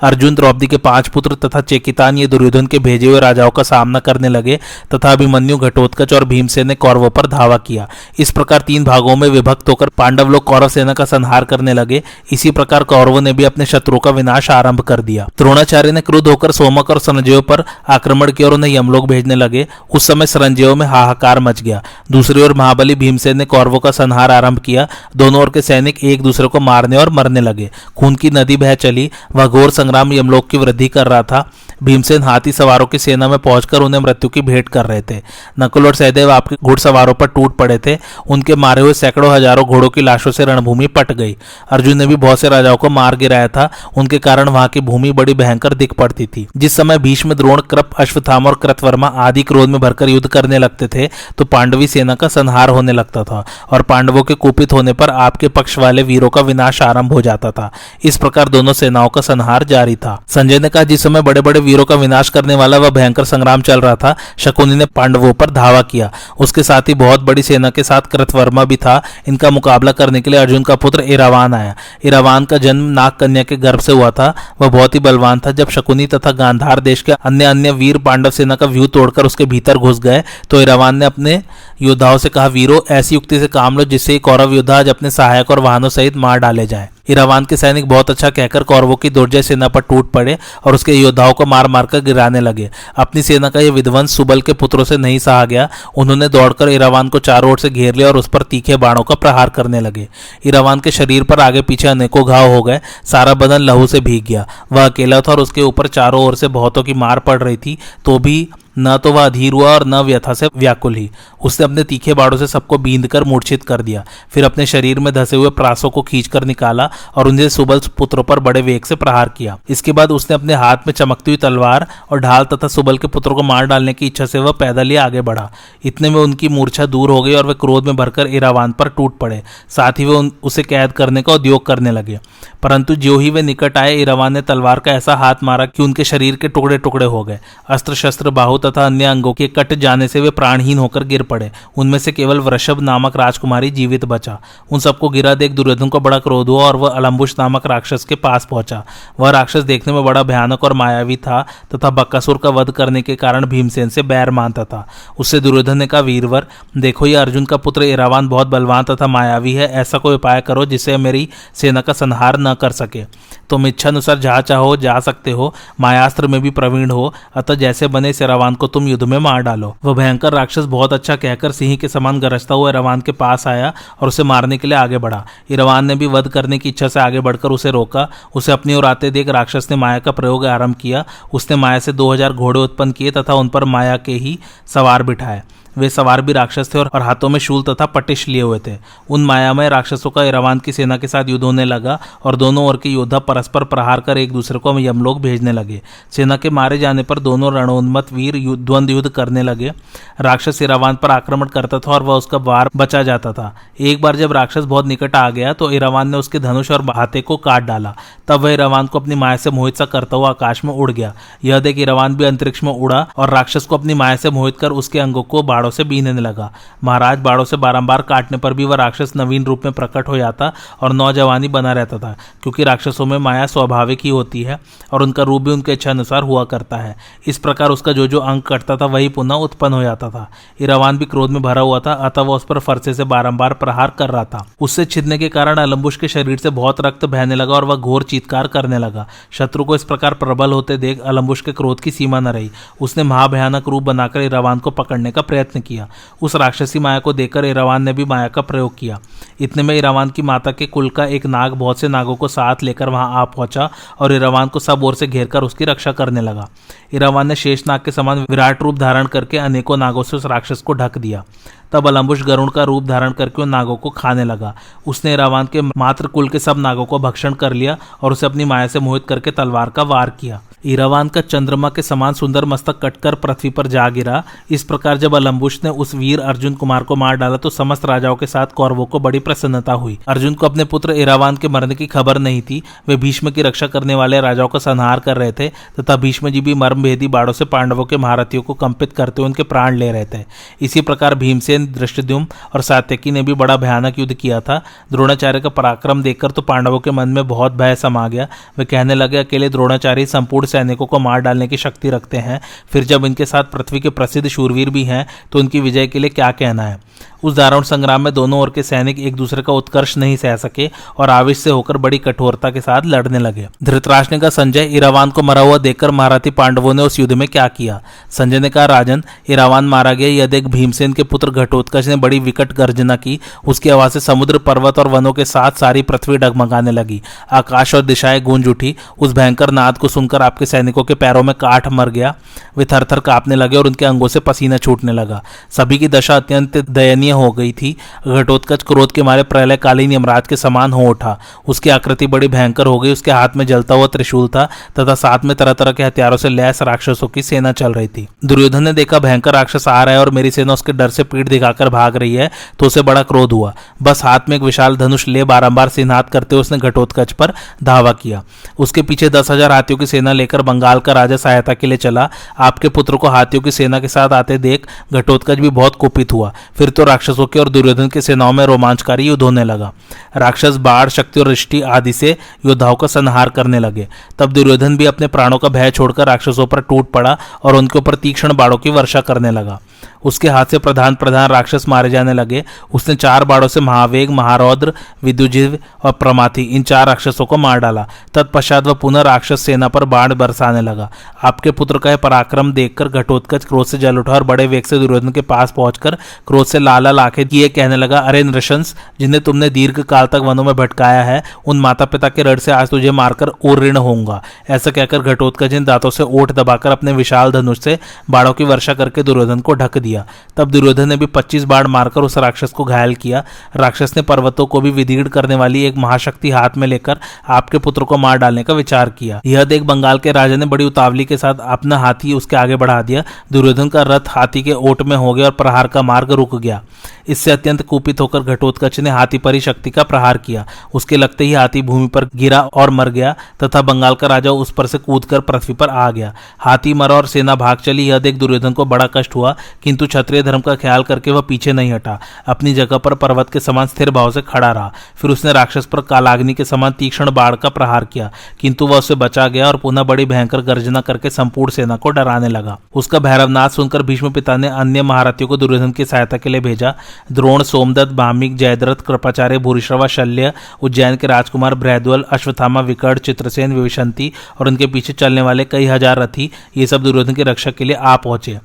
अर्जुन 0.00 0.34
द्रौपदी 0.34 0.66
के 0.66 0.76
पाँच 0.76 1.08
पुत्र 1.08 1.34
तथा 1.34 1.60
चेकितान 1.60 2.18
ये 2.18 2.26
दुर्योधन 2.26 2.66
के 2.66 2.78
भेजे 2.78 3.06
हुए 3.06 3.20
राजाओं 3.20 3.50
का 3.50 3.62
सामना 3.62 3.98
करने 3.98 4.28
लगे, 4.28 4.58
तथा 4.94 5.12
अभिमन्यु 5.12 5.58
घटोत्कच 5.58 6.12
और 6.12 6.24
भीमसेन 6.24 6.66
ने 6.66 6.74
कौरवों 6.74 7.10
पर 7.10 7.26
धावा 7.26 7.56
किया। 7.56 7.88
इस 8.18 8.30
प्रकार 8.30 8.60
तीन 8.60 8.84
भागों 8.84 9.16
में 9.16 9.28
विभक्त 9.28 9.68
होकर 9.68 9.88
पांडव 9.88 10.28
लोग 10.28 10.44
कौरव 10.44 10.68
सेना 10.68 10.94
का 10.94 11.04
संहार 11.04 11.44
करने 11.44 11.72
लगे। 11.72 12.02
इसी 12.32 12.50
प्रकार 12.50 12.84
कौरवों 12.84 13.20
ने 13.20 13.32
भी 13.32 13.44
अपने 13.44 13.66
शत्रुओं 13.66 13.98
का 13.98 14.10
विनाश 14.10 14.50
आरंभ 14.50 14.80
कर 14.80 15.00
दिया। 15.00 15.28
द्रोणाचार्य 15.38 15.92
ने 15.92 16.00
क्रुद्ध 16.00 16.28
होकर 16.28 16.52
सोमक 16.52 16.90
और 16.90 16.98
संजय 16.98 17.40
पर 17.40 17.64
आक्रमण 17.88 18.32
किया 18.32 18.48
और 18.48 18.54
उन्हें 18.54 18.74
यमलोक 18.74 19.08
भेजने 19.08 19.34
लगे। 19.34 19.66
उस 19.94 20.06
समय 20.06 20.26
संजय 20.26 20.74
में 20.74 20.86
हाहाकार 20.86 21.40
मच 21.40 21.62
गया। 21.62 21.82
दूसरी 22.10 22.42
ओर 22.42 22.52
महाबली 22.54 22.94
भीमसेन 22.94 23.36
ने 23.36 23.44
कौरवों 23.44 23.78
का 23.78 23.90
संहार 23.90 24.30
आरंभ 24.30 24.58
किया। 24.58 24.86
दोनों 25.16 25.40
ओर 25.42 25.50
के 25.50 25.62
सैनिक 25.62 26.04
एक 26.04 26.22
दूसरे 26.22 26.48
को 26.48 26.60
मारने 26.60 26.96
और 26.96 27.10
मरने 27.10 27.40
लगे। 27.40 27.70
खून 27.96 28.14
की 28.14 28.30
नदी 28.30 28.56
बह 28.56 28.74
चली। 28.74 29.10
वह 29.36 29.46
घोर 29.46 29.70
संग्राम 29.84 30.12
यमलोक 30.12 30.48
की 30.48 30.58
वृद्धि 30.58 30.88
कर 30.88 31.08
रहा 31.08 31.22
था। 31.22 31.48
भीमसेन 31.84 32.22
हाथी 32.22 32.52
सवारों 32.52 32.86
की 32.86 32.98
सेना 32.98 33.28
में 33.28 33.38
पहुंचकर 33.38 33.82
उन्हें 33.82 34.00
मृत्यु 34.00 34.30
की 34.30 34.42
भेंट 34.42 34.68
कर 34.68 34.86
रहे 34.86 35.02
थे। 35.02 35.20
नकुल 35.60 35.86
और 35.86 35.94
सहदेव 35.94 36.30
आपके 36.30 36.56
घुड़सवारों 36.62 37.14
पर 37.14 37.26
टूट 37.28 37.56
पड़े 37.56 37.78
थे। 37.78 37.96
उनके 38.28 38.54
मारे 38.56 38.82
हुए 38.82 38.94
सैकड़ों 38.94 39.32
हज़ारों 39.32 39.64
घोड़ों 39.66 39.90
की 39.90 40.02
लाशों 40.02 40.32
से 40.32 40.44
रणभूमि 40.44 40.86
पट 40.88 41.12
गई। 41.12 41.36
अर्जुन 41.70 41.98
ने 41.98 42.06
भी 42.06 42.16
बहुत 42.16 42.40
से 42.40 42.48
राजाओं 42.48 42.76
को 42.76 42.88
मार 42.90 43.16
गिराया 43.16 43.48
था। 43.48 43.68
उनके 43.96 44.18
कारण 44.20 44.48
वहाँ 44.48 44.68
की 44.68 44.80
भूमि 44.82 45.12
बड़ी 45.12 45.34
भयंकर 45.34 45.74
दिख 45.74 45.92
पड़ती 45.94 46.26
थी। 46.26 46.46
जिस 46.56 46.76
समय 46.76 46.98
भीष्म, 46.98 47.34
द्रोण, 47.34 47.60
कृप 47.60 47.90
अश्वथाम 47.98 48.46
और 48.46 48.54
कृतवर्मा 48.62 49.08
आदि 49.18 49.42
क्रोध 49.42 49.68
में 49.68 49.80
भरकर 49.80 50.08
युद्ध 50.08 50.26
करने 50.28 50.58
लगते 50.58 50.88
थे 50.88 51.08
तो 51.38 51.44
पांडवी 51.46 51.86
सेना 51.88 52.14
का 52.14 52.28
संहार 52.28 52.68
होने 52.68 52.92
लगता 52.92 53.22
था 53.24 53.44
और 53.70 53.82
पांडवों 53.84 54.22
के 54.22 54.34
कुपित 54.36 54.72
होने 54.72 54.92
पर 54.92 55.10
आपके 55.10 55.48
पक्ष 55.50 55.78
वाले 55.78 56.02
वीरों 56.02 56.30
का 56.30 56.40
विनाश 56.42 56.80
आरंभ 56.82 57.12
हो 57.12 57.20
जाता 57.22 57.50
था। 57.50 57.70
इस 58.04 58.16
प्रकार 58.16 58.48
दोनों 58.48 58.72
सेनाओं 58.74 59.08
का 59.08 59.20
संहार 59.22 59.64
जारी 59.64 59.96
था। 59.96 60.18
संजय 60.28 60.58
ने 60.58 60.68
कहा, 60.68 60.82
जिस 60.84 61.02
समय 61.02 61.22
बड़े 61.22 61.40
बड़े 61.40 61.60
वीरों 61.74 61.84
का 61.84 61.94
विनाश 61.94 62.28
करने 62.28 62.54
वाला 62.54 62.78
वह 62.78 62.90
भयंकर 62.90 63.24
संग्राम 63.24 63.62
चल 63.62 63.80
रहा 63.80 63.94
था। 63.96 64.14
शकुनी 64.38 64.74
ने 64.74 64.86
पांडवों 64.86 65.32
पर 65.34 65.50
धावा 65.50 65.80
किया। 65.82 66.10
उसके 66.38 66.62
साथ 66.62 66.88
ही 66.88 66.94
बहुत 66.96 67.22
बड़ी 67.22 67.42
सेना 67.42 67.70
के 67.70 67.82
साथ 67.82 68.02
कृतवर्मा 68.12 68.64
भी 68.64 68.76
था। 68.76 69.02
इनका 69.28 69.50
मुकाबला 69.50 69.92
करने 69.92 70.20
के 70.20 70.30
लिए 70.30 70.40
अर्जुन 70.40 70.62
का 70.62 70.76
पुत्र 70.76 71.00
इरावान 71.08 71.54
आया। 71.54 71.74
इरावान 72.04 72.44
का 72.44 72.58
जन्म 72.58 72.84
नाग 72.90 73.12
कन्या 73.20 73.42
के 73.42 73.56
गर्भ 73.56 73.80
से 73.80 73.92
हुआ 73.92 74.10
था। 74.10 74.32
वह 74.60 74.68
बहुत 74.68 74.94
ही 74.94 75.00
बलवान 75.00 75.40
था। 75.40 75.52
जब 75.52 75.70
शकुनी 75.70 76.06
तथा 76.06 76.32
गांधार 76.34 76.80
देश 76.80 77.02
के 77.02 77.12
अन्य 77.14 77.44
अन्य 77.46 77.70
वीर 77.72 77.98
पांडव 78.06 78.30
सेना 78.30 78.54
का 78.54 78.66
व्यू 78.68 78.86
तोड़कर 78.88 79.26
उसके 79.26 79.44
भीतर 79.46 79.78
घुस 79.78 80.00
गए 80.00 80.22
तो 80.50 80.62
इरावान 80.62 80.96
ने 80.96 81.04
अपने 81.04 81.42
योद्धाओं 81.82 82.18
से 82.18 82.28
कहा, 82.28 82.46
वीरो, 82.46 82.84
ऐसी 82.90 83.14
युक्ति 83.14 83.40
से 83.40 83.46
काम 83.48 83.78
लो 83.78 83.84
जिससे 83.84 84.18
कौरव 84.20 84.54
योद्धा 84.54 84.78
आज 84.78 84.88
अपने 84.88 85.10
सहायक 85.10 85.50
और 85.50 85.58
वाहनों 85.60 85.88
सहित 85.88 86.16
मार 86.16 86.38
डाले 86.38 86.66
जाए। 86.66 86.88
इरावान 87.08 87.44
के 87.44 87.56
सैनिक 87.56 87.88
बहुत 87.88 88.10
अच्छा 88.10 88.30
कहकर 88.30 88.62
कौरवों 88.62 88.96
की 88.96 89.10
दुर्जय 89.10 89.42
सेना 89.42 89.68
पर 89.68 89.80
टूट 89.80 90.10
पड़े 90.10 90.36
और 90.64 90.74
उसके 90.74 90.92
योद्धाओं 90.92 91.32
को 91.32 91.46
मार 91.46 91.66
मारकर 91.68 92.00
गिराने 92.00 92.40
लगे। 92.40 92.70
अपनी 92.96 93.22
सेना 93.22 93.48
का 93.48 93.60
यह 93.60 93.72
विध्वंस 93.72 94.16
सुबल 94.16 94.42
के 94.42 94.52
पुत्रों 94.52 94.84
से 94.84 94.96
नहीं 94.96 95.18
सहा 95.18 95.44
गया। 95.44 95.68
उन्होंने 95.96 96.28
दौड़कर 96.28 96.68
इरावान 96.68 97.08
को 97.08 97.18
चारों 97.18 97.50
ओर 97.50 97.58
से 97.58 97.70
घेर 97.70 97.94
लिया 97.94 98.08
और 98.08 98.16
उस 98.16 98.28
पर 98.28 98.42
तीखे 98.42 98.76
बाणों 98.76 99.02
का 99.02 99.14
प्रहार 99.14 99.50
करने 99.50 99.80
लगे। 99.80 100.08
इरावान 100.44 100.80
के 100.80 100.90
शरीर 100.90 101.22
पर 101.22 101.40
आगे 101.40 101.62
पीछे 101.62 101.88
अनेकों 101.88 102.26
घाव 102.26 102.50
हो 102.50 102.62
गए। 102.62 102.80
सारा 103.04 103.34
बदन 103.34 103.60
लहू 103.60 103.86
से 103.86 104.00
भीग 104.00 104.24
गया। 104.24 104.46
वह 104.72 104.84
अकेला 104.86 105.20
था 105.20 105.32
और 105.32 105.40
उसके 105.40 105.62
ऊपर 105.62 105.86
चारों 105.88 106.24
ओर 106.24 106.36
से 106.36 106.48
बहुतों 106.50 106.82
की 106.82 106.94
मार 106.94 107.18
पड़ 107.18 107.42
रही 107.42 107.56
थी 107.56 107.78
तो 108.04 108.18
भी 108.18 108.48
न 108.78 108.96
तो 108.96 109.12
वह 109.12 109.26
अधीर 109.26 109.52
हुआ 109.52 109.74
और 109.74 109.86
न 109.86 109.94
व्यथा 109.94 110.34
से 110.34 110.48
व्याकुल 110.56 110.94
ही। 110.94 111.10
उसने 111.42 111.64
अपने 111.64 111.84
तीखे 111.84 112.14
बाड़ों 112.14 112.38
से 112.38 112.46
सबको 112.46 112.78
बींद 112.78 113.06
कर 113.06 113.24
मूर्छित 113.24 113.62
कर 113.62 113.82
दिया। 113.82 114.04
फिर 114.30 114.44
अपने 114.44 114.66
शरीर 114.66 115.00
में 115.00 115.12
धसे 115.14 115.36
हुए 115.36 115.50
प्रासों 115.50 115.90
को 115.90 116.02
खींचकर 116.02 116.44
निकाला 116.44 116.90
और 117.16 117.28
उन्हें 117.28 117.48
सुबल 117.48 117.80
पुत्रों 117.98 118.24
पर 118.24 118.38
बड़े 118.38 118.62
वेग 118.62 118.84
से 118.84 118.94
प्रहार 118.94 119.28
किया। 119.28 119.58
इसके 119.68 119.92
बाद 119.92 120.10
उसने 120.10 120.34
अपने 120.34 120.54
हाथ 120.54 120.76
में 120.86 120.94
चमकती 120.94 121.30
हुई 121.30 121.36
तलवार 121.36 121.86
और 122.10 122.20
ढाल 122.20 122.44
तथा 122.44 122.68
सुबल 122.68 122.98
के 122.98 123.08
पुत्रों 123.08 123.34
को 123.34 123.42
मार 123.42 123.66
डालने 123.66 123.94
की 123.94 124.06
इच्छा 124.06 124.26
से 124.26 124.38
वह 124.38 124.52
पैदल 124.52 124.90
ही 124.90 124.96
आगे 124.96 125.20
बढ़ा। 125.20 125.52
इतने 125.84 126.10
में 126.10 126.20
उनकी 126.20 126.48
मूर्छा 126.48 126.86
दूर 126.86 127.10
हो 127.10 127.22
गई 127.22 127.34
और 127.34 127.46
वे 127.46 127.54
क्रोध 127.54 127.86
में 127.86 127.96
भरकर 127.96 128.26
इरावान 128.26 128.72
पर 128.72 128.88
टूट 128.88 129.18
पड़े। 129.18 129.42
साथ 129.68 129.92
ही 129.98 130.04
वे 130.04 130.30
उसे 130.42 130.62
कैद 130.62 130.92
करने 130.92 131.22
का 131.22 131.32
उद्योग 131.32 131.66
करने 131.66 131.90
लगे। 131.90 132.20
परंतु 132.62 132.94
जो 132.94 133.18
ही 133.18 133.30
वे 133.30 133.42
निकट 133.42 133.78
आए, 133.78 133.96
इरावान 133.96 134.32
ने 134.32 134.42
तलवार 134.42 134.78
का 134.78 134.92
ऐसा 134.92 135.14
हाथ 135.14 135.34
मारा 135.42 135.66
कि 135.66 135.82
उनके 135.82 136.04
शरीर 136.04 136.36
के 136.36 136.48
टुकड़े 136.48 136.78
टुकड़े 136.78 137.06
हो 137.06 137.24
गए। 137.24 137.40
अस्त्र 137.68 137.94
शस्त्र 137.94 138.30
बाहु 138.30 138.58
तथा 138.64 138.86
अन्य 138.86 139.04
अंगों 139.04 139.32
के 139.32 139.48
कट 139.48 139.74
जाने 139.74 140.08
से 140.08 140.20
वे 140.20 140.30
प्राणहीन 140.30 140.78
होकर 140.78 141.04
गिर 141.04 141.22
पड़े। 141.22 141.50
उनमें 141.76 141.98
से 141.98 142.12
केवल 142.12 142.40
वृषभ 142.40 142.80
नामक 142.80 143.16
राजकुमारी 143.16 143.70
जीवित 143.70 144.04
बचा। 144.04 144.38
उन 144.70 144.80
सबको 144.80 145.08
गिरा 145.08 145.34
देख 145.34 145.52
दुर्योधन 145.52 145.88
को 145.88 146.00
बड़ा 146.00 146.18
क्रोध 146.18 146.48
हुआ 146.48 146.64
और 146.64 146.76
वह 146.76 146.88
अलम्बुश 146.88 147.34
नामक 147.38 147.66
राक्षस 147.66 148.04
के 148.04 148.14
पास 148.14 148.46
पहुँचा। 148.50 148.82
वह 149.20 149.30
राक्षस 149.30 149.62
देखने 149.62 149.92
में 149.92 150.04
बड़ा 150.04 150.22
भयानक 150.22 150.64
और 150.64 150.72
मायावी 150.72 151.16
था 151.16 151.40
तथा 151.74 151.90
बक्कासुर 151.90 152.38
का 152.38 152.50
वध 152.50 152.70
करने 152.70 153.02
के 153.02 153.16
कारण 153.16 153.46
भीमसेन 153.46 153.88
से 153.88 154.02
बैर 154.02 154.30
मानता 154.30 154.64
था। 154.64 154.86
उससे 155.18 155.40
दुर्योधन 155.40 155.78
ने 155.78 155.86
कहा, 155.86 156.00
वीरवर, 156.00 156.46
देखो, 156.76 157.06
ये 157.06 157.14
अर्जुन 157.14 157.44
का 157.44 157.56
पुत्र 157.56 157.82
इरावान 157.82 158.28
बहुत 158.28 158.46
बलवान 158.46 158.84
तथा 158.84 159.06
मायावी 159.06 159.52
है। 159.52 159.72
ऐसा 159.72 159.98
कोई 159.98 160.14
उपाय 160.14 160.40
करो 160.40 160.66
जिससे 160.66 160.96
मेरी 160.96 161.28
सेना 161.54 161.80
का 161.80 161.92
संहार 161.92 162.36
न 162.38 162.54
कर 162.54 162.72
सके। 162.72 163.04
तुम 163.50 163.66
इच्छानुसार 163.66 164.18
जहाँ 164.18 164.40
चाहो, 164.42 164.76
जा 164.76 164.98
सकते 165.00 165.30
हो, 165.30 165.52
मायास्त्र 165.80 166.26
में 166.26 166.40
भी 166.42 166.50
प्रवीण 166.50 166.90
हो, 166.90 167.12
अतः 167.34 167.54
जैसे 167.54 167.88
बने 167.88 168.10
इस 168.10 168.22
रवान 168.24 168.54
को 168.54 168.66
तुम 168.66 168.88
युद्ध 168.88 169.02
में 169.04 169.18
मार 169.18 169.42
डालो। 169.42 169.74
वह 169.84 169.94
भयंकर 169.94 170.32
राक्षस 170.32 170.64
बहुत 170.66 170.92
अच्छा 170.92 171.16
कहकर 171.16 171.52
सिंह 171.52 171.76
के 171.76 171.88
समान 171.88 172.20
गरजता 172.20 172.54
हुआ 172.54 172.70
रवान 172.70 173.00
के 173.00 173.12
पास 173.14 173.46
आया 173.46 173.72
और 174.00 174.08
उसे 174.08 174.22
मारने 174.22 174.58
के 174.58 174.68
लिए 174.68 174.78
आगे 174.78 174.98
बढ़ा। 174.98 175.24
इरवान 175.50 175.84
ने 175.84 175.94
भी 175.94 176.06
वध 176.06 176.28
करने 176.28 176.58
की 176.58 176.68
इच्छा 176.68 176.88
से 176.88 177.00
आगे 177.00 177.20
बढ़कर 177.20 177.50
उसे 177.50 177.70
रोका। 177.70 178.08
उसे 178.34 178.52
अपनी 178.52 178.74
ओर 178.74 178.84
आते 178.84 179.10
देख 179.10 179.28
राक्षस 179.28 179.68
ने 179.70 179.76
माया 179.76 179.98
का 179.98 180.12
प्रयोग 180.12 180.46
आरंभ 180.46 180.76
किया। 180.76 181.04
उसने 181.32 181.56
माया 181.56 181.78
से 181.78 181.92
दो 181.92 182.12
हज़ार 182.12 182.32
घोड़े 182.32 182.60
उत्पन्न 182.60 182.92
किए 182.92 183.10
तथा 183.10 183.34
उन 183.34 183.48
पर 183.48 183.64
माया 183.66 183.96
के 183.96 184.12
ही 184.14 184.38
सवार 184.66 185.02
बिठाए। 185.02 185.42
वे 185.76 185.88
सवार 185.90 186.20
भी 186.22 186.32
राक्षस 186.32 186.70
थे 186.74 186.78
और 186.78 187.02
हाथों 187.02 187.28
में 187.28 187.38
शूल 187.38 187.62
तथा 187.62 187.86
पटिश 187.86 188.26
लिए 188.28 188.42
हुए 188.42 188.58
थे। 188.66 188.76
उन 189.10 189.24
मायामय 189.24 189.68
राक्षसों 189.68 190.10
का 190.10 190.24
इरावान 190.24 190.58
की 190.58 190.72
सेना 190.72 190.96
के 190.96 191.08
साथ 191.08 191.28
युद्ध 191.28 191.42
होने 191.44 191.64
लगा 191.64 191.98
और 192.24 192.36
दोनों 192.36 192.66
ओर 192.66 192.76
के 192.76 192.88
योद्धा 192.88 193.18
परस्पर 193.20 193.64
प्रहार 193.64 194.00
कर 194.00 194.18
एक 194.18 194.32
दूसरे 194.32 194.58
को 194.58 194.78
यमलोक 194.78 195.18
भेजने 195.20 195.52
लगे। 195.52 195.80
सेना 196.12 196.36
के 196.36 196.50
मारे 196.50 196.78
जाने 196.78 197.02
पर 197.02 197.18
दोनों 197.20 197.52
रणोन्मत 197.54 198.12
वीर 198.12 198.36
द्वंद 198.56 198.90
युद्ध 198.90 199.08
करने 199.10 199.42
लगे। 199.42 199.72
राक्षस 200.20 200.62
इरावान 200.62 200.96
पर 200.96 201.10
आक्रमण 201.10 201.48
करता 201.48 201.78
था 201.78 201.90
और 201.90 202.02
वह 202.02 202.14
उसका 202.14 202.38
वार 202.40 202.70
बचा 202.76 203.02
जाता 203.02 203.32
था। 203.32 203.54
एक 203.80 204.00
बार 204.02 204.16
जब 204.16 204.32
राक्षस 204.32 204.64
बहुत 204.64 204.86
निकट 204.86 205.16
आ 205.16 205.28
गया 205.30 205.52
तो 205.52 205.70
इरावान 205.72 206.08
ने 206.08 206.16
उसके 206.16 206.38
धनुष 206.40 206.70
और 206.70 206.86
हाथे 206.96 207.20
को 207.22 207.36
काट 207.38 207.62
डाला। 207.64 207.94
तब 208.28 208.40
वह 208.40 208.52
इरावान 208.52 208.86
को 208.86 209.00
अपनी 209.00 209.14
माया 209.14 209.36
से 209.36 209.50
मोहित 209.50 209.76
सा 209.76 209.84
करता 209.86 210.16
हुआ 210.16 210.28
आकाश 210.30 210.64
में 210.64 210.72
उड़ 210.72 210.90
गया। 210.92 211.12
यह 211.44 211.58
देख 211.60 211.78
इरावान 211.78 212.14
भी 212.14 212.24
अंतरिक्ष 212.24 212.62
में 212.64 212.72
उड़ा 212.72 213.06
और 213.16 213.30
राक्षस 213.30 213.66
को 213.66 213.78
अपनी 213.78 213.94
माया 213.94 214.16
से 214.16 214.30
मोहित 214.30 214.58
कर 214.58 214.72
उसके 214.72 214.98
अंगों 214.98 215.22
को 215.24 215.42
बाढ़ 215.42 215.63
बाड़ों 215.64 215.70
से 215.70 215.84
बीनने 215.84 216.20
लगा। 216.20 216.50
महाराज 216.84 217.18
बाड़ों 217.20 217.44
से 217.44 217.56
बारंबार 217.56 218.02
काटने 218.04 218.38
पर 218.38 218.52
भी 218.54 218.64
वह 218.64 218.76
राक्षस 218.76 219.12
नवीन 219.16 219.44
रूप 219.44 219.64
में 219.64 219.72
प्रकट 219.74 220.08
हो 220.08 220.16
जाता 220.16 220.52
और 220.80 220.92
नौजवानी 220.92 221.48
बना 221.48 221.72
रहता 221.72 221.98
था, 221.98 222.14
क्योंकि 222.42 222.64
राक्षसों 222.64 223.06
में 223.06 223.16
माया 223.18 223.46
स्वाभाविक 223.46 224.00
ही 224.04 224.10
होती 224.10 224.42
है 224.42 224.58
और 224.92 225.02
उनका 225.02 225.22
रूप 225.22 225.42
भी 225.42 225.50
उनके 225.50 225.72
इच्छा 225.72 225.90
अनुसार 225.90 226.22
हुआ 226.22 226.44
करता 226.44 226.76
है। 226.76 226.94
इस 227.26 227.38
प्रकार 227.38 227.70
उसका 227.70 227.92
जो 227.92 228.06
जो 228.06 228.18
अंग 228.20 228.42
कटता 228.42 228.76
था, 228.76 228.86
वही 228.86 229.08
पुनः 229.10 229.34
उत्पन्न 229.44 229.74
हो 229.74 229.82
जाता 229.82 230.10
था। 230.10 230.28
इरावान 230.60 230.98
भी 230.98 231.04
क्रोध 231.06 231.30
में 231.30 231.40
भरा 231.42 231.60
हुआ 231.60 231.80
था, 231.80 231.92
अतः 231.94 232.22
वह 232.22 232.36
उस 232.36 232.44
पर 232.44 232.58
फरसे 232.60 232.94
से 232.94 233.04
बारंबार 233.06 233.52
प्रहार 233.54 233.92
कर 233.98 234.10
रहा 234.10 234.24
था। 234.24 234.44
उससे 234.60 234.84
छिदने 234.86 235.18
के 235.18 235.28
कारण 235.28 235.58
अलम्बुश 235.58 235.96
के 235.96 236.08
शरीर 236.08 236.38
से 236.38 236.50
बहुत 236.52 236.80
रक्त 236.80 237.04
बहने 237.06 237.34
लगा 237.34 237.54
और 237.54 237.64
वह 237.64 237.76
घोर 237.76 238.02
चीतकार 238.04 238.46
करने 238.48 238.78
लगा। 238.78 239.06
शत्रु 239.32 239.64
को 239.64 239.74
इस 239.74 239.84
प्रकार 239.84 240.14
प्रबल 240.14 240.52
होते 240.52 240.76
देख 240.76 241.00
अलम्बुश 241.02 241.40
के 241.40 241.52
क्रोध 241.54 241.80
की 241.80 241.90
सीमा 241.90 242.20
न 242.20 242.28
रही। 242.28 242.50
उसने 242.80 243.02
महाभयानक 243.04 243.68
रूप 243.68 243.82
बनाकर 243.82 244.20
इरावान 244.20 244.58
को 244.58 244.70
पकड़ने 244.72 245.10
का 245.12 245.22
प्रयत्न 245.22 245.53
प्रयत्न 245.54 245.60
किया। 245.60 245.88
उस 246.22 246.36
राक्षसी 246.36 246.78
माया 246.78 246.98
को 246.98 247.12
देखकर 247.12 247.44
इरावान 247.44 247.82
ने 247.82 247.92
भी 247.92 248.04
माया 248.04 248.28
का 248.28 248.42
प्रयोग 248.42 248.76
किया। 248.78 248.98
इतने 249.40 249.62
में 249.62 249.74
इरावान 249.74 250.10
की 250.10 250.22
माता 250.22 250.52
के 250.52 250.66
कुल 250.66 250.90
का 250.90 251.04
एक 251.04 251.26
नाग, 251.26 251.52
बहुत 251.52 251.78
से 251.78 251.88
नागों 251.88 252.16
को 252.16 252.28
साथ 252.28 252.62
लेकर 252.62 252.88
वहाँ 252.88 253.20
आ 253.20 253.24
पहुँचा 253.24 253.70
और 253.98 254.12
इरावान 254.12 254.48
को 254.48 254.58
सब 254.58 254.84
ओर 254.84 254.94
से 254.94 255.06
घेरकर 255.06 255.42
उसकी 255.42 255.64
रक्षा 255.64 255.92
करने 255.92 256.20
लगा। 256.20 256.48
इरावान 256.92 257.26
ने 257.26 257.34
शेष 257.34 257.62
नाग 257.66 257.80
के 257.84 257.90
समान 257.90 258.26
विराट 258.30 258.62
रूप 258.62 258.78
धारण 258.78 259.06
करके 259.06 259.38
अनेकों 259.38 259.76
नागों 259.76 260.02
से 260.02 260.16
उस 260.16 260.26
राक्षस 260.26 260.62
को 260.62 260.72
ढक 260.72 260.98
दिया। 260.98 261.24
तब 261.72 261.86
अलम्बुश 261.88 262.22
गरुण 262.22 262.48
का 262.48 262.64
रूप 262.64 262.84
धारण 262.84 263.12
करके 263.12 263.42
उन 263.42 263.48
नागों 263.48 263.76
को 263.76 263.90
खाने 263.90 264.24
लगा। 264.24 264.54
उसने 264.86 265.16
रावान 265.16 265.46
के 265.46 265.62
मात्र 265.62 266.06
कुल 266.06 266.28
के 266.28 266.38
सब 266.38 266.58
नागों 266.58 266.84
को 266.86 266.98
भक्षण 266.98 267.34
कर 267.34 267.52
लिया 267.52 267.76
और 268.02 268.12
उसे 268.12 268.26
अपनी 268.26 268.44
माया 268.44 268.66
से 268.66 268.80
मोहित 268.80 269.04
करके 269.08 269.30
तलवार 269.30 269.70
का 269.70 269.82
वार 269.82 270.10
किया। 270.10 270.40
ईरावान 270.66 271.08
का 271.08 271.20
चंद्रमा 271.20 271.68
के 271.68 271.82
समान 271.82 272.14
सुंदर 272.14 272.44
मस्तक 272.44 272.78
कटकर 272.82 273.14
पृथ्वी 273.14 273.50
पर 273.50 273.66
जा 273.66 273.88
गिरा। 273.88 274.22
इस 274.50 274.62
प्रकार 274.62 274.96
जब 274.96 275.14
अलम्बुश 275.14 275.58
ने 275.64 275.70
उस 275.70 275.94
वीर 275.94 276.20
अर्जुन 276.20 276.54
कुमार 276.54 276.82
को 276.82 276.96
मार 276.96 277.16
डाला 277.16 277.36
तो 277.36 277.50
समस्त 277.50 277.84
राजाओं 277.84 278.16
के 278.16 278.26
साथ 278.26 278.46
कौरवों 278.46 278.86
को 278.86 279.00
बड़ी 279.00 279.18
प्रसन्नता 279.18 279.72
हुई। 279.72 279.98
अर्जुन 280.08 280.34
को 280.34 280.46
अपने 280.46 280.64
पुत्र 280.64 280.92
इरावान 280.92 281.36
के 281.36 281.48
मरने 281.48 281.74
की 281.74 281.86
खबर 281.86 282.18
नहीं 282.18 282.40
थी। 282.42 282.62
वे 282.88 282.96
भीष्म 282.96 283.30
की 283.30 283.42
रक्षा 283.42 283.66
करने 283.66 283.94
वाले 283.94 284.20
राजाओं 284.20 284.48
का 284.48 284.58
संहार 284.58 285.00
कर 285.00 285.16
रहे 285.16 285.32
थे, 285.32 285.48
तथा 285.48 285.96
भीष्म 285.96 286.30
जी 286.30 286.40
भी 286.40 286.54
मर्मभेदी 286.54 287.08
बाड़ों 287.08 287.32
से 287.32 287.44
पांडवों 287.44 287.84
के 287.84 287.96
महारथियों 287.96 288.42
को 288.42 288.54
कंपित 288.54 288.92
करते 288.92 289.22
हुए 289.22 289.28
उनके 289.28 289.42
प्राण 289.42 289.76
ले 289.76 289.90
रहे 289.92 290.04
थे। 290.04 290.24
इसी 290.60 290.80
प्रकार 290.80 291.14
भीमसेन 291.14 291.66
दृष्टिद्युम 291.72 292.26
और 292.54 292.62
सात्यकी 292.62 293.10
ने 293.10 293.22
भी 293.22 293.34
बड़ा 293.34 293.56
भयानक 293.56 293.98
युद्ध 293.98 294.12
किया 294.14 294.40
था। 294.40 294.62
द्रोणाचार्य 294.92 295.40
का 295.40 295.48
पराक्रम 295.48 296.02
देखकर 296.02 296.30
तो 296.30 296.42
पांडवों 296.42 296.80
के 296.80 296.90
मन 296.90 297.08
में 297.08 297.26
बहुत 297.28 297.52
भय 297.52 297.74
समा 297.74 298.08
गया। 298.08 298.26
वे 298.58 298.64
कहने 298.64 298.94
लगे, 298.94 299.16
अकेले 299.16 299.48
द्रोणाचार्य 299.48 300.06
संपूर्ण 300.06 300.46
सैनिकों 300.54 300.86
को 300.86 300.98
मार 301.00 301.20
डालने 301.20 301.48
की 301.48 301.56
शक्ति 301.56 301.90
रखते 301.90 302.16
हैं। 302.18 302.40
फिर 302.72 302.84
जब 302.84 303.04
इनके 303.04 303.26
साथ 303.26 303.44
पृथ्वी 303.44 303.80
के 303.80 303.90
प्रसिद्ध 303.90 304.28
शूरवीर 304.28 304.70
भी 304.70 304.84
हैं 304.84 305.06
तो 305.32 305.38
उनकी 305.38 305.60
विजय 305.60 305.86
के 305.86 305.98
लिए 305.98 306.10
क्या 306.10 306.30
कहना 306.32 306.62
है? 306.62 306.80
उस 307.24 307.34
दारुण 307.34 307.62
संग्राम 307.62 308.00
में 308.00 308.14
दोनों 308.14 308.40
ओर 308.40 308.52
के 308.54 308.62
सैनिक 308.62 308.98
एक 308.98 309.14
दूसरे 309.14 309.42
का 309.42 309.52
उत्कर्ष 309.52 309.96
नहीं 309.96 310.16
सह 310.16 310.36
सके 310.36 310.70
और 310.98 311.10
आवेश 311.10 311.38
से 311.38 311.50
होकर 311.50 311.76
बड़ी 311.76 311.98
कठोरता 311.98 312.50
के 312.50 312.60
साथ 312.60 312.82
लड़ने 312.86 313.18
लगे। 313.18 313.48
धृतराष्ट्र 313.62 314.14
ने 314.14 314.20
कहा, 314.20 314.30
संजय, 314.30 314.64
इरावान 314.64 315.10
को 315.10 315.22
मरा 315.22 315.40
हुआ 315.40 315.58
देखकर 315.58 315.90
महाराथी 315.90 316.30
पांडवों 316.30 316.74
ने 316.74 316.82
उस 316.82 317.00
युद्ध 317.00 317.12
में 317.12 317.28
क्या 317.28 317.48
किया? 317.48 317.82
संजय 318.10 318.38
ने 318.38 318.50
कहा, 318.50 318.64
राजन, 318.64 319.04
इरावान 319.28 319.64
मारा 319.64 319.92
गया। 319.92 320.08
यह 320.08 320.26
देख 320.26 320.44
भीमसेन 320.44 320.92
के 320.92 321.02
पुत्र 321.02 321.30
घटोत्कच 321.30 321.88
ने 321.88 321.96
बड़ी 321.96 322.18
विकट 322.18 322.52
गर्जना 322.52 322.96
की। 322.96 323.20
उसकी 323.46 323.68
आवाज़ 323.68 323.92
से 323.92 324.00
समुद्र, 324.00 324.38
पर्वत 324.38 324.78
और 324.78 324.88
वनों 324.88 325.12
के 325.12 325.24
साथ 325.24 325.52
सारी 325.52 325.82
पृथ्वी 325.82 326.16
डगमगाने 326.16 326.70
लगी। 326.70 327.02
आकाश 327.32 327.74
और 327.74 327.82
दिशाएँ 327.82 328.20
गूंज 328.20 328.48
उठी। 328.48 328.76
उस 328.98 329.12
भयंकर 329.12 329.50
नाद 329.50 329.78
को 329.78 329.88
सुनकर 329.88 330.22
आपके 330.22 330.46
सैनिकों 330.46 330.84
के 330.84 330.94
पैरों 330.94 331.22
में 331.22 331.34
काठ 331.34 331.68
मर 331.68 331.90
गया। 331.90 332.14
वे 332.58 332.64
थर 332.64 332.84
थर 332.84 333.00
कांपने 333.00 333.34
लगे 333.34 333.56
और 333.56 333.66
उनके 333.66 333.84
अंगों 333.84 334.08
से 334.08 334.20
पसीना 334.20 334.56
छूटने 334.56 334.92
लगा। 334.92 335.22
सभी 335.50 335.78
की 335.78 335.88
दशा 335.88 336.16
अत्यंत 336.16 336.70
दयनीय 336.70 337.13
हो 337.14 337.30
गई 337.32 337.52
थी। 337.52 337.76
घटोत्कच 338.08 338.62
क्रोध 338.62 338.92
के 338.92 339.02
मारे 339.02 339.22
प्रलय 339.24 339.56
कालीन 339.58 339.92
यमराज 339.92 340.26
के 340.28 340.36
समान 340.36 340.72
हो 340.72 340.86
उठा। 340.86 341.18
उसकी 341.46 341.70
आकृति 341.70 342.06
बड़ी 342.06 342.28
भयंकर 342.28 342.66
हो 342.66 342.78
गई। 342.78 342.92
उसके 342.92 343.10
हाथ 343.10 343.36
में 343.36 343.46
जलता 343.46 343.74
हुआ 343.74 343.86
त्रिशूल 343.88 344.28
था 344.28 344.44
तथा 344.78 344.94
साथ 344.96 345.24
में 345.24 345.34
तरह 345.36 345.52
तरह 345.54 345.72
के 345.72 345.82
हथियारों 345.84 346.16
से 346.16 346.28
लैस 346.28 346.62
राक्षसों 346.62 347.08
की 347.08 347.22
सेना 347.22 347.52
चल 347.54 347.72
रही 347.72 347.88
थी। 347.88 348.06
दुर्योधन 348.24 348.62
ने 348.62 348.72
देखा 348.72 348.98
भयंकर 348.98 349.32
राक्षस 349.34 349.68
आ 349.68 349.82
रहा 349.84 349.94
है 349.94 350.00
और 350.00 350.10
मेरी 350.10 350.30
सेना 350.30 350.52
उसके 350.52 350.72
डर 350.72 350.88
से 350.90 351.04
पीठ 351.04 351.28
दिखाकर 351.28 351.68
भाग 351.70 351.96
रही 351.96 352.14
है 352.14 352.30
तो 352.58 352.66
उसे 352.66 352.82
बड़ा 352.82 353.02
क्रोध 353.04 353.32
हुआ। 353.32 353.52
बस 353.82 354.04
हाथ 354.04 354.28
में 354.28 354.36
एक 354.36 354.42
विशाल 354.42 354.76
धनुष 354.76 355.06
ले 355.08 355.24
बारंबार 355.24 355.68
सिन्हात 355.70 356.10
करते 356.10 356.36
उसने 356.36 356.58
घटोत्कच 356.60 357.12
पर 357.12 357.32
धावा 357.64 357.92
किया। 357.94 358.22
उसके 358.58 358.82
पीछे 358.82 359.08
दस 359.10 359.30
हज़ार 359.30 359.52
हाथियों 359.52 359.78
की 359.78 359.86
सेना 359.86 360.12
लेकर 360.12 360.42
बंगाल 360.42 360.80
का 360.80 360.92
राजा 360.92 361.16
सहायता 361.16 361.54
के 361.54 361.66
लिए 361.66 361.76
चला। 361.78 362.08
आपके 362.40 362.68
पुत्र 362.70 362.96
को 362.96 363.08
हाथियों 363.08 363.42
की 363.42 363.50
सेना 363.52 363.80
के 363.80 363.88
साथ 363.88 364.12
आते 364.12 364.38
देख 364.38 364.66
घटोत्कच 364.92 365.38
भी 365.38 365.50
बहुत 365.50 365.76
कुपित 365.76 366.12
हुआ। 366.12 366.32
फिर 366.56 366.70
तो 366.70 366.84
राक्षसों 366.84 367.03
के 367.10 367.38
और 367.38 367.48
दुर्योधन 367.48 367.88
की 367.88 368.00
सेनाओं 368.00 368.32
में 368.32 368.46
रोमांचकारी 368.46 369.06
युद्ध 369.06 369.22
होने 369.22 369.44
लगा। 369.44 369.72
राक्षस, 370.16 370.56
बाढ़, 370.56 370.88
शक्ति 370.88 371.20
और 371.20 371.28
रिष्टि 371.28 371.60
आदि 371.60 371.92
से 371.92 372.16
योद्धाओं 372.46 372.74
का 372.74 372.86
संहार 372.86 373.28
करने 373.28 373.58
लगे। 373.58 373.88
तब 374.18 374.32
दुर्योधन 374.32 374.76
भी 374.76 374.86
अपने 374.86 375.06
प्राणों 375.06 375.38
का 375.38 375.48
भय 375.48 375.70
छोड़कर 375.70 376.06
राक्षसों 376.06 376.46
पर 376.46 376.60
टूट 376.60 376.90
पड़ा 376.90 377.18
और 377.44 377.56
उनके 377.56 377.78
ऊपर 377.78 377.94
तीक्ष्ण 377.94 378.36
बाड़ों 378.36 378.58
की 378.58 378.70
वर्षा 378.70 379.00
करने 379.00 379.30
लगा। 379.30 379.60
उसके 380.04 380.28
हाथ 380.28 380.44
से 380.44 380.58
प्रधान 380.58 380.94
प्रधान 380.94 381.28
राक्षस 381.30 381.68
मारे 381.68 381.90
जाने 381.90 382.12
लगे। 382.12 382.44
उसने 382.72 382.94
चार 382.94 383.24
बाड़ों 383.24 383.48
से 383.48 383.60
महावेग, 383.60 384.10
महारौद्र, 384.10 384.72
विदुजीव 385.04 385.58
और 385.84 385.92
प्रमाथी, 385.92 386.42
इन 386.42 386.62
चार 386.62 386.86
राक्षसों 386.86 387.26
को 387.26 387.36
मार 387.36 387.60
डाला। 387.60 387.86
तत्पश्चात 388.14 388.66
वह 388.66 388.74
पुनः 388.74 389.02
राक्षस 389.02 389.40
सेना 389.40 389.68
पर 389.68 389.84
बाण 389.84 390.14
बरसाने 390.14 390.60
लगा। 390.60 390.90
आपके 391.24 391.50
पुत्र 391.50 391.78
का 391.78 391.90
यह 391.90 391.96
पराक्रम 391.96 392.52
देखकर 392.52 392.88
घटोत्कच 392.88 393.44
क्रोध 393.44 393.66
से 393.66 393.78
जल 393.78 393.98
उठा 393.98 394.12
और 394.12 394.22
बड़े 394.22 394.46
वेग 394.46 394.64
से 394.64 394.78
दुर्योधन 394.78 395.08
के 395.08 395.20
पास 395.20 395.52
पहुंचकर 395.56 395.96
क्रोध 396.26 396.46
से 396.46 396.58
लाला 396.58 396.90
लाखे 396.90 397.24
किए 397.24 397.48
कहने 397.48 397.76
लगा, 397.76 397.98
अरे 397.98 398.22
नृशंस, 398.22 398.74
जिन्हें 399.00 399.22
तुमने 399.22 399.50
दीर्घ 399.50 399.80
काल 399.80 400.06
तक 400.06 400.20
वनों 400.24 400.44
में 400.44 400.54
भटकाया 400.56 401.02
है, 401.02 401.22
उन 401.46 401.60
माता 401.60 401.84
पिता 401.84 402.08
के 402.08 402.22
रड़ 402.22 402.38
से 402.38 402.52
आज 402.52 402.68
तुझे 402.68 402.90
मारकर 402.90 403.28
और 403.28 403.58
ऋण 403.58 403.76
होऊँगा। 403.76 404.22
ऐसा 404.50 404.70
कहकर 404.70 404.98
घटोत्कच 404.98 405.52
इन 405.52 405.64
दांतों 405.64 405.90
से 405.90 406.02
ओठ 406.02 406.32
दबाकर 406.32 406.70
अपने 406.70 406.92
विशाल 406.92 407.32
धनुष 407.32 407.58
से 407.58 407.78
बाड़ों 408.10 408.32
की 408.32 408.44
वर्षा 408.44 408.74
करके 408.74 409.02
दुर्योधन 409.02 409.40
को 409.40 409.54
ढक 409.54 409.78
दिया। 409.78 409.93
तब 410.36 410.50
दुर्योधन 410.50 410.88
ने 410.88 410.96
भी 410.96 411.06
पच्चीस 411.06 411.44
बाढ़ 411.44 411.66
मारकर 411.66 412.00
उस 412.00 412.18
राक्षस 412.18 412.52
को 412.52 412.64
घायल 412.64 412.94
किया। 412.94 413.24
राक्षस 413.56 413.92
ने 413.96 414.02
पर्वतों 414.02 414.46
को 414.46 414.60
भी 414.60 414.70
विदीर्ण 414.70 415.08
करने 415.08 415.34
वाली 415.34 415.64
एक 415.64 415.76
महाशक्ति 415.76 416.30
हाथ 416.30 416.56
में 416.56 416.66
लेकर 416.68 416.98
आपके 417.28 417.58
पुत्र 417.58 417.84
को 417.84 417.96
मार 417.96 418.18
डालने 418.18 418.42
का 418.42 418.54
विचार 418.54 418.90
किया। 418.90 419.20
यह 419.26 419.44
देख 419.44 419.62
बंगाल 419.62 419.98
के 419.98 420.12
राजा 420.12 420.36
ने 420.36 420.46
बड़ी 420.46 420.64
उतावली 420.64 421.04
के 421.04 421.16
साथ 421.16 421.34
अपना 421.40 421.78
हाथी 421.78 422.12
उसके 422.12 422.36
आगे 422.36 422.56
बढ़ा 422.56 422.80
दिया। 422.82 423.04
दुर्योधन 423.32 423.68
का 423.68 423.82
रथ 423.82 424.08
हाथी 424.08 424.42
के 424.42 424.52
ओट 424.52 424.82
में 424.82 424.96
हो 424.96 425.14
गया 425.14 425.26
और 425.26 425.32
प्रहार 425.32 425.66
का 425.66 425.82
मार्ग 425.82 426.12
रुक 426.12 426.36
गया। 426.36 426.62
इससे 427.08 427.30
अत्यंत 427.30 427.62
कुपित 427.62 428.00
होकर 428.00 428.20
घटोत्कच 428.20 428.78
ने 428.80 428.90
हाथी 428.90 429.18
पर 429.18 429.34
ही 429.34 429.40
शक्ति 429.40 429.70
का 429.70 429.82
प्रहार 429.82 430.18
किया। 430.18 430.46
उसके 430.74 430.96
लगते 430.96 431.24
ही 431.24 431.32
हाथी 431.32 431.62
भूमि 431.62 431.88
पर 431.88 432.04
गिरा 432.16 432.40
और 432.40 432.70
मर 432.70 432.88
गया 432.88 433.14
तथा 433.42 433.62
बंगाल 433.62 433.94
का 433.94 434.06
राजा 434.06 434.30
उस 434.30 434.50
पर 434.50 434.66
से 434.66 434.78
कूदकर 434.78 435.20
पृथ्वी 435.20 435.54
पर 435.54 435.68
आ 435.68 435.90
गया। 435.90 436.12
हाथी 436.38 436.74
मरा 436.74 436.94
और 436.94 437.06
सेना 437.06 437.34
भाग 437.34 437.56
चली। 437.56 437.86
यह 437.86 437.98
देख 437.98 438.14
दुर्योधन 438.14 438.52
को 438.52 438.64
बड़ा 438.64 438.88
कष्ट 438.94 439.14
हुआ, 439.16 439.34
किंतु 439.62 439.83
क्षत्रिय 439.86 440.22
धर्म 440.22 440.40
का 440.40 440.54
ख्याल 440.56 440.82
करके 440.82 441.10
वह 441.10 441.20
पीछे 441.20 441.52
नहीं 441.52 441.72
हटा। 441.72 441.98
अपनी 442.26 442.54
जगह 442.54 442.78
पर 442.78 442.94
पर्वत 442.96 443.30
के 443.30 443.40
समान 443.40 443.66
स्थिर 443.66 443.90
भाव 443.90 444.10
से 444.10 444.22
खड़ा 444.22 444.50
रहा। 444.50 444.72
फिर 444.96 445.10
उसने 445.10 445.32
राक्षस 445.32 445.66
पर 445.66 445.80
कालाग्नि 445.82 446.34
के 446.34 446.44
समान 446.44 446.72
तीक्ष्ण 446.74 447.10
बाढ़ 447.10 447.34
का 447.34 447.48
प्रहार 447.50 447.84
किया, 447.84 448.10
किंतु 448.40 448.66
वह 448.66 448.78
उसे 448.78 448.94
बचा 448.96 449.26
गया 449.28 449.46
और 449.48 449.56
पुनः 449.56 449.82
बड़ी 449.84 450.04
भयंकर 450.06 450.40
गर्जना 450.42 450.80
करके 450.82 451.10
संपूर्ण 451.10 451.52
सेना 451.52 451.76
को 451.76 451.90
डराने 451.90 452.28
लगा। 452.28 452.58
उसका 452.74 452.98
भैरवनाथ 453.00 453.48
सुनकर 453.50 453.82
भीष्म 453.84 454.10
पिता 454.12 454.36
ने 454.36 454.48
अन्य 454.50 454.82
महारथियों 454.84 455.28
को 455.28 455.36
दुर्योधन 455.36 455.72
की 455.72 455.84
सहायता 455.84 456.16
के 456.16 456.28
लिए 456.28 456.40
भेजा। 456.40 456.74
द्रोण, 457.12 457.42
सोमदत्त 457.44 457.92
भामिक 457.94 458.36
जयद्रथ, 458.36 458.82
कृपाचार्य, 458.86 459.38
भूरिश्रवा, 459.38 459.86
शल्य, 459.88 460.32
उज्जैन 460.62 460.96
के 460.96 461.06
राजकुमार 461.06 461.54
ब्रैदवल 461.56 462.04
अश्वथामा 462.10 462.60
विकट 462.62 462.98
चित्रसेन 463.00 463.52
विवशंति 463.52 464.12
और 464.40 464.48
उनके 464.48 464.66
पीछे 464.66 464.92
चलने 464.94 465.22
वाले 465.22 465.44
कई 465.46 465.66
हज़ार 465.66 465.98
रथी, 465.98 466.30
ये 466.56 466.66
सब 466.66 466.82
दुर्योधन 466.82 467.14
की 467.14 467.22
रक्षा 467.22 467.50
के 467.50 467.64
लिए 467.64 467.76
आ 467.76 467.96
पहुँचे। 467.98 468.38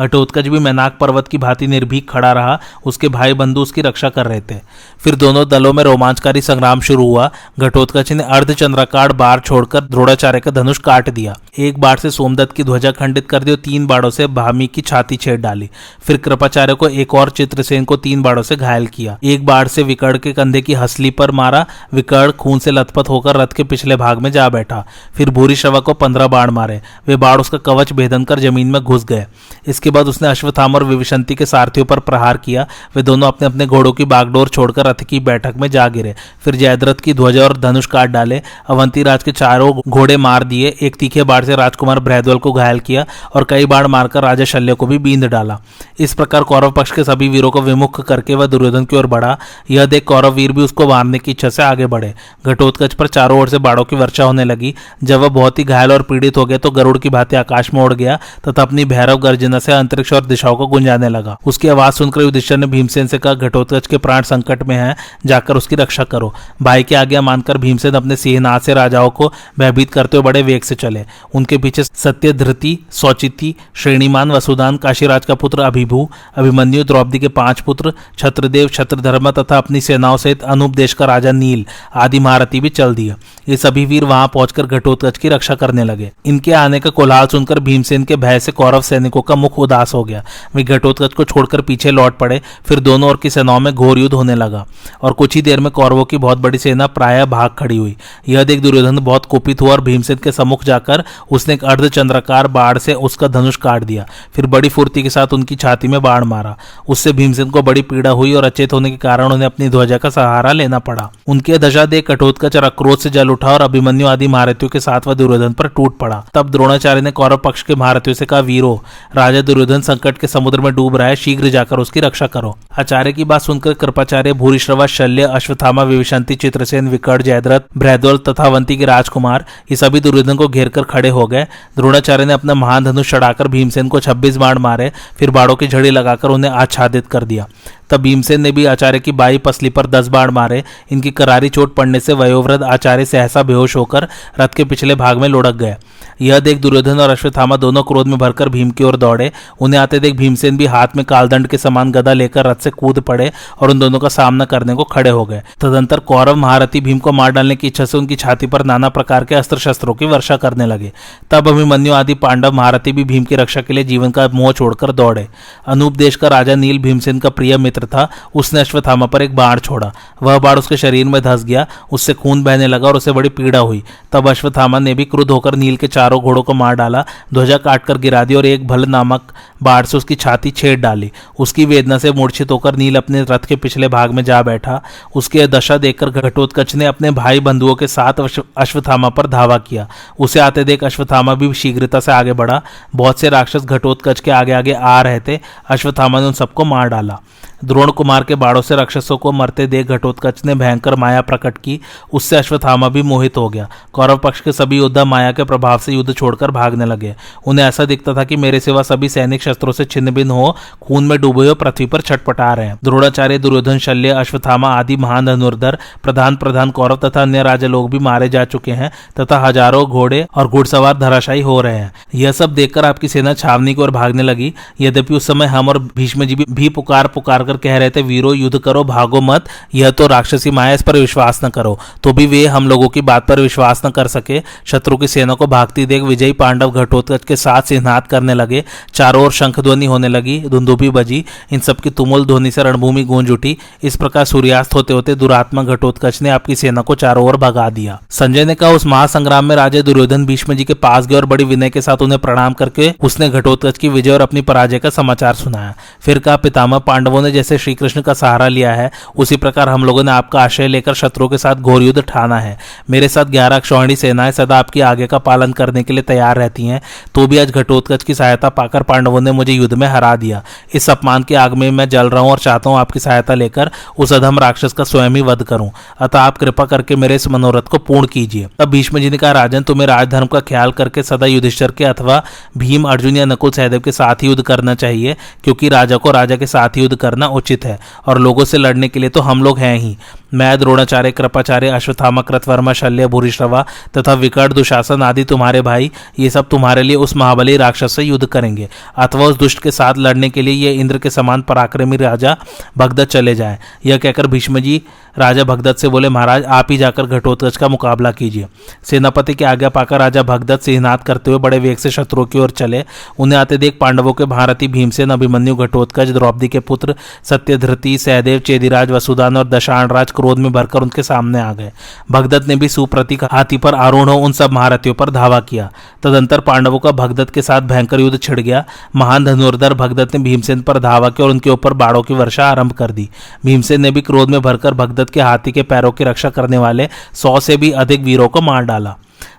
घटोत्कच 0.00 0.48
भी 0.48 0.58
मैनाक 0.58 0.96
पर्वत 1.00 1.28
की 1.28 1.38
भांति 1.38 1.66
निर्भीक 1.66 2.10
खड़ा 2.10 2.32
रहा, 2.32 2.58
उसके 2.84 3.08
भाई 3.08 3.34
बंधु 3.34 3.60
उसकी 3.60 3.80
रक्षा 3.80 4.08
कर 4.08 4.26
रहे 4.26 4.40
थे। 4.40 4.60
फिर 4.98 5.14
दोनों 5.14 5.48
दलों 5.48 5.72
में 5.72 5.82
रोमांचकारी 5.84 6.40
संग्राम 6.40 6.80
शुरू 6.80 7.06
हुआ। 7.06 7.30
घटोत्कच 7.60 8.12
ने 8.12 8.22
अर्धचंद्राकार 8.22 9.12
बाढ़ 9.12 9.40
छोड़कर 9.40 9.80
द्रोणाचार्य 9.80 10.40
का 10.40 10.50
धनुष 10.50 10.78
काट 10.78 11.10
दिया। 11.10 11.36
एक 11.58 11.78
बाढ़ 11.78 11.98
से 11.98 12.10
सोमदत्त 12.10 12.52
की 12.52 12.64
ध्वजा 12.64 12.90
खंडित 12.90 13.28
कर 13.28 13.44
दी 13.44 13.50
और 13.50 13.56
तीन 13.56 13.86
बाढ़ों 13.86 14.10
से 14.10 14.26
भामी 14.26 14.66
की 14.66 14.80
छाती 14.80 15.16
छेड़ 15.16 15.40
डाली। 15.40 15.70
फिर 16.00 16.16
कृपाचार्य 16.16 16.74
को 16.74 16.88
एक 16.88 17.14
और 17.14 17.30
चित्रसेन 17.30 17.84
को 17.84 17.96
तीन 17.96 18.22
बाढ़ों 18.22 18.42
से 18.42 18.56
घायल 18.56 18.86
किया। 18.86 19.18
एक 19.24 19.46
बाढ़ 19.46 19.68
से 19.68 19.82
विकड़ 19.82 20.16
के 20.16 20.32
कंधे 20.32 20.62
की 20.62 20.74
हसली 20.74 21.10
पर 21.10 21.30
मारा 21.30 21.64
विकड़ 21.94 22.30
खून 22.30 22.58
से 22.58 22.70
लथपथ 22.70 23.08
होकर 23.08 23.36
रथ 23.36 23.52
के 23.56 23.64
पिछले 23.64 23.96
भाग 23.96 24.18
में 24.18 24.30
जा 24.32 24.48
बैठा। 24.48 24.84
फिर 25.16 25.30
भूरी 25.30 25.56
शवा 25.56 25.80
को 25.80 25.94
पंद्रह 25.94 26.26
बाढ़ 26.26 26.50
मारे। 26.50 26.80
वे 27.08 27.16
बाढ़ 27.16 27.40
उसका 27.40 27.58
कवच 27.58 27.92
भेदन 27.92 28.24
कर 28.24 28.40
ज़मीन 28.40 28.66
में 28.66 28.82
घुस 28.82 29.04
गए। 29.04 29.26
इसके 29.66 29.85
इसके 29.86 29.90
बाद 29.94 30.08
उसने 30.08 30.28
अश्वत्थाम 30.28 30.74
और 30.74 30.84
विविशंति 30.84 31.34
के 31.34 31.46
सारथियों 31.46 31.84
पर 31.86 31.98
प्रहार 32.00 32.36
किया। 32.36 32.66
वे 32.96 33.02
दोनों 33.02 33.26
अपने 33.28 33.46
अपने 33.46 33.66
घोड़ों 33.66 33.92
की 33.92 34.04
बागडोर 34.04 34.48
छोड़कर 34.48 34.86
रथ 34.86 35.02
की 35.04 35.20
बैठक 35.20 35.56
में 35.56 35.68
जा 35.70 35.86
गिरे। 35.88 36.14
फिर 36.44 36.56
जयद्रथ 36.56 37.00
की 37.00 37.12
ध्वजा 37.14 37.44
और 37.44 37.56
धनुष 37.56 37.86
काट 37.86 38.10
डाले। 38.10 38.40
अवंती 38.68 39.02
राज 39.02 39.22
के 39.22 39.32
चारों 39.32 39.70
घोड़े 39.88 40.16
मार 40.16 40.44
दिए। 40.44 40.74
एक 40.82 40.96
तीखे 40.96 41.22
बाढ़ 41.22 41.44
से 41.44 41.56
राजकुमार 41.56 41.98
बृहद्वल 42.00 42.38
को 42.38 42.52
घायल 42.52 42.80
किया 42.80 43.04
और 43.34 43.46
कई 43.50 43.66
बाढ़ 43.66 43.86
मारकर 43.86 44.22
राजा 44.22 44.44
शल्य 44.44 44.74
को 44.74 44.86
भी 44.86 44.98
बींद 44.98 45.24
डाला। 45.26 45.58
इस 45.98 46.14
प्रकार 46.14 46.42
कौरव 46.42 46.72
पक्ष 46.72 46.90
के 46.90 47.04
सभी 47.04 47.28
वीरों 47.28 47.50
को 47.50 47.62
विमुख 47.62 48.00
करके 48.00 48.34
वह 48.34 48.46
दुर्योधन 48.46 48.84
की 48.84 48.96
ओर 48.96 49.06
बढ़ा। 49.06 49.36
यह 49.70 49.86
देख 49.86 50.04
कौरव 50.04 50.34
वीर 50.34 50.52
भी 50.52 50.62
उसको 50.62 50.88
मारने 50.88 51.18
की 51.18 51.30
इच्छा 51.30 51.48
से 51.50 51.62
आगे 51.62 51.86
बढ़े। 51.86 52.12
घटोत्कच 52.46 52.94
पर 52.94 53.06
चारों 53.08 53.40
ओर 53.40 53.48
से 53.48 53.58
बाढ़ों 53.60 53.84
की 53.84 53.96
वर्षा 53.96 54.24
होने 54.24 54.44
लगी। 54.44 54.74
जब 55.04 55.20
वह 55.20 55.28
बहुत 55.30 55.58
ही 55.58 55.64
घायल 55.66 55.92
और 55.92 56.02
पीड़ित 56.02 56.36
हो 56.36 56.44
गया 56.46 56.58
तो 56.58 56.70
गरुड़ 56.72 56.98
की 56.98 57.10
भांति 57.10 57.36
आकाश 57.36 57.72
में 57.74 57.82
उड़ 57.82 57.92
गया 57.94 58.18
तथा 58.48 58.62
अपनी 58.62 58.84
भैरव 58.86 59.16
गर्जना 59.18 59.58
से 59.58 59.72
अंतरिक्ष 59.76 60.12
और 60.12 60.26
दिशाओं 60.26 60.56
को 60.56 60.66
गुंजाने 60.66 61.08
लगा। 61.08 61.36
उसकी 61.46 61.68
आवाज़ 61.68 61.94
सुनकर 61.94 62.20
युधिष्ठर 62.20 62.56
ने 62.56 62.66
भीमसेन 62.66 63.06
से 63.06 63.18
कहा, 63.18 63.34
घटोत्कच 63.34 63.86
के 63.86 63.98
प्राण 63.98 64.22
संकट 64.22 64.62
में 64.62 64.76
है, 64.76 64.96
जाकर 65.26 65.56
उसकी 65.56 65.76
रक्षा 65.76 66.04
करो। 66.04 66.32
भाई 66.62 66.82
की 66.82 66.94
आज्ञा 66.94 67.20
मानकर 67.20 67.58
भीमसेन 67.58 67.94
अपने 67.94 68.16
सिंहनाथ 68.16 68.60
से 68.60 68.74
राजाओं 68.74 69.10
को 69.10 69.32
भयभीत 69.58 69.90
करते 69.90 70.16
हुए 70.16 70.24
बड़े 70.24 70.42
वेग 70.42 70.62
से 70.62 70.74
चले। 70.74 71.04
उनके 71.34 71.58
पीछे 71.58 71.84
सत्य 71.84 72.32
धृति 72.32 72.78
सौचिति 72.92 73.54
श्रेणीमान 73.74 74.32
वसुदान 74.32 74.76
काशीराज 74.76 75.24
का 75.26 75.34
पुत्र 75.34 75.60
अभिभू, 75.60 76.08
अभिमन्यु, 76.36 76.84
द्रौपदी 76.84 77.18
के 77.18 77.28
पाँच 77.28 77.60
पुत्र 77.60 77.92
छत्रदेव 78.18 78.68
छत्रधर्मा 78.68 79.30
तथा 79.30 79.58
अपनी 79.58 79.80
सेनाओं 79.80 80.16
सहित 80.16 80.42
अनूप 80.44 80.70
देश 80.70 80.94
का 80.94 81.04
राजा 81.04 81.32
नील 81.32 81.64
आदि 81.94 82.18
महारथी 82.18 82.60
भी 82.60 82.68
चल 82.68 82.94
दिया 82.94 83.16
ये 83.48 83.56
सभी 83.56 83.84
वीर 83.86 84.04
वहाँ 84.04 84.28
पहुंचकर 84.28 84.66
घटोत्कच 84.66 85.18
की 85.18 85.28
रक्षा 85.28 85.54
करने 85.54 85.84
लगे। 85.84 86.10
इनके 86.26 86.52
आने 86.52 86.80
का 86.80 86.90
कोलाहल 86.90 87.26
सुनकर 87.26 87.60
भीमसेन 87.60 88.04
के 88.04 88.16
भय 88.16 88.40
से 88.40 88.52
कौरव 88.52 88.82
सैनिकों 88.82 89.22
का 89.22 89.34
मुख 89.34 89.58
उदास 89.66 89.94
हो 89.94 90.02
गया। 90.04 90.22
वे 90.54 90.62
घटोत्कच 90.64 91.14
को 91.14 91.24
छोड़कर 91.26 91.60
पीछे 91.62 91.90
लौट 91.90 92.16
पड़े, 92.18 92.40
फिर 92.66 92.80
दोनों 92.80 93.10
ओर 93.10 93.16
की 93.16 93.30
सेनाओं 93.30 93.60
में 93.60 93.72
घोर 93.74 93.98
युद्ध 93.98 94.14
होने 94.14 94.34
लगा 94.34 94.64
और 95.02 95.12
कुछ 95.14 95.34
ही 95.34 95.42
देर 95.42 95.60
में 95.60 95.70
कौरवों 95.72 96.04
की 96.04 96.16
बहुत 96.18 96.38
बड़ी 96.38 96.58
सेना 96.58 96.86
प्राय 96.88 97.24
भाग 97.26 97.50
खड़ी 97.58 97.76
हुई। 97.76 97.96
यह 98.28 98.44
देख 98.44 98.60
दुर्योधन 98.62 98.98
बहुत 99.00 99.26
कुपित 99.26 99.60
हुआ 99.60 99.72
और 99.72 99.80
भीमसेन 99.80 100.16
के 100.16 100.32
सम्मुख 100.32 100.64
जाकर 100.64 101.04
उसने 101.30 101.54
एक 101.54 101.64
अर्धचंद्राकार 101.66 102.46
बाढ़ 102.48 102.78
से 102.78 102.94
उसका 103.00 103.28
धनुष 103.28 103.56
काट 103.58 103.84
दिया। 103.84 104.06
फिर 104.34 104.46
बड़ी 104.46 104.68
फुर्ती 104.68 105.02
के 105.02 105.10
साथ 105.10 105.32
उनकी 105.32 105.56
छाती 105.56 105.88
में 105.88 106.00
बाढ़ 106.02 106.24
मारा। 106.24 106.56
उससे 106.88 107.12
भीमसेन 107.12 107.50
को 107.50 107.62
बड़ी 107.62 107.82
पीड़ा 107.84 108.10
हुई 108.12 108.32
और 108.34 108.44
अचेत 108.44 108.72
होने 108.72 108.90
के 108.90 108.96
कारण 108.98 109.32
उन्हें 109.32 109.46
अपनी 109.46 109.68
ध्वजा 109.68 109.98
का 109.98 110.10
सहारा 110.10 110.52
लेना 110.52 110.78
पड़ा। 110.80 111.10
उनकी 111.26 111.58
दशा 111.58 111.84
देख 111.86 112.06
कठोत्कच 112.06 112.56
आक्रोश 112.56 113.02
से 113.02 113.10
जल 113.10 113.30
उठा 113.30 113.52
और 113.52 113.60
अभिमन्यु 113.60 114.06
आदि 114.06 114.26
महारथियों 114.28 114.70
के 114.70 114.80
साथ 114.80 115.06
वह 115.06 115.14
दुर्योधन 115.14 115.52
पर 115.52 115.68
टूट 115.68 115.96
पड़ा। 115.98 116.24
तब 116.34 116.50
द्रोणाचार्य 116.50 117.00
ने 117.00 117.10
कौरव 117.12 117.36
पक्ष 117.36 117.62
के 117.62 117.74
महारथियों 117.74 118.14
से 118.14 118.26
कहा, 118.26 118.40
वीरो, 118.40 118.82
राजा 119.16 119.40
दुर्योधन 119.56 119.80
संकट 119.80 120.18
के 120.18 120.26
समुद्र 120.26 120.60
में 120.60 120.74
डूब 120.74 120.96
रहा 120.96 121.08
है, 121.08 121.16
शीघ्र 121.16 121.48
जाकर 121.48 121.78
उसकी 121.78 122.00
रक्षा 122.00 122.26
करो। 122.26 122.56
आचार्य 122.78 123.12
की 123.12 123.24
बात 123.24 123.40
सुनकर 123.40 123.74
कृपाचार्य 123.74 124.32
भूरिश्रवा, 124.32 124.86
शल्य 124.86 125.22
अश्वथामा 125.24 125.82
विविशंति 125.82 126.34
चित्रसेन 126.34 126.88
विकट 126.88 127.22
जयद्रथ 127.22 127.60
ब्रहदौल 127.78 128.18
तथा 128.18 128.48
वंती 128.48 128.76
के 128.76 128.84
राजकुमार, 128.84 129.44
ये 129.70 129.76
सभी 129.76 130.00
दुर्योधन 130.00 130.36
को 130.36 130.48
घेर 130.48 130.68
खड़े 130.68 131.08
हो 131.08 131.26
गए। 131.26 131.44
द्रोणाचार्य 131.76 132.24
ने 132.24 132.32
अपना 132.32 132.54
महान 132.54 132.84
धनुष 132.84 133.10
चढ़ाकर 133.10 133.48
भीमसेन 133.48 133.88
को 133.88 134.00
छब्बीस 134.00 134.36
बाण 134.36 134.58
मारे, 134.58 134.92
फिर 135.18 135.30
बाड़ों 135.30 135.56
की 135.56 135.68
झड़ी 135.68 135.90
लगाकर 135.90 136.28
उन्हें 136.28 136.52
आच्छादित 136.52 137.06
कर 137.06 137.24
दिया। 137.24 137.46
तब 137.90 138.00
भीमसेन 138.00 138.40
ने 138.40 138.52
भी 138.52 138.64
आचार्य 138.66 138.98
की 138.98 139.12
बाई 139.12 139.38
पसली 139.38 139.70
पर 139.70 139.86
दस 139.86 140.08
बाढ़ 140.08 140.30
मारे। 140.30 140.62
इनकी 140.92 141.10
करारी 141.10 141.48
चोट 141.48 141.74
पड़ने 141.74 142.00
से 142.00 142.12
वयोवृद्ध 142.12 142.62
आचार्य 142.62 143.04
सहसा 143.04 143.42
बेहोश 143.42 143.76
होकर 143.76 144.08
रथ 144.40 144.48
के 144.48 144.64
पिछले 144.64 144.94
भाग 144.94 145.18
में 145.18 145.28
लुढ़क 145.28 145.54
गए। 145.54 145.76
यह 146.20 146.40
देख 146.40 146.58
दुर्योधन 146.58 147.00
और 147.00 147.10
अश्वत्थामा 147.10 147.56
दोनों 147.56 147.82
क्रोध 147.82 148.06
में 148.06 148.18
भरकर 148.18 148.48
भीम 148.48 148.70
की 148.70 148.84
ओर 148.84 148.96
दौड़े। 148.96 149.30
उन्हें 149.60 149.80
आते 149.80 149.98
देख 149.98 150.14
भीमसेन 150.16 150.56
भी 150.56 150.66
हाथ 150.66 150.96
में 150.96 151.04
कालदंड 151.04 151.46
के 151.46 151.58
समान 151.58 151.92
गदा 151.92 152.12
लेकर 152.12 152.46
रथ 152.46 152.54
से 152.54 152.70
कूद 152.70 153.00
पड़े 153.00 153.32
और 153.60 153.70
उन 153.70 153.78
दोनों 153.78 153.98
का 153.98 154.08
सामना 154.08 154.44
करने 154.44 154.74
को 154.74 154.84
खड़े 154.84 155.10
हो 155.10 155.24
गए। 155.24 155.42
तदंतर 155.60 156.00
कौरव 156.00 156.36
महारथी 156.36 156.80
भीम 156.80 156.98
को 156.98 157.12
मार 157.12 157.32
डालने 157.32 157.56
की 157.56 157.66
इच्छा 157.66 157.84
से 157.84 157.98
उनकी 157.98 158.16
छाती 158.16 158.46
पर 158.46 158.64
नाना 158.64 158.88
प्रकार 158.88 159.24
के 159.24 159.34
अस्त्र 159.34 159.58
शस्त्रों 159.58 159.94
की 159.94 160.06
वर्षा 160.06 160.36
करने 160.36 160.66
लगे। 160.66 160.92
तब 161.30 161.48
अभिमन्यु 161.48 161.92
आदि 161.92 162.14
पांडव 162.14 162.52
महारथी 162.52 162.92
भी 162.92 163.04
भीम 163.04 163.24
की 163.24 163.36
रक्षा 163.36 163.60
के 163.60 163.74
लिए 163.74 163.84
जीवन 163.84 164.10
का 164.10 164.28
मोह 164.28 164.52
छोड़कर 164.52 164.92
दौड़े। 164.92 165.28
अनूप 165.66 165.96
देश 165.96 166.16
का 166.16 166.28
राजा 166.28 166.54
नील 166.54 166.78
भीमसेन 166.78 167.18
का 167.18 167.28
प्रिय 167.28 167.56
मित्र 167.56 167.86
था। 167.86 168.08
उसने 168.34 168.60
अश्वत्थामा 168.60 169.06
पर 169.06 169.22
एक 169.22 169.36
बाढ़ 169.36 169.58
छोड़ा। 169.58 169.92
वह 170.22 170.38
बाढ़ 170.38 170.58
उसके 170.58 170.76
शरीर 170.76 171.06
में 171.06 171.22
धस 171.22 171.44
गया। 171.44 171.66
उससे 171.92 172.14
खून 172.14 172.44
बहने 172.44 172.66
लगा 172.66 172.88
और 172.88 172.96
उसे 172.96 173.12
बड़ी 173.12 173.28
पीड़ा 173.28 173.58
हुई। 173.58 173.82
तब 174.12 174.28
अश्वत्थामा 174.28 174.78
ने 174.78 174.94
भी 174.94 175.04
क्रुद्ध 175.04 175.30
होकर 175.30 175.54
नील 175.54 175.76
के 175.76 175.86
चारों 175.86 176.05
घोड़ों 176.14 176.42
को 176.42 176.54
मार 176.54 176.74
डाला, 176.74 177.04
ध्वजा 177.34 177.56
काटकर 177.56 177.98
गिरा 177.98 178.24
दी 178.24 178.34
और 178.34 178.46
एक 178.46 178.66
भल 178.66 178.84
नामक 178.86 179.32
बाढ़ 179.62 179.86
से 179.86 179.96
उसकी 179.96 180.14
छाती 180.14 180.50
छेड़ 180.50 180.78
डाली। 180.80 181.10
उसकी 181.38 181.64
वेदना 181.64 181.98
से 181.98 182.12
मूर्छित 182.12 182.50
होकर 182.50 182.76
नील 182.76 182.96
अपने 182.96 183.22
रथ 183.22 183.46
के 183.48 183.56
पिछले 183.56 183.88
भाग 183.88 184.10
में 184.10 184.22
जा 184.24 184.42
बैठा। 184.42 184.80
उसके 185.14 185.46
दशा 185.46 185.76
देखकर 185.76 186.10
घटोत्कच 186.10 186.74
ने 186.74 186.86
अपने 186.86 187.10
भाई 187.10 187.40
बंधुओं 187.40 187.74
के 187.74 187.86
साथ 187.86 188.20
अश्वत्थामा 188.56 189.08
पर 189.08 189.26
धावा 189.26 189.58
किया। 189.58 189.88
उसे 190.18 190.40
आते 190.40 190.64
देख 190.64 190.84
अश्वत्थामा 190.84 191.34
भी 191.34 191.52
शीघ्रता 191.54 192.00
से 192.00 192.12
आगे 192.12 192.32
बढ़ा। 192.32 192.62
बहुत 192.96 193.20
से 193.20 193.28
राक्षस 193.28 193.64
घटोत्कच 193.64 194.20
के 194.20 194.30
आगे 194.30 194.52
आगे 194.52 194.72
आ 194.72 195.00
रहे 195.02 195.20
थे। 195.20 195.38
अश्वथामा 195.68 196.20
ने 196.20 196.26
उन 196.26 196.32
सबको 196.32 196.64
मार 196.64 196.88
डाला। 196.88 197.20
द्रोण 197.64 197.90
कुमार 197.90 198.24
के 198.24 198.34
बाड़ों 198.34 198.62
से 198.62 198.76
राक्षसों 198.76 199.16
को 199.16 199.32
मरते 199.32 199.66
देख 199.66 199.88
घटोत्कच 199.88 200.44
ने 200.44 200.54
भयंकर 200.54 200.94
माया 200.94 201.20
प्रकट 201.20 201.58
की। 201.58 201.78
उससे 202.12 202.36
अश्वत्थामा 202.36 202.88
भी 202.88 203.02
मोहित 203.02 203.36
हो 203.36 203.48
गया। 203.48 203.68
कौरव 203.92 204.18
पक्ष 204.18 204.40
के 204.40 204.52
सभी 204.52 204.76
योद्धा 204.76 205.04
माया 205.04 205.32
के 205.32 205.44
प्रभाव 205.44 205.78
से 205.78 205.92
युद्ध 205.92 206.14
छोड़कर 206.14 206.50
भागने 206.50 206.84
लगे। 206.84 207.14
उन्हें 207.46 207.66
ऐसा 207.66 207.84
दिखता 207.84 208.14
था 208.14 208.24
कि 208.24 208.36
मेरे 208.36 208.60
सिवा 208.60 208.82
सभी 208.82 209.08
सैनिक 209.08 209.42
शस्त्रों 209.42 209.72
से 209.72 209.84
छिन्न 209.84 210.10
भिन्न 210.10 210.30
हो, 210.30 210.56
खून 210.82 211.04
में 211.04 211.18
डूबे 211.20 211.44
हुए 211.44 211.54
पृथ्वी 211.54 211.86
पर 211.86 212.00
छटपटा 212.00 212.52
रहे 212.54 212.66
हैं। 212.66 212.78
द्रोणाचार्य, 212.84 213.38
दुर्योधन, 213.38 213.78
शल्य, 213.78 214.10
अश्वत्थामा 214.10 214.68
आदि 214.70 214.96
महान 214.96 215.26
धनुर्धर, 215.26 215.78
प्रधान 216.02 216.36
प्रधान 216.36 216.70
कौरव 216.70 216.96
तथा 216.96 217.22
अन्य 217.22 217.42
राजा 217.42 217.66
लोग 217.66 217.90
भी 217.90 217.98
मारे 217.98 218.28
जा 218.28 218.44
चुके 218.46 218.72
हैं 218.72 218.90
तथा 219.20 219.38
हज़ारों 219.38 219.84
घोड़े 219.86 220.24
और 220.34 220.48
घुड़सवार 220.48 220.98
धराशायी 220.98 221.40
हो 221.40 221.60
रहे 221.60 221.78
हैं। 221.78 221.92
यह 222.14 222.32
सब 222.32 222.54
देखकर 222.54 222.84
आपकी 222.84 223.08
सेना 223.08 223.34
छावनी 223.34 223.74
की 223.74 223.82
ओर 223.82 223.90
भागने 223.90 224.22
लगी। 224.22 224.52
यद्यपि 224.80 225.14
उस 225.14 225.26
समय 225.26 225.46
हम 225.46 225.68
और 225.68 225.78
भीष्म 225.96 226.24
जी 226.24 226.34
भी 226.34 226.68
पुकार 226.70 227.06
पुकार 227.06 227.44
कर 227.46 227.56
कह 227.56 227.76
रहे 227.78 227.90
थे, 227.90 228.02
वीरो, 228.02 228.34
युद्ध 228.34 228.58
करो, 228.58 228.84
भागो 228.84 229.20
मत। 229.20 229.44
यह 229.74 229.90
तो 229.90 230.06
राक्षसी 230.06 230.50
माया, 230.50 230.74
इस 230.74 230.82
पर 230.82 230.96
विश्वास 230.96 231.40
न 231.44 231.48
करो। 231.48 231.78
तो 232.02 232.12
भी 232.12 232.26
वे 232.26 232.46
हम 232.46 232.68
लोगों 232.68 232.88
की 232.88 233.00
बात 233.00 233.26
पर 233.26 233.40
विश्वास 233.40 233.82
न 233.86 233.90
कर 233.90 234.06
सके। 234.06 234.42
शत्रु 234.66 234.96
की 234.96 235.08
सेना 235.08 235.34
को 235.34 235.46
भागती 235.46 235.86
देख 235.86 236.02
विजयी 236.02 236.32
पांडव 236.32 236.70
घटोत्कच 236.70 237.24
के 237.24 237.36
साथ 237.36 237.62
सिंहनाद 237.62 238.06
करने 238.06 238.34
लगे। 238.34 238.64
चारों 238.94 239.24
ओर 239.24 239.32
शंख 239.32 239.60
ध्वनि 239.60 239.86
होने 239.86 240.08
लगी, 240.08 240.38
धुंधुपी 240.46 240.90
बजी। 240.90 241.24
इन 241.52 241.60
सबकी 241.60 241.90
तुमुल 241.90 242.24
ध्वनि 242.24 242.50
से 242.50 242.62
रणभूमि 242.62 243.04
गूंज 243.04 243.30
उठी। 243.30 243.56
इस 243.82 243.96
प्रकार 243.96 244.24
सूर्यास्त 244.24 244.74
होते 244.74 244.92
होते 244.92 245.14
दुरात्मा 245.14 245.62
घटोत्कच 245.62 246.22
ने 246.22 246.30
आपकी 246.30 246.56
सेना 246.56 246.80
को 246.80 246.94
चारों 246.94 247.24
ओर 247.24 247.36
भगा 247.36 247.68
दिया। 247.70 248.00
संजय 248.10 248.44
ने 248.44 248.54
कहा, 248.54 248.70
उस 248.70 248.86
महासंग्राम 248.86 249.44
में 249.44 249.56
राजे 249.56 249.82
दुर्योधन 249.82 250.26
भीष्म 250.26 250.54
जी 250.54 250.64
के 250.64 250.74
पास 250.74 251.06
गए 251.06 251.16
और 251.16 251.24
बड़ी 251.24 251.44
विनय 251.44 251.70
के 251.70 251.82
साथ 251.82 252.02
उन्हें 252.02 252.20
प्रणाम 252.20 252.52
करके 252.52 252.92
उसने 253.00 253.28
घटोत्कच 253.30 253.78
की 253.78 253.88
विजय 253.88 254.10
और 254.10 254.20
अपनी 254.20 254.40
पराजय 254.40 254.78
का 254.78 254.90
समाचार 254.90 255.34
सुनाया। 255.34 255.74
फिर 256.00 256.18
कहा, 256.18 256.36
पितामह, 256.36 256.78
पांडवों 256.78 257.22
ने 257.22 257.30
जैसे 257.36 257.58
श्री 257.58 257.74
कृष्ण 257.74 258.00
का 258.00 258.14
सहारा 258.14 258.48
लिया 258.48 258.74
है, 258.74 258.90
उसी 259.16 259.36
प्रकार 259.36 259.68
हम 259.68 259.84
लोगों 259.84 260.04
ने 260.04 260.10
आपका 260.10 260.40
आश्रय 260.40 260.68
लेकर 260.68 260.94
शत्रुओं 260.94 261.28
के 261.28 261.38
साथ 261.38 261.54
घोर 261.56 261.82
युद्ध 261.82 262.02
ठाना 262.02 262.38
है। 262.38 262.56
मेरे 262.90 263.08
साथ 263.08 263.24
ग्यारह 263.24 263.58
क्षौणी 263.58 263.96
सेनाएँ 263.96 264.32
सदा 264.32 264.58
आपकी 264.58 264.80
आगे 264.80 265.06
का 265.06 265.18
पालन 265.18 265.52
करने 265.52 265.82
के 265.82 265.92
लिए 265.92 266.02
तैयार 266.02 266.36
रहती 266.36 266.66
हैं। 266.66 266.80
तो 267.14 267.26
भी 267.26 267.38
आज 267.38 267.50
घटोत्कच 267.50 268.02
की 268.02 268.14
सहायता 268.14 268.48
पाकर 268.48 268.82
पांडवों 268.82 269.20
ने 269.20 269.32
मुझे 269.32 269.52
युद्ध 269.52 269.74
में 269.74 269.86
हरा 269.86 270.14
दिया। 270.16 270.42
इस 270.74 270.90
अपमान 270.90 271.22
के 271.22 271.34
आग 271.34 271.54
में 271.54 271.70
मैं 271.70 271.88
जल 271.88 272.10
रहा 272.10 272.20
हूँ 272.20 272.30
और 272.30 272.38
चाहता 272.38 272.70
हूँ 272.70 272.78
आपकी 272.78 273.00
सहायता 273.00 273.34
लेकर 273.34 273.70
उस 273.98 274.12
अधम 274.12 274.38
राक्षस 274.38 274.72
का 274.72 274.84
स्वयं 274.84 275.10
ही 275.10 275.22
वध 275.22 275.42
करूँ। 275.42 275.70
अतः 276.00 276.20
आप 276.20 276.38
कृपा 276.38 276.64
करके 276.64 276.96
मेरे 276.96 277.14
इस 277.14 277.28
मनोरथ 277.28 277.62
को 277.62 277.78
पूर्ण 277.78 278.06
कीजिए। 278.06 278.48
तब 278.58 278.70
भीष्म 278.70 278.98
जी 278.98 279.10
ने 279.10 279.16
कहा, 279.16 279.32
राजन, 279.32 279.62
तुम्हें 279.62 279.86
राजधर्म 279.86 280.26
का 280.26 280.40
ख्याल 280.40 280.72
करके 280.72 281.02
सदा 281.02 281.26
युधिष्ठर 281.26 281.70
के 281.70 281.84
अथवा 281.84 282.22
भीम, 282.56 282.84
अर्जुन 282.84 283.16
या 283.16 283.24
नकुल 283.24 283.50
सहदेव 283.50 283.80
के 283.80 283.92
साथ 283.92 284.22
ही 284.22 284.28
युद्ध 284.28 284.42
करना 284.42 284.74
चाहिए, 284.74 285.16
क्योंकि 285.44 285.68
राजा 285.68 285.96
को 285.96 286.10
राजा 286.10 286.36
के 286.36 286.46
साथ 286.46 286.76
ही 286.76 286.82
युद्ध 286.82 286.96
करना 286.96 287.25
उचित 287.28 287.64
है। 287.64 287.78
और 288.06 288.18
लोगों 288.18 288.44
से 288.44 288.58
लड़ने 288.58 288.88
के 288.88 289.00
लिए 289.00 289.08
तो 289.08 289.20
हम 289.20 289.42
लोग 289.42 289.58
हैं 289.58 289.78
ही। 289.78 289.96
मैं 290.34 290.58
द्रोणाचार्य, 290.58 291.10
कृपाचार्य, 291.10 291.68
अश्वत्थामा, 291.68 292.22
कृतवर्मा, 292.22 292.72
शल्य 292.72 293.06
भूरिश्रवा 293.06 293.66
तथा 293.98 294.14
विकट 294.14 294.52
दुशासन 294.52 295.02
आदि 295.02 295.24
तुम्हारे 295.24 295.60
भाई, 295.62 295.90
ये 296.18 296.30
सब 296.30 296.48
तुम्हारे 296.48 296.82
लिए 296.82 296.96
उस 296.96 297.16
महाबली 297.16 297.56
राक्षस 297.56 297.92
से 297.92 298.02
युद्ध 298.02 298.26
करेंगे। 298.26 298.68
अथवा 298.96 299.24
उस 299.24 299.38
दुष्ट 299.38 299.62
के 299.62 299.70
साथ 299.70 299.94
लड़ने 299.98 300.30
के 300.30 300.42
लिए 300.42 300.54
ये 300.54 300.72
इंद्र 300.72 300.98
के 300.98 301.10
समान 301.10 301.42
पराक्रमी 301.42 301.96
राजा 301.96 302.36
भगदत्त 302.78 303.10
चले 303.10 303.34
जाए। 303.34 303.58
यह 303.86 303.96
कहकर 303.96 304.26
भीष्म 304.26 304.60
जी, 304.60 304.82
राजा 305.18 305.44
भगदत्त 305.44 305.78
से 305.78 305.88
बोले, 305.88 306.08
महाराज, 306.08 306.44
आप 306.44 306.66
ही 306.70 306.76
जाकर 306.76 307.06
घटोत्कच 307.06 307.56
का 307.56 307.68
मुकाबला 307.68 308.10
कीजिए। 308.12 308.46
सेनापति 308.84 309.34
की 309.34 309.44
आज्ञा 309.44 309.68
पाकर 309.68 309.98
राजा 309.98 310.22
भगदत्त 310.22 310.64
सिंहनाथ 310.64 310.98
करते 310.98 311.30
हुए 311.30 311.40
बड़े 311.40 311.58
वेग 311.58 311.76
से 311.76 311.90
शत्रुओं 311.90 312.26
की 312.26 312.38
ओर 312.38 312.50
चले। 312.50 312.84
उन्हें 313.18 313.38
आते 313.38 313.56
देख 313.56 313.78
पांडवों 313.80 314.12
के 314.12 314.24
भारती 314.24 314.68
भीमसेन, 314.68 315.10
अभिमन्यु, 315.10 315.56
घटोत्कच, 315.56 316.08
द्रौपदी 316.08 316.48
के 316.48 316.60
पुत्र 316.60 316.94
सत्यधृति, 317.24 317.98
सहदेव, 317.98 318.38
चेदिराज, 318.38 318.90
वसुदान 318.90 319.36
और 319.36 319.48
दशाण 319.48 319.88
राज 319.88 320.10
क्रोध 320.16 320.38
में 320.38 320.52
भरकर 320.52 320.82
उनके 320.82 321.02
सामने 321.02 321.40
आ 321.40 321.52
गए। 321.52 321.72
भगदत्त 322.10 322.48
ने 322.48 322.56
भी 322.56 322.68
सुप्रतीक 322.68 323.24
हाथी 323.24 323.56
पर 323.56 323.74
आरूढ़ 323.74 324.10
उन 324.10 324.32
सब 324.32 324.52
महारथियों 324.52 324.94
पर 324.94 325.10
धावा 325.10 325.40
किया। 325.40 325.70
तदंतर 326.02 326.40
पांडवों 326.40 326.78
का 326.78 326.90
भगदत्त 326.92 327.30
के 327.30 327.42
साथ 327.42 327.60
भयंकर 327.60 328.00
युद्ध 328.00 328.18
छिड़ 328.22 328.40
गया। 328.40 328.64
महान 328.96 329.24
धनुर्धर 329.24 329.74
भगदत्त 329.74 330.14
ने 330.16 330.22
भीमसेन 330.22 330.62
पर 330.62 330.78
धावा 330.78 331.08
किया 331.08 331.26
और 331.26 331.30
उनके 331.30 331.50
ऊपर 331.50 331.72
बाड़ों 331.74 332.02
की 332.02 332.14
वर्षा 332.14 332.50
आरंभ 332.50 332.72
कर 332.72 332.90
दी। 332.90 333.08
भीमसेन 333.44 333.80
ने 333.80 333.90
भी 333.90 334.00
क्रोध 334.00 334.30
में 334.30 334.40
भरकर 334.42 334.74
भगदत्त 334.74 335.12
के 335.12 335.20
हाथी 335.20 335.52
के 335.52 335.62
पैरों 335.62 335.92
की 335.92 336.04
रक्षा 336.04 336.30
करने 336.30 336.58
वाले 336.58 336.88
सौ 337.14 337.38
से 337.40 337.56
भी 337.56 337.70
अधिक 337.70 338.04
वीरों 338.04 338.28
को 338.28 338.40
मार 338.40 338.62
डाला। 338.62 338.96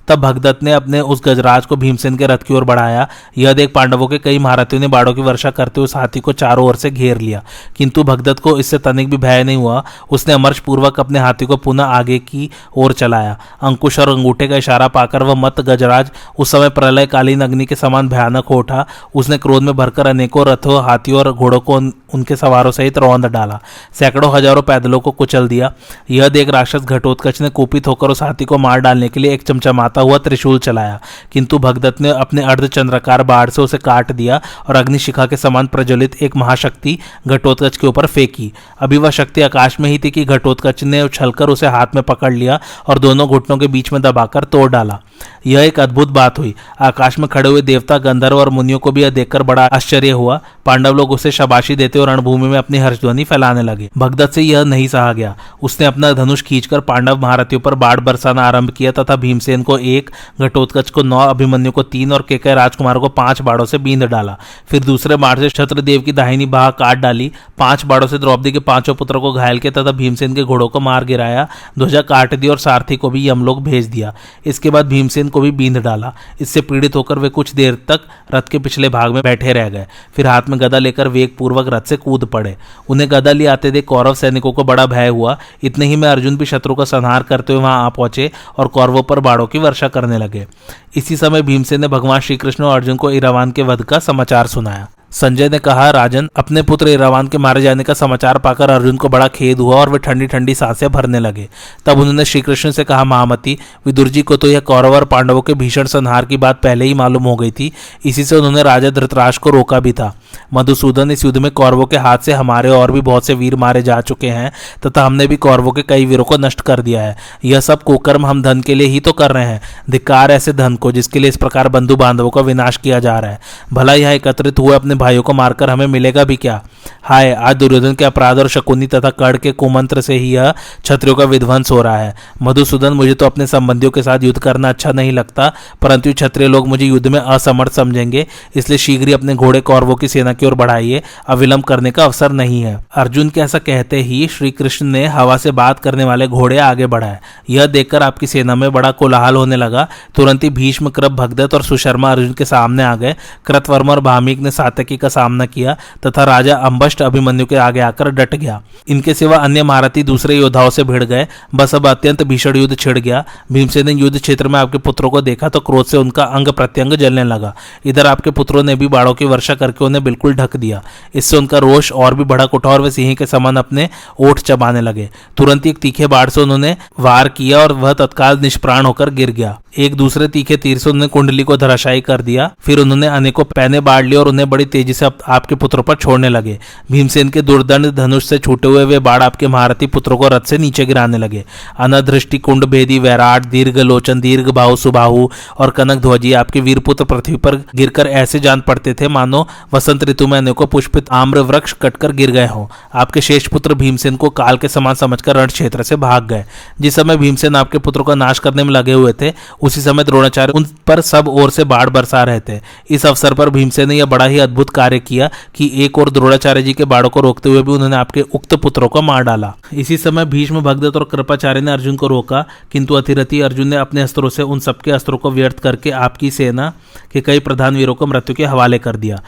तब 0.08 0.20
भगदत्त 0.20 0.63
ने 0.63 0.72
अपने 0.72 1.02
उस 1.02 1.22
गजराज 1.26 1.65
को 1.65 1.76
भीमसेन 1.76 2.17
के 2.17 2.28
रथ 2.28 2.38
की 2.38 2.54
ओर 2.54 2.63
बढ़ाया। 2.63 3.08
यह 3.38 3.54
देख 3.54 3.74
पांडवों 3.74 4.08
के 4.08 4.17
कई 4.17 4.39
महारथियों 4.39 4.82
ने 4.82 4.88
बाड़ों 4.88 5.13
की 5.13 5.22
वर्षा 5.22 5.52
करते 5.52 5.82
हुए 5.82 5.88
हाथी 5.96 6.20
को 6.20 6.34
चारों 6.34 6.65
ओर 6.65 6.76
से 6.76 6.91
घेर 6.91 7.17
लिया। 7.17 7.43
किंतु 7.78 8.04
भगदत्त 8.04 8.39
को 8.39 8.58
इससे 8.60 8.78
तनिक 8.78 9.10
भी 9.10 9.17
भय 9.17 9.43
नहीं 9.43 9.58
हुआ। 9.58 9.84
उसने 10.12 10.34
अमर्श 10.34 10.60
पूर्वक 10.60 11.00
अपने 11.00 11.20
हाथी 11.20 11.46
को 11.46 11.58
पुनः 11.58 11.84
आगे 11.84 12.20
की 12.20 12.50
ओर 12.78 12.93
चलाया। 12.93 13.38
अंकुश 13.62 14.00
और 14.00 14.10
अंगूठे 14.10 14.48
का 14.48 14.56
इशारा 14.56 14.88
पाकर 14.88 15.24
वह 15.24 15.36
मत 15.36 15.60
गजराज, 15.62 16.12
उस 16.39 16.52
समय 16.52 16.70
प्रलय 16.70 17.06
कालीन 17.06 17.41
अग्नि 17.41 17.65
के 17.65 17.76
समान 17.76 18.10
भयानक 18.10 18.46
हो 18.46 18.58
उठा। 18.58 18.86
उसने 19.15 19.38
क्रोध 19.38 19.63
में 19.63 19.76
भरकर 19.76 20.08
अनेकों 20.08 20.46
रथों, 20.46 20.84
हाथियों 20.84 21.20
और 21.20 21.32
घोड़ों 21.32 21.60
को 21.60 21.76
उनके 22.13 22.36
सवारों 22.36 22.72
सहित 22.72 22.98
रौंद 22.98 23.26
डाला। 23.26 23.60
सैकड़ों 23.93 24.34
हज़ारों 24.36 24.62
पैदलों 24.62 25.00
को 25.00 25.12
कुचल 25.12 25.48
दिया। 25.48 25.72
यह 26.12 26.30
देख 26.30 26.50
राक्षस 26.50 26.82
घटोत्कच 26.82 27.41
ने 27.41 27.50
कुपित 27.50 27.88
होकर 27.88 28.10
उस 28.10 28.24
हाथी 28.24 28.46
को 28.46 28.58
मार 28.58 28.80
डालने 28.80 29.10
के 29.10 29.20
लिए 29.20 29.34
एक 29.34 29.43
चमचमाता 29.43 29.97
चमकता 29.98 30.02
हुआ 30.02 30.18
त्रिशूल 30.18 30.60
चलाया। 30.60 31.00
किंतु 31.32 31.60
भगदत्त 31.60 32.02
ने 32.02 32.10
अपने 32.10 32.44
अर्धचंद्रकार 32.44 33.24
बाढ़ 33.24 33.50
से 33.50 33.62
उसे 33.62 33.78
काट 33.78 34.12
दिया 34.12 34.42
और 34.68 34.76
अग्निशिखा 34.76 35.26
के 35.26 35.38
समान 35.38 35.68
प्रज्वलित 35.68 36.16
एक 36.22 36.36
महाशक्ति 36.36 36.98
घटोत्कच 37.28 37.78
के 37.78 37.88
ऊपर 37.88 38.06
फेंकी। 38.06 38.52
अभी 38.80 38.98
वह 38.98 39.10
शक्ति 39.10 39.41
आकाश 39.41 39.80
में 39.80 39.89
ही 39.89 40.00
थी 40.00 40.12
कि 40.12 40.26
घटोत्कच 40.26 40.84
ने 40.84 41.02
उछलकर 41.02 41.50
उसे 41.50 41.68
हाथ 41.68 41.88
में 41.95 42.04
पकड़ 42.04 42.34
लिया 42.34 42.60
और 42.88 43.00
दोनों 43.00 43.28
घुटनों 43.28 43.58
के 43.58 43.68
बीच 43.68 43.93
में 43.93 44.02
दबाकर 44.02 44.43
तोड़ 44.43 44.70
डाला। 44.72 45.00
यह 45.45 45.62
एक 45.62 45.80
अद्भुत 45.80 46.08
बात 46.08 46.39
हुई। 46.39 46.54
आकाश 46.82 47.20
में 47.20 47.28
खड़े 47.28 47.50
हुए 47.50 47.62
देवता, 47.62 47.98
गंधर्व 47.98 48.38
और 48.38 48.50
मुनियों 48.50 48.80
को 48.80 48.91
भी 48.91 49.02
यह 49.02 49.10
देखकर 49.10 49.43
बड़ा 49.43 49.66
आश्चर्य 49.66 50.10
हुआ। 50.10 50.39
पांडव 50.66 50.93
लोग 50.93 51.12
उसे 51.12 51.32
शबाशी 51.32 51.76
देते 51.76 52.00
और 52.00 52.10
रणभूमि 52.10 52.48
में 52.48 52.58
अपनी 52.58 52.78
हर्षध्वनि 52.78 53.24
फैलाने 53.24 53.62
लगे। 53.62 53.89
भगदत्त 53.98 54.34
से 54.34 54.41
यह 54.41 54.64
नहीं 54.64 54.88
सहा 54.88 55.14
गया। 55.14 55.36
उसने 55.62 55.86
अपना 55.86 56.12
धनुष 56.12 56.41
खींचकर 56.41 56.80
पांडव 56.80 57.18
महारथियों 57.22 57.62
पर 57.62 57.76
बाढ़ 57.76 58.00
बरसाना 58.00 58.48
आरंभ 58.48 58.70
किया 58.70 58.91
तथा 58.91 59.16
भीमसेन 59.16 59.64
को 59.64 59.78
एक, 59.88 60.10
घटोत्कच 60.42 60.90
को 60.90 61.02
नौ, 61.02 61.20
अभिमन्यु 61.20 61.72
को 61.72 61.84
तीन 61.84 62.12
और 62.12 62.26
केके 62.30 62.56
राजकुमार 62.56 63.00
को 63.00 63.10
पाँच 63.10 63.42
बाड़ों 63.42 63.66
से 63.66 63.78
बींद 63.78 64.04
डाला। 64.04 64.38
फिर 64.68 64.84
दूसरे 64.84 65.16
बाढ़ 65.16 65.40
से 65.40 65.50
छत्रदेव 65.50 66.02
की 66.02 66.12
दाहिनी 66.12 66.46
बाह 66.46 66.70
काट 66.72 66.98
डाली। 66.98 67.32
पाँच 67.58 67.86
बाड़ों 67.86 68.08
से 68.08 68.18
द्रौपदी 68.18 68.52
के 68.52 68.60
पाँचों 68.60 68.96
पुत्रों 68.96 69.22
को 69.22 69.34
घायल 69.34 69.60
किया 69.60 69.72
तथा 69.72 69.92
भीमसेन 69.92 70.36
के 70.36 70.44
घोड़ों 70.44 70.68
को 70.68 70.80
मार 70.80 71.06
गिराया। 71.06 71.48
ध्वजा 71.80 72.02
काट 72.02 72.36
दी 72.36 72.48
और 72.48 72.58
सारथी 72.58 72.98
को 72.98 73.10
भी 73.10 73.30
यमलोक 73.30 73.60
भेज 73.60 73.86
दिया। 73.86 74.14
इसके 74.46 74.70
बाद 74.70 74.88
भीमसेन 74.88 75.30
को 75.30 75.42
भी 75.42 75.52
बींद 75.52 75.78
डाला। 75.78 76.14
इससे 76.42 76.62
पीड़ित 76.62 76.96
होकर 76.96 77.20
वे 77.20 77.30
कुछ 77.30 77.54
देर 77.54 77.76
तक 77.88 78.02
रथ 78.34 78.42
के 78.42 78.60
पिछले 78.60 78.90
भाग 78.90 79.14
में 79.14 79.22
बैठे 79.24 79.54
रह 79.54 79.70
गए। 79.70 79.86
फिर 80.16 80.28
हाथ 80.28 80.42
में 80.50 80.60
गदा 80.60 80.80
लेकर 80.80 81.08
वेग 81.08 81.36
पूर्वक 81.38 81.66
रथ 81.68 81.82
से 81.82 81.98
कूद 81.98 82.26
पड़े। 82.26 82.56
उन्हें 82.90 83.12
गदा 83.12 83.32
ले 83.32 83.46
आते 83.46 83.72
देख 83.72 83.86
कौरव 83.86 84.14
सैनिकों 84.14 84.52
को 84.52 84.64
बड़ा 84.64 84.86
भय 84.86 85.08
हुआ। 85.08 85.38
इतने 85.64 85.86
ही 85.86 85.96
में 85.96 86.08
अर्जुन 86.10 86.38
भी 86.38 86.46
शत्रु 86.46 86.76
का 86.76 86.86
संहार 86.86 87.24
करते 87.24 87.54
हुए 87.54 87.62
वहाँ 87.62 87.86
आ 87.86 87.90
पहुँचे 87.90 88.32
और 88.58 88.68
कौरवों 88.68 89.04
पर 89.04 89.20
बाड़ों 89.20 89.48
की 89.48 89.58
वर्षा 89.58 89.76
करने 89.86 90.17
लगे। 90.17 90.47
इसी 90.95 91.17
समय 91.17 91.41
भीमसेन 91.41 91.82
ने 91.82 91.88
भगवान 91.88 92.19
श्री 92.19 92.38
कृष्ण 92.38 92.63
और 92.63 92.75
अर्जुन 92.75 92.97
को 92.97 93.11
इरावान 93.11 93.51
के 93.51 93.61
वध 93.61 93.82
का 93.82 93.99
समाचार 93.99 94.47
सुनाया। 94.47 94.88
संजय 95.11 95.49
ने 95.49 95.59
कहा, 95.59 95.89
राजन, 95.89 96.30
अपने 96.36 96.61
पुत्र 96.61 96.88
इरावान 96.88 97.28
के 97.28 97.38
मारे 97.38 97.61
जाने 97.61 97.84
का 97.84 97.93
समाचार 97.93 98.38
पाकर 98.38 98.69
अर्जुन 98.69 98.97
को 98.97 99.09
बड़ा 99.09 99.28
खेद 99.28 99.59
हुआ 99.59 99.75
और 99.75 99.89
वे 99.89 99.99
ठंडी 99.99 100.28
ठंडी 100.28 100.55
साँसें 100.55 100.91
भरने 100.91 101.19
लगे। 101.19 101.49
तब 101.86 101.99
उन्होंने 101.99 102.25
श्रीकृष्ण 102.25 102.71
से 102.71 102.84
कहा, 102.84 103.03
महामती, 103.03 103.57
विदुर 103.86 104.07
जी 104.07 104.21
को 104.21 104.38
तो 104.38 104.47
यह 104.47 104.59
कौरव 104.59 104.95
और 104.95 105.05
पांडवों 105.05 105.41
के 105.41 105.53
भीषण 105.53 105.86
संहार 105.86 106.25
की 106.25 106.38
बात 106.38 106.61
पहले 106.61 106.86
ही 106.86 106.93
मालूम 106.93 107.23
हो 107.23 107.36
गई 107.36 107.51
थी। 107.51 107.73
इसी 108.05 108.23
से 108.23 108.36
उन्होंने 108.36 108.63
राजा 108.63 108.89
धृतराज 108.89 109.38
को 109.38 109.49
रोका 109.49 109.80
भी 109.80 109.91
था। 109.91 110.15
मधुसूदन 110.53 111.11
इस 111.11 111.23
युद्ध 111.25 111.38
में 111.38 111.49
कौरवों 111.51 111.86
के 111.86 111.97
हाथ 111.97 112.17
से 112.17 112.34
हमारे 112.34 112.69
और 112.69 112.91
भी 112.91 113.01
बहुत 113.01 113.25
से 113.25 113.34
वीर 113.34 113.55
मारे 113.55 113.82
जा 113.82 113.99
चुके 114.01 114.30
हैं, 114.30 114.51
तथा 114.86 115.05
हमने 115.05 115.28
भी 115.28 115.36
कौरवों 115.38 115.71
के 115.71 115.82
कई 115.82 116.05
वीरों 116.05 116.23
को 116.23 116.38
नष्ट 116.38 116.61
कर 116.61 116.82
दिया 116.82 117.01
है। 117.01 117.15
यह 117.45 117.59
सब 117.59 117.84
कुकर्म 117.84 118.25
हम 118.25 118.41
धन 118.41 118.61
के 118.61 118.75
लिए 118.75 118.88
ही 118.88 118.99
तो 118.99 119.11
कर 119.13 119.32
रहे 119.32 119.45
हैं, 119.45 119.61
धिकार 119.89 120.32
ऐसे 120.32 120.53
धन 120.53 120.75
को 120.75 120.91
जिसके 120.91 121.19
लिए 121.19 121.30
इस 121.30 121.38
प्रकार 121.38 121.69
बंधु 121.69 121.95
बांधवों 121.95 122.30
का 122.30 122.41
विनाश 122.41 122.78
किया 122.78 122.99
जा 122.99 123.17
रहा 123.19 123.32
है। 123.32 123.39
भला 123.73 123.93
यह 123.93 124.09
एकत्रित 124.09 124.59
हुए 124.59 124.75
अपने 124.75 124.95
भाइयों 124.95 125.23
को 125.23 125.34
मारकर 125.34 125.69
हमें 125.69 125.88
मिलेगा 125.88 126.23
भी 126.23 126.36
क्या? 126.36 126.61
हाय, 127.03 127.32
आज 127.34 127.55
दुर्योधन 127.55 127.93
के 127.93 128.05
अपराध 128.05 128.39
और 128.39 128.47
शकुनी 128.49 128.88
तथा 128.88 129.09
कर्ण 129.09 129.38
के 129.38 129.51
कुमंत्र 129.53 130.01
से 130.01 130.13
ही 130.13 130.30
यह 130.30 130.51
क्षत्रियों 130.51 131.15
का 131.15 131.23
विध्वंस 131.25 131.71
हो 131.71 131.82
रहा 131.82 131.97
है। 131.97 132.15
मधुसूदन, 132.41 132.93
मुझे 132.93 133.13
तो 133.13 133.25
अपने 133.25 133.47
संबंधियों 133.47 133.91
के 133.91 134.03
साथ 134.03 134.23
युद्ध 134.23 134.39
करना 134.39 134.69
अच्छा 134.69 134.91
नहीं 134.91 135.11
लगता, 135.11 135.51
परंतु 135.82 136.13
क्षत्रिय 136.13 136.47
लोग 136.47 136.67
मुझे 136.67 136.86
युद्ध 136.86 137.07
में 137.07 137.19
असमर्थ 137.19 137.71
समझेंगे, 137.71 138.25
इसलिए 138.55 138.78
शीघ्र 138.78 139.07
ही 139.07 139.13
अपने 139.13 139.36
घोड़े 139.36 139.61
कौरवों 139.61 139.95
की 139.95 140.07
सेना 140.18 140.34
की 140.34 140.45
ओर 140.45 140.53
बढ़ाइए 140.55 141.01
अविलंब 141.28 141.63
करने 141.63 141.91
का 141.91 142.03
अवसर 142.05 142.32
नहीं 142.34 142.61
है। 142.61 142.76
अर्जुन 142.95 143.30
के 143.30 143.41
ऐसा 143.41 143.59
कहते 143.59 144.01
ही 144.01 144.28
श्री 144.28 144.51
कृष्ण 144.53 144.86
ने 144.88 145.05
हवा 145.07 145.38
से 145.38 145.51
बात 145.53 145.80
करने 145.80 146.03
वाले 146.03 146.28
घोड़े 146.28 146.57
आगे 146.59 146.88
बढ़ाए। 146.88 147.20
यह 147.49 147.65
देखकर 147.68 148.03
आपकी 148.03 148.28
सेना 148.28 148.55
में 148.55 148.72
बड़ा 148.74 148.91
कोलाहल 148.93 149.36
होने 149.36 149.55
लगा। 149.55 149.88
तुरंत 150.15 150.43
ही 150.43 150.49
भीष्म 150.51 150.89
कृप 150.89 151.11
भगदत्त 151.13 151.53
और 151.53 151.63
सुशर्मा 151.63 152.11
अर्जुन 152.11 152.32
के 152.34 152.45
सामने 152.45 152.84
आ 152.84 152.95
गए। 152.95 153.15
कृतवर्मा 153.45 153.93
और 153.93 153.99
भामिक 154.01 154.39
ने 154.39 154.51
सातकी 154.51 154.97
का 154.97 155.09
सामना 155.09 155.45
किया 155.47 155.76
तथा 156.05 156.24
राजा 156.24 156.55
अंबष्ट 156.68 157.01
अभिमन्यु 157.01 157.45
के 157.45 157.55
आगे 157.57 157.80
आकर 157.82 158.09
डट 158.11 158.36
गया। 158.36 158.61
इनके 158.88 159.13
सिवा 159.13 159.38
अन्य 159.38 159.63
महारथी 159.63 160.03
दूसरे 160.03 160.36
योद्धाओं 160.36 160.70
से 160.70 160.84
भिड़ 160.84 161.03
गए। 161.03 161.28
बस 161.55 161.76
अब 161.76 161.88
अत्यंत 161.88 162.24
भीषण 162.24 162.57
युद्ध 162.57 162.78
छिड़ 162.78 162.97
गया। 162.99 163.24
भीमसेन 163.51 163.86
ने 163.86 163.93
युद्ध 163.93 164.20
क्षेत्र 164.20 164.47
में 164.47 164.59
आपके 164.59 164.78
पुत्रों 164.80 165.09
को 165.09 165.22
देखा 165.22 165.49
तो 165.49 165.59
क्रोध 165.61 165.86
से 165.86 165.97
उनका 165.97 166.24
अंग 166.24 166.47
प्रत्यंग 166.53 166.93
जलने 166.95 167.24
लगा। 167.26 167.53
इधर 167.86 168.07
आपके 168.07 168.32
पुत्रों 168.32 168.63
ने 168.63 168.76
भी 168.76 168.88
बाड़ों 168.89 169.13
की 169.13 169.26
वर्षा 169.26 169.55
करके 169.55 169.86
उन्हें 169.86 170.03
बिल्कुल 170.08 170.34
ढक 170.36 170.58
दिया। 170.58 170.82
इससे 171.16 171.38
उनका 171.38 171.58
रोष 171.60 171.91
और 171.93 172.16
भी 172.16 172.24
उठा 172.47 172.70
और 172.70 172.82
वे 172.82 172.91
सिंह 172.91 173.14
के 173.16 173.26
समान 173.26 173.58
अपने 173.58 173.89
ओठ 174.20 174.39
चबाने 174.41 174.82
लगे। 174.82 175.10
तुरंत 175.38 175.66
एक 175.68 175.78
तीखे 175.78 176.08
बाढ़ 176.08 176.30
से 176.30 176.41
उन्होंने 176.41 176.76
वार 176.99 177.30
किया 177.30 177.60
और 177.60 177.72
वह 177.76 177.93
तत्काल 177.95 178.39
निष्प्राण 178.39 178.86
होकर 178.86 179.10
गिर 179.12 179.32
गया। 179.32 179.58
एक 179.78 179.95
दूसरे 179.95 180.28
तीखे 180.28 180.55
तीर 180.58 180.78
से 180.78 180.89
उन्होंने 180.89 181.08
कुंडली 181.08 181.43
को 181.43 181.55
धराशायी 181.58 182.01
कर 182.01 182.22
दिया। 182.22 182.49
फिर 182.60 182.80
उन्होंने 182.80 183.08
अनेकों 183.08 183.43
पैने 183.45 183.80
बाढ़ 183.80 184.05
लिए 184.05 184.18
और 184.20 184.28
उन्हें 184.28 184.49
बड़ी 184.49 184.66
तेज़ी 184.66 184.93
से 184.93 185.10
आपके 185.28 185.55
पुत्रों 185.55 185.84
पर 185.84 185.95
छोड़ने 185.95 186.30
लगे। 186.30 186.58
भीमसेन 186.91 187.30
के 187.30 187.41
दुर्दंड 187.41 187.91
धनुष 187.95 188.26
से 188.26 188.38
छूटे 188.39 188.68
हुए 188.68 188.84
वे 188.86 188.99
बाढ़ 188.99 189.24
आपके 189.24 189.47
महारथी 189.47 189.88
पुत्रों 189.88 190.18
को 190.18 190.28
रथ 190.28 190.47
से 190.47 190.58
नीचे 190.58 190.86
गिराने 190.86 191.18
लगे। 191.18 191.43
अनदृष्टि 191.80 192.38
कुंड 192.39 192.66
भेदी 192.66 192.99
वैराट, 192.99 193.45
दीर्घ 193.45 193.78
लोचन, 193.80 194.22
दीर्घ 194.22 194.49
बाहु, 194.49 194.76
सुबाहु 194.76 195.28
और 195.58 195.70
कनक 195.72 196.01
ध्वजी 196.01 196.34
आपके 196.36 196.62
वीरपुत्र 196.62 197.03
पृथ्वी 197.05 197.36
पर 197.38 197.55
गिरकर 197.76 198.08
ऐसे 198.08 198.39
जान 198.39 198.62
पड़ते 198.62 198.93
थे, 198.93 199.08
मानो 199.08 199.47
वसंत 199.74 199.97
ऋतु 200.04 200.28
में 200.28 200.38
अनेकों 200.38 200.66
पुष्पित 200.68 201.10
आम्र 201.12 201.39
वृक्ष 201.39 201.74
कटकर 201.74 202.12
गिर 202.12 202.32
गए 202.32 202.48
हों। 202.48 202.66
आपके 202.93 203.22
शेष 203.22 203.48
पुत्र 203.48 203.74
भीमसेन 203.74 204.16
को 204.16 204.30
काल 204.30 204.58
के 204.58 204.68
समान 204.68 204.95
समझकर 204.95 205.36
रण 205.36 205.48
क्षेत्र 205.48 205.84
से 205.84 205.95
भाग 205.95 206.28
गए। 206.28 206.45
जिस 206.82 206.95
समय 206.95 207.18
भीमसेन 207.18 207.56
आपके 207.56 207.78
पुत्रों 207.78 208.04
का 208.04 208.16
नाश 208.16 208.39
करने 208.39 208.64
में 208.64 208.72
लगे 208.72 208.93
हुए 208.93 209.14
थे, 209.22 209.34
उसी 209.62 209.82
समय 209.82 210.04
द्रोणाचार्य 210.04 210.54
उन 210.54 210.66
पर 210.88 211.02
सब 211.02 211.28
ओर 211.28 211.50
से 211.50 211.64
बाढ़ 211.64 211.89
बरसा 211.89 212.24
रहे 212.24 212.39
थे। 212.39 212.60
इस 212.89 213.06
अवसर 213.06 213.34
पर 213.34 213.50
भीमसेन 213.50 213.89
ने 213.89 213.95
यह 213.95 214.06
बड़ा 214.06 214.26
ही 214.26 214.39
अद्भुत 214.39 214.70
कार्य 214.70 215.00
किया 215.00 215.30
कि 215.56 215.72
एक 215.76 215.98
और 215.98 216.10
द्रोणाचार्य 216.10 216.62
जी 216.62 216.74
के 216.74 216.86
बाढ़ों 216.86 217.10
को 217.10 217.22
रोकते 217.22 217.50
हुए 217.50 217.62
भी 217.62 217.72
उन्होंने 217.72 217.95
आपके 217.95 218.22
उक्त 218.22 218.54
पुत्रों 218.54 218.88
को 218.88 219.02
मार 219.02 219.24
डाला। 219.24 219.54
इसी 219.74 219.98
समय 219.98 220.26
भीष्म 220.26 220.62
भगदत्त 220.62 220.98
और 220.98 221.04
कृपाचार्य 221.04 221.62
ने 221.62 221.72
अर्जुन 221.72 221.95
को 221.95 222.08
रोका, 222.08 222.45
किंतु 222.72 222.93
अतिरथी 222.93 223.41
अर्जुन 223.41 223.68
ने 223.68 223.76
अपने 223.76 224.02
अस्त्रों 224.02 224.30
से 224.30 224.43
उन 224.43 224.60
सबके 224.60 224.91
अस्त्रों 224.91 225.18
को 225.18 225.32
व्यर्थ 225.32 225.60
करके 225.60 225.91
आपकी 225.91 226.32
सेना 226.32 226.74
के 227.14 227.22
कई 227.22 227.39
प्रधान 227.39 227.76
वीरों 227.76 227.95
को 227.95 228.08
मृत्यु 228.08 228.36
के 228.36 228.45
हवाले 228.45 228.78
कर 228.80 228.95
दिया। 228.95 229.22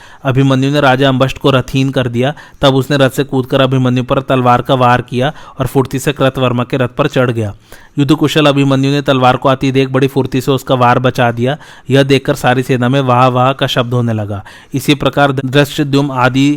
अभिमन्यु 0.60 0.72
ने 0.74 0.82
राजा 0.82 1.10
अम्बष्ट 1.10 1.38
को 1.38 1.51
रथहीन 1.51 1.89
कर 1.89 2.07
दिया। 2.07 2.34
तब 2.62 2.76
उसने 2.76 2.97
रथ 2.97 3.10
से 3.10 3.24
कूदकर 3.24 3.62
अभिमन्यु 3.62 4.03
पर 4.03 4.22
तलवार 4.22 4.62
का 4.62 4.76
वार 4.76 5.01
किया 5.01 5.32
और 5.60 5.68
फुर्ती 5.68 5.99
से 5.99 6.14
कृतवर्मा 6.14 6.64
के 6.64 6.78
रथ 6.78 6.95
पर 6.97 7.07
चढ़ 7.07 7.32
गया। 7.32 7.53
युद्ध 7.99 8.16
कुशल 8.16 8.45
अभिमन्यु 8.45 8.91
ने 8.91 9.01
तलवार 9.01 9.38
को 9.38 9.49
आती 9.49 9.72
देख 9.72 9.89
बड़ी 9.89 10.07
फुर्ती 10.07 10.41
से 10.41 10.51
उसका 10.51 10.76
वार 10.76 10.99
बचा 10.99 11.32
दिया। 11.32 11.57
यह 11.89 12.03
देखकर 12.03 12.36
सारी 12.36 12.64
सेना 12.64 12.89
में 12.89 12.99
वाह 13.01 13.28
वाह 13.28 13.53
का 13.53 13.68
शब्द 13.68 13.93
होने 13.93 14.14
लगा। 14.14 14.43
इसी 14.74 14.95
प्रकार 14.95 15.32
दृश्य 15.32 16.10
आदि 16.12 16.49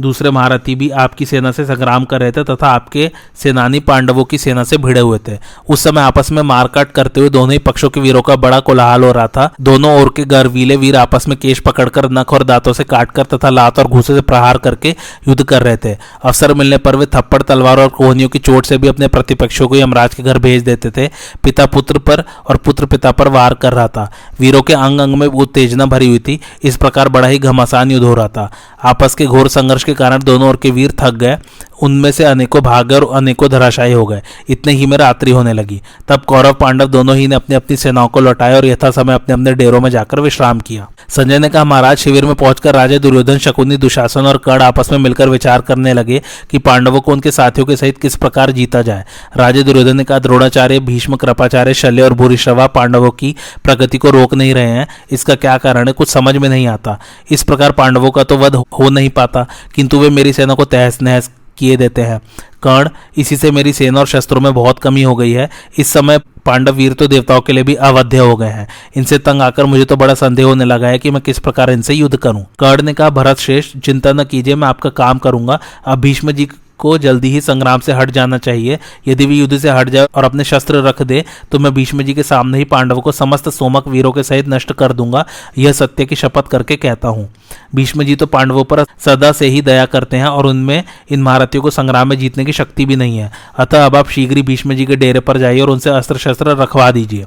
दूसरे 0.00 0.30
महारथी 0.30 0.74
भी 0.74 0.88
आपकी 0.90 1.26
सेना 1.26 1.50
से 1.52 1.64
संग्राम 1.64 2.04
कर 2.04 2.20
रहे 2.20 2.32
थे 2.32 2.44
तथा 2.44 2.68
आपके 2.68 3.10
सेनानी 3.34 3.80
पांडवों 3.80 4.24
की 4.24 4.38
सेना 4.38 4.64
से 4.64 4.76
भिड़े 4.76 5.00
हुए 5.00 5.18
थे। 5.28 5.36
उस 5.68 5.84
समय 5.84 6.00
आपस 6.00 6.30
में 6.32 6.42
मारकाट 6.42 6.92
करते 6.92 7.20
हुए 7.20 7.28
दोनों 7.28 7.52
ही 7.52 7.58
पक्षों 7.58 7.90
के 7.90 8.00
वीरों 8.00 8.22
का 8.22 8.36
बड़ा 8.36 8.60
कोलाहल 8.60 9.04
हो 9.04 9.12
रहा 9.12 9.26
था। 9.26 9.50
दोनों 9.60 10.00
ओर 10.00 10.12
के 10.16 10.24
गर्वीले 10.24 10.76
वीर 10.76 10.96
आपस 10.96 11.28
में 11.28 11.36
केश 11.38 11.58
पकड़कर 11.58 12.10
नख 12.10 12.32
और 12.32 12.44
दांतों 12.44 12.72
से 12.72 12.84
काटकर 12.84 13.24
तथा 13.24 13.50
लात 13.50 13.78
और 13.78 13.86
घूसे 13.86 14.14
से 14.14 14.20
प्रहार 14.20 14.58
करके 14.58 14.94
युद्ध 15.28 15.42
कर 15.42 15.62
रहे 15.62 15.76
थे। 15.76 15.92
अवसर 15.92 16.54
मिलने 16.54 16.78
पर 16.78 16.96
वे 16.96 17.06
थप्पड़, 17.06 17.42
तलवार 17.42 17.78
और 17.78 17.88
कोहनियों 17.88 18.28
की 18.28 18.38
चोट 18.38 18.66
से 18.66 18.78
भी 18.78 18.88
अपने 18.88 19.08
प्रतिपक्षों 19.08 19.68
को 19.68 19.76
यमराज 19.76 20.14
के 20.14 20.22
घर 20.22 20.38
भेज 20.38 20.62
देते 20.62 20.90
थे। 20.90 21.06
पिता 21.44 21.66
पुत्र 21.66 21.98
पर 21.98 22.24
और 22.48 22.56
पुत्र 22.56 22.86
पिता 22.86 23.12
पर 23.12 23.28
वार 23.28 23.54
कर 23.54 23.72
रहा 23.72 23.88
था। 23.88 24.10
वीरों 24.40 24.62
के 24.62 24.74
अंग 24.74 25.00
अंग 25.00 25.14
में 25.14 25.26
उत्तेजना 25.26 25.86
भरी 25.86 26.08
हुई 26.08 26.18
थी। 26.18 26.40
इस 26.62 26.76
प्रकार 26.76 27.08
बड़ा 27.08 27.28
ही 27.28 27.38
घमासान 27.38 27.90
युद्ध 27.90 28.04
हो 28.06 28.14
रहा 28.14 28.28
था। 28.28 28.50
आपस 28.84 29.14
के 29.14 29.26
घोर 29.26 29.48
संघर्ष 29.48 29.84
के 29.84 29.94
कारण 29.94 30.22
दोनों 30.22 30.48
ओर 30.48 30.56
के 30.56 30.70
वीर 30.70 30.92
थक 30.98 31.14
गए, 31.14 31.38
उनमें 31.82 32.12
से 32.12 32.24
अनेकों 32.24 32.62
भाग 32.62 32.92
और 32.92 33.16
अनेकों 33.16 33.50
धराशायी 33.50 33.92
हो 33.92 34.06
गए। 34.06 34.22
इतने 34.48 34.72
ही 34.72 34.86
में 34.86 34.98
रात्रि 34.98 35.30
होने 35.30 35.52
लगी। 35.52 35.82
तब 36.08 36.20
कौरव 36.20 36.52
पांडव 36.52 36.86
दोनों 36.86 37.16
ही 37.16 37.26
ने 37.26 37.34
अपनी 37.34 37.56
अपनी 37.56 37.76
सेनाओं 37.76 38.08
को 38.08 38.20
लौटाया 38.20 38.56
और 38.56 38.66
यथा 38.66 38.90
समय 38.90 39.14
अपने 39.14 39.32
अपने 39.32 39.54
डेरों 39.54 39.80
में 39.80 39.90
जाकर 39.90 40.20
विश्राम 40.20 40.60
किया। 40.60 40.88
संजय 41.08 41.38
ने 41.38 41.48
कहा, 41.48 41.64
महाराज 41.64 41.96
शिविर 41.96 42.24
में 42.24 42.34
पहुंचकर 42.34 42.74
राजा 42.74 42.98
दुर्योधन, 42.98 43.38
शकुनी, 43.38 43.76
दुशासन 43.76 44.26
और 44.26 44.36
कर्ण 44.36 44.62
आपस 44.62 44.90
में 44.92 44.98
मिलकर 44.98 45.28
विचार 45.28 45.60
करने 45.60 45.92
लगे 45.92 46.20
कि 46.50 46.58
पांडवों 46.58 47.00
को 47.00 47.12
उनके 47.12 47.30
साथियों 47.30 47.66
के 47.66 47.76
सहित 47.76 47.98
किस 47.98 48.16
प्रकार 48.16 48.50
जीता 48.50 48.82
जाए। 48.82 49.04
राजा 49.36 49.62
दुर्योधन 49.62 49.96
ने 49.96 50.04
कहा, 50.04 50.18
द्रोणाचार्य, 50.18 50.80
भीष्म, 50.80 51.16
कृपाचार्य, 51.16 51.74
शल्य 51.74 52.02
और 52.02 52.12
भूरिश्रवा 52.12 52.66
पांडवों 52.66 53.10
की 53.10 53.34
प्रगति 53.64 53.98
को 53.98 54.10
रोक 54.10 54.34
नहीं 54.34 54.54
रहे 54.54 54.70
हैं। 54.70 54.86
इसका 55.10 55.34
क्या 55.34 55.56
कारण 55.58 55.88
है? 55.88 55.92
कुछ 55.92 56.08
समझ 56.08 56.36
में 56.36 56.48
नहीं 56.48 56.66
आता। 56.66 56.98
इस 57.30 57.42
प्रकार 57.42 57.72
पांडवों 57.72 58.10
का 58.10 58.22
तो 58.22 58.38
वध 58.38 58.54
हो 58.54 58.88
नहीं 58.88 59.10
पाता, 59.10 59.46
किंतु 59.74 59.98
वे 59.98 60.10
मेरी 60.10 60.32
सेना 60.32 60.54
को 60.54 60.64
तहस 60.64 61.02
नहस 61.02 61.30
किए 61.58 61.76
देते 61.76 62.02
हैं। 62.02 62.20
कर्ण, 62.62 62.88
इसी 63.16 63.36
से 63.36 63.50
मेरी 63.50 63.72
सेना 63.72 64.00
और 64.00 64.06
शस्त्रों 64.06 64.40
में 64.40 64.52
बहुत 64.54 64.78
कमी 64.78 65.02
हो 65.02 65.14
गई 65.16 65.32
है। 65.32 65.48
इस 65.78 65.92
समय 65.92 66.18
पांडव 66.48 66.74
वीर 66.74 66.92
तो 66.92 67.06
देवताओं 67.06 67.40
के 67.40 67.52
लिए 67.52 67.62
भी 67.62 67.74
अवध्य 67.74 68.18
हो 68.18 68.36
गए 68.36 68.48
हैं। 68.48 68.66
इनसे 68.96 69.18
तंग 69.20 69.42
आकर 69.42 69.66
मुझे 69.66 69.84
तो 69.84 69.96
बड़ा 69.96 70.14
संदेह 70.16 70.46
होने 70.46 70.64
लगा 70.64 70.88
है 70.88 70.98
कि 70.98 71.10
मैं 71.10 71.22
किस 71.22 71.38
प्रकार 71.38 71.70
इनसे 71.70 71.94
युद्ध 71.94 72.16
करूँ। 72.16 72.44
कर्ण 72.58 72.82
ने 72.82 72.94
कहा, 72.94 73.10
भरत 73.10 73.38
श्रेष्ठ, 73.38 73.76
चिंता 73.78 74.12
न 74.12 74.24
कीजिए, 74.24 74.54
मैं 74.54 74.68
आपका 74.68 74.90
काम 74.92 75.18
करूँगा। 75.18 75.58
अब 75.86 76.00
भीष्म 76.00 76.32
जी 76.32 76.48
को 76.78 76.96
जल्दी 76.98 77.30
ही 77.30 77.40
संग्राम 77.40 77.80
से 77.80 77.92
हट 77.92 78.10
जाना 78.10 78.38
चाहिए। 78.38 78.78
यदि 79.08 79.26
वे 79.26 79.34
युद्ध 79.34 79.58
से 79.58 79.70
हट 79.70 79.88
जाए 79.88 80.06
और 80.14 80.24
अपने 80.24 80.44
शस्त्र 80.44 80.82
रख 80.82 81.02
दे 81.02 81.24
तो 81.52 81.58
मैं 81.58 81.74
भीष्म 81.74 82.02
जी 82.02 82.14
के 82.14 82.22
सामने 82.22 82.58
ही 82.58 82.64
पांडवों 82.66 83.02
को 83.02 83.12
समस्त 83.12 83.48
सोमक 83.48 83.88
वीरों 83.88 84.12
के 84.12 84.22
सहित 84.22 84.48
नष्ट 84.48 84.72
कर 84.72 84.92
दूँगा। 84.92 85.24
यह 85.58 85.72
सत्य 85.72 86.04
की 86.06 86.16
शपथ 86.16 86.48
करके 86.48 86.76
कहता 86.76 87.08
हूँ। 87.08 87.28
भीष्म 87.74 88.02
जी 88.02 88.14
तो 88.16 88.26
पांडवों 88.26 88.64
पर 88.64 88.84
सदा 88.98 89.30
से 89.32 89.46
ही 89.46 89.60
दया 89.62 89.84
करते 89.86 90.16
हैं 90.16 90.26
और 90.26 90.46
उनमें 90.46 90.82
इन 91.10 91.22
महारथियों 91.22 91.62
को 91.62 91.70
संग्राम 91.70 92.08
में 92.08 92.16
जीतने 92.18 92.44
की 92.44 92.52
शक्ति 92.52 92.84
भी 92.86 92.96
नहीं 92.96 93.18
है। 93.18 93.30
अतः 93.58 93.84
अब 93.86 93.96
आप 93.96 94.08
शीघ्र 94.08 94.36
ही 94.36 94.42
भीष्म 94.42 94.74
जी 94.74 94.86
के 94.86 94.96
डेरे 94.96 95.20
पर 95.20 95.38
जाइए 95.38 95.60
और 95.60 95.70
उनसे 95.70 95.90
अस्त्र 95.90 96.18
शस्त्र 96.18 96.56
रखवा 96.56 96.90
दीजिए। 96.90 97.26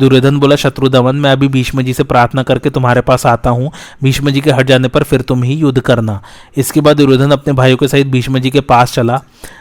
दुर्योधन 0.00 0.38
बोला, 0.38 0.56
शत्रु 0.56 0.88
दमन, 0.88 1.16
मैं 1.16 1.32
अभी 1.32 1.48
भीष्म 1.48 1.82
जी 1.82 1.92
से 1.92 2.04
प्रार्थना 2.04 2.42
करके 2.42 2.70
तुम्हारे 2.70 3.00
पास 3.00 3.26
आता 3.26 3.50
हूँ। 3.50 3.70
भीष्म 4.02 4.30
जी 4.30 4.40
के 4.40 4.50
हट 4.50 4.66
जाने 4.66 4.88
पर 4.88 5.02
फिर 5.02 5.20
तुम 5.20 5.42
ही 5.42 5.54
युद्ध 5.54 5.80
करना। 5.80 6.20
इसके 6.56 6.80
बाद 6.80 6.96
दुर्योधन 6.96 7.30
अपने 7.30 7.52
भाइयों 7.52 7.76
के 7.76 7.88
सहित 7.88 8.06
भीष्म 8.06 8.38
जी 8.38 8.50
के 8.50 8.60
पास 8.60 8.94
चला। 8.94 9.20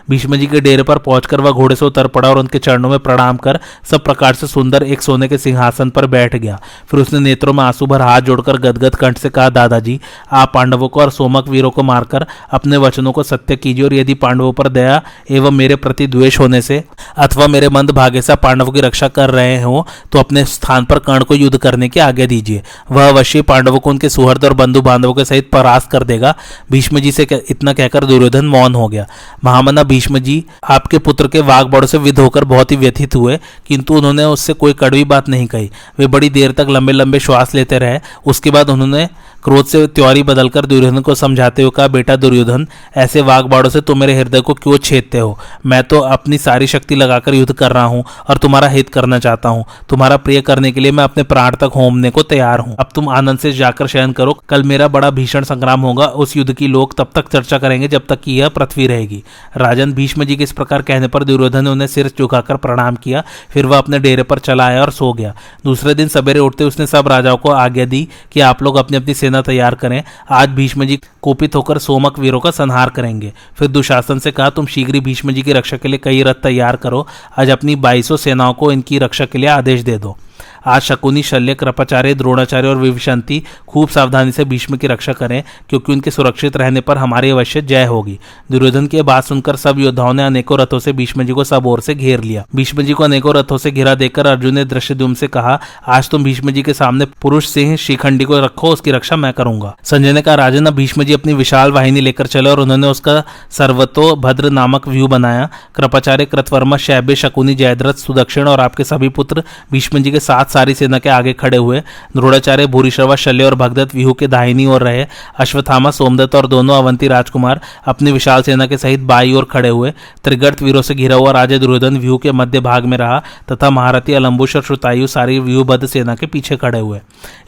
भीष्म 0.09 0.35
जी 0.35 0.47
के 0.47 0.59
डेरे 0.61 0.83
पर 0.83 0.97
पहुंचकर 0.97 1.41
वह 1.41 1.51
घोड़े 1.51 1.75
से 1.75 1.85
उतर 1.85 2.07
पड़ा 2.07 2.29
और 2.29 2.37
उनके 2.37 2.59
चरणों 2.59 2.89
में 2.89 2.99
प्रणाम 2.99 3.37
कर 3.37 3.59
सब 3.91 4.03
प्रकार 4.03 4.33
से 4.33 4.47
सुंदर 4.47 4.83
एक 4.83 5.01
सोने 5.01 5.27
के 5.27 5.37
सिंहासन 5.37 5.89
पर 5.89 6.05
बैठ 6.05 6.35
गया। 6.35 6.59
फिर 6.91 6.99
उसने 6.99 7.19
नेत्रों 7.19 7.53
में 7.53 7.63
आँसू 7.63 7.85
भर 7.85 8.01
हाथ 8.01 8.21
जोड़कर 8.21 8.57
गदगद 8.57 8.95
कंठ 8.95 9.17
से 9.17 9.29
कहा, 9.29 9.49
दादाजी, 9.49 9.99
आप 10.31 10.51
पांडवों 10.53 10.89
को 10.89 11.01
और 11.01 11.09
सोमक 11.09 11.47
वीरों 11.49 11.71
को 11.71 11.83
मारकर 11.83 12.25
अपने 12.51 12.77
वचनों 12.77 13.11
को 13.11 13.23
सत्य 13.23 13.55
कीजिए 13.55 13.85
और 13.85 13.93
यदि 13.93 14.13
पांडवों 14.15 14.51
पर 14.53 14.67
दया 14.69 15.01
एवं 15.31 15.51
मेरे 15.51 15.75
प्रति 15.75 16.07
द्वेष 16.07 16.39
होने 16.39 16.61
से 16.61 16.83
अथवा 17.17 17.47
मेरे 17.47 17.69
मंद 17.69 17.91
भाग्य 17.91 18.21
से 18.21 18.35
पांडवों 18.35 18.71
की 18.71 18.81
रक्षा 18.81 19.07
कर 19.07 19.29
रहे 19.29 19.61
हो 19.61 19.85
तो 20.11 20.19
अपने 20.25 20.43
स्थान 20.45 20.85
पर 20.85 20.99
कर्ण 20.99 21.23
को 21.23 21.35
युद्ध 21.35 21.57
करने 21.57 21.89
की 21.89 21.99
आज्ञा 21.99 22.25
दीजिए। 22.25 22.61
वह 22.91 23.09
अवश्य 23.09 23.41
पांडवों 23.43 23.79
को 23.79 23.89
उनके 23.89 24.09
सुहृद 24.09 24.45
और 24.45 24.53
बंधु 24.55 24.81
बांधवों 24.81 25.13
के 25.13 25.25
सहित 25.25 25.49
परास्त 25.51 25.89
कर 25.89 26.03
देगा। 26.03 26.33
भीष्म 26.71 26.99
जी 26.99 27.11
से 27.11 27.27
इतना 27.49 27.73
कहकर 27.73 28.05
दुर्योधन 28.05 28.45
मौन 28.47 28.75
हो 28.75 28.87
गया। 28.87 29.05
महामना 29.43 29.83
भीष्म 29.83 30.19
जी 30.19 30.43
आपके 30.69 30.97
पुत्र 30.99 31.27
के 31.27 31.39
वाघ 31.41 31.65
बड़ों 31.65 31.87
से 31.87 31.97
विध 31.97 32.19
होकर 32.19 32.43
बहुत 32.45 32.71
ही 32.71 32.75
व्यथित 32.77 33.15
हुए, 33.15 33.37
किंतु 33.67 33.93
उन्होंने 33.93 34.23
उससे 34.25 34.53
कोई 34.53 34.73
कड़वी 34.73 35.03
बात 35.05 35.29
नहीं 35.29 35.47
कही। 35.47 35.69
वे 35.99 36.07
बड़ी 36.07 36.29
देर 36.29 36.51
तक 36.51 36.67
लंबे 36.69 36.93
लंबे 36.93 37.19
श्वास 37.19 37.55
लेते 37.55 37.79
रहे। 37.79 37.99
उसके 38.25 38.51
बाद 38.51 38.69
उन्होंने 38.69 39.07
क्रोध 39.45 39.65
से 39.65 39.87
त्योरी 39.87 40.23
बदलकर 40.23 40.65
दुर्योधन 40.65 40.99
को 40.99 41.15
समझाते 41.15 41.61
हुए 41.61 41.71
कहा, 41.75 41.87
बेटा 41.87 42.15
दुर्योधन, 42.15 42.67
ऐसे 42.97 43.21
वाघ 43.21 43.43
बाड़ों 43.45 43.69
से 43.69 43.81
तुम 43.81 43.99
मेरे 43.99 44.13
हृदय 44.13 44.41
को 44.41 44.53
क्यों 44.53 44.77
छेदते 44.77 45.17
हो? 45.17 45.37
मैं 45.65 45.83
तो 45.83 45.99
अपनी 45.99 46.37
सारी 46.37 46.67
शक्ति 46.67 46.95
लगाकर 46.95 47.33
युद्ध 47.33 47.53
कर 47.53 47.71
रहा 47.71 47.83
हूँ 47.83 48.03
और 48.29 48.37
तुम्हारा 48.37 48.67
हित 48.67 48.89
करना 48.89 49.19
चाहता 49.19 49.49
हूँ। 49.49 49.65
तुम्हारा 49.89 50.17
प्रिय 50.17 50.41
करने 50.41 50.71
के 50.71 50.79
लिए 50.79 50.91
मैं 50.91 51.03
अपने 51.03 51.23
प्राण 51.23 51.55
तक 51.55 51.71
होमने 51.75 52.09
को 52.09 52.23
तैयार 52.23 52.59
हूँ। 52.59 52.75
अब 52.79 52.89
तुम 52.95 53.09
आनंद 53.09 53.39
से 53.39 53.51
जाकर 53.51 53.87
शयन 53.87 54.11
करो। 54.11 54.33
कल 54.49 54.63
मेरा 54.63 54.87
बड़ा 54.87 55.09
भीषण 55.09 55.43
संग्राम 55.43 55.81
होगा। 55.81 56.05
उस 56.05 56.35
युद्ध 56.37 56.53
की 56.53 56.67
लोग 56.67 56.97
तब 56.97 57.11
तक 57.15 57.29
चर्चा 57.29 57.57
करेंगे 57.57 57.87
जब 57.87 58.07
तक 58.09 58.21
कि 58.21 58.39
यह 58.39 58.49
पृथ्वी 58.49 58.87
रहेगी। 58.87 59.23
राजन 59.57 59.93
भीष्म 59.93 60.23
जी 60.23 60.35
के 60.35 60.43
इस 60.43 60.51
प्रकार 60.51 60.81
कहने 60.81 61.07
पर 61.07 61.23
दुर्योधन 61.23 61.63
ने 61.63 61.69
उन्हें 61.69 61.87
सिर 61.87 62.11
झुकाकर 62.19 62.55
प्रणाम 62.55 62.95
किया। 62.95 63.23
फिर 63.53 63.65
वह 63.65 63.77
अपने 63.77 63.99
डेरे 63.99 64.23
पर 64.23 64.39
चला 64.39 64.65
आया 64.65 64.81
और 64.81 64.91
सो 64.91 65.13
गया। 65.13 65.35
दूसरे 65.65 65.93
दिन 65.93 66.07
सवेरे 66.07 66.39
उठते 66.39 66.63
उसने 66.63 66.87
सब 66.87 67.07
राजाओं 67.07 67.37
को 67.37 67.51
आज्ञा 67.51 67.85
दी 67.85 68.07
कि 68.31 68.41
आप 68.41 68.63
लोग 68.63 68.75
अपनी 68.75 68.97
अपनी 68.97 69.13
सेना 69.13 69.33
तैयार 69.41 69.75
करें, 69.75 70.03
आज 70.29 70.49
भीष्म 70.49 70.85
जी 70.85 70.99
कोपित 71.21 71.55
होकर 71.55 71.77
सोमक 71.77 72.19
वीरों 72.19 72.39
का 72.39 72.51
संहार 72.51 72.89
करेंगे। 72.89 73.33
फिर 73.55 73.67
दुशासन 73.67 74.19
से 74.19 74.31
कहा, 74.31 74.49
तुम 74.49 74.65
शीघ्र 74.65 74.99
भीष्म 74.99 75.31
जी 75.31 75.41
की 75.41 75.53
रक्षा 75.53 75.77
के 75.77 75.87
लिए 75.87 75.99
कई 76.03 76.23
रथ 76.23 76.43
तैयार 76.43 76.75
करो। 76.75 77.07
आज 77.39 77.49
अपनी 77.49 77.75
बाईसों 77.75 78.17
सेनाओं 78.17 78.53
को 78.53 78.71
इनकी 78.71 78.99
रक्षा 78.99 79.25
के 79.25 79.37
लिए 79.37 79.49
आदेश 79.49 79.81
दे 79.81 79.97
दो। 79.97 80.17
आज 80.65 80.81
शकुनी, 80.81 81.23
शल्य, 81.23 81.53
कृपाचार्य, 81.53 82.13
द्रोणाचार्य 82.13 82.67
और 82.67 82.77
विभीषंती 82.77 83.43
खूब 83.67 83.89
सावधानी 83.89 84.31
से 84.31 84.45
भीष्म 84.45 84.77
की 84.77 84.87
रक्षा 84.87 85.13
करें, 85.13 85.43
क्योंकि 85.69 85.91
उनके 85.91 86.11
सुरक्षित 86.11 86.57
रहने 86.57 86.81
पर 86.81 86.97
हमारी 86.97 87.29
अवश्य 87.29 87.61
जय 87.61 87.85
होगी। 87.85 88.17
दुर्योधन 88.51 88.87
की 88.87 89.01
बात 89.01 89.23
सुनकर 89.23 89.55
सब 89.55 89.79
योद्धाओं 89.79 90.13
ने 90.13 90.25
अनेकों 90.25 90.59
रथों 90.59 90.79
से 90.79 90.93
भीष्म 90.93 91.23
जी 91.23 91.33
को 91.33 91.43
सब 91.43 91.67
ओर 91.67 91.81
से 91.81 91.95
घेर 91.95 92.23
लिया। 92.23 92.45
भीष्म 92.55 92.81
जी 92.81 92.93
को 92.93 93.03
अनेकों 93.03 93.35
रथों 93.35 93.57
से 93.57 93.71
घेरा 93.71 93.95
देकर 93.95 94.27
अर्जुन 94.27 94.55
ने 94.55 94.65
दृश्य 94.65 94.97
से 95.15 95.27
कहा, 95.27 95.59
आज 95.87 96.09
तुम 96.09 96.23
भीष्म 96.23 96.51
जी 96.51 96.63
के 96.63 96.73
सामने 96.73 97.05
पुरुष, 97.21 97.47
सिंह, 97.47 97.75
शिखंडी 97.75 98.25
को 98.25 98.39
रखो, 98.39 98.69
उसकी 98.69 98.91
रक्षा 98.91 99.15
मैं 99.15 99.33
करूँगा। 99.33 99.75
संजय 99.83 100.13
ने 100.13 100.21
कहा 100.21 100.35
राजन 100.35 100.65
अब 100.65 100.73
भीष्म 100.73 101.03
जी 101.03 101.13
अपनी 101.13 101.33
विशाल 101.33 101.71
वाहिनी 101.71 102.01
लेकर 102.01 102.27
चले 102.27 102.49
और 102.49 102.59
उन्होंने 102.59 102.87
उसका 102.87 103.23
सर्वतो 103.51 104.15
भद्र 104.15 104.49
नामक 104.49 104.87
व्यू 104.87 105.07
बनाया। 105.07 105.49
कृपाचार्य, 105.75 106.25
कृतवर्मा, 106.25 106.77
शैब्य, 106.77 107.15
शकुनी, 107.15 107.55
जयद्रथ, 107.55 107.93
सुदक्षिण 107.93 108.47
और 108.47 108.59
आपके 108.59 108.83
सभी 108.83 109.09
पुत्र 109.09 109.43
भीष्म 109.71 109.99
जी 109.99 110.11
के 110.11 110.19
साथ 110.19 110.53
सारी 110.55 110.73
सेना 110.73 110.99
के 110.99 111.09
आगे 111.09 111.33
खड़े 111.35 111.57
हुए। 111.57 111.79
द्रोणाचार्य, 112.15 112.67
भूरिश्रवा, 112.67 113.15
शल्य 113.17 113.43
और 113.43 113.55
भगदत्त 113.55 113.95
व्यूह 113.95 114.13
के 114.13 114.27
दाहिनी 114.27 114.65
ओर 114.65 114.83
रहे। 114.83 115.05
अश्वथामा 115.39 115.91
सोमदत्त 115.91 116.35
और 116.35 116.47
दोनों 116.47 116.77
अवंती 116.77 117.07
राजकुमार 117.07 117.61
अपनी 117.85 118.11
विशाल 118.11 118.41
सेना 118.41 118.65
के 118.65 118.77
सहित 118.77 118.99
बाई 119.05 119.33
ओर 119.33 119.45
खड़े 119.45 119.69
हुए। 119.69 119.91
त्रिगर्त 120.23 120.61
वीरों 120.61 120.81
से 120.81 120.95
घिरा 120.95 121.15
हुआ 121.15 121.31
राजा 121.31 121.57
दुर्योधन 121.57 121.97
व्यूह 121.97 122.17
के 122.17 122.31
मध्य 122.31 122.59
भाग 122.61 122.85
में 122.85 122.97
रहा 122.97 123.21
तथा 123.51 123.69
महारथी 123.69 124.13
अलम्बुश 124.13 124.55
और 124.55 124.61
श्रुतायु 124.63 125.07
सारी 125.07 125.39
व्यूहबद्ध 125.39 125.85
सेना 125.85 126.15
के 126.15 126.25
पीछे 126.25 126.55
खड़े 126.55 126.79
हुए। 126.79 126.99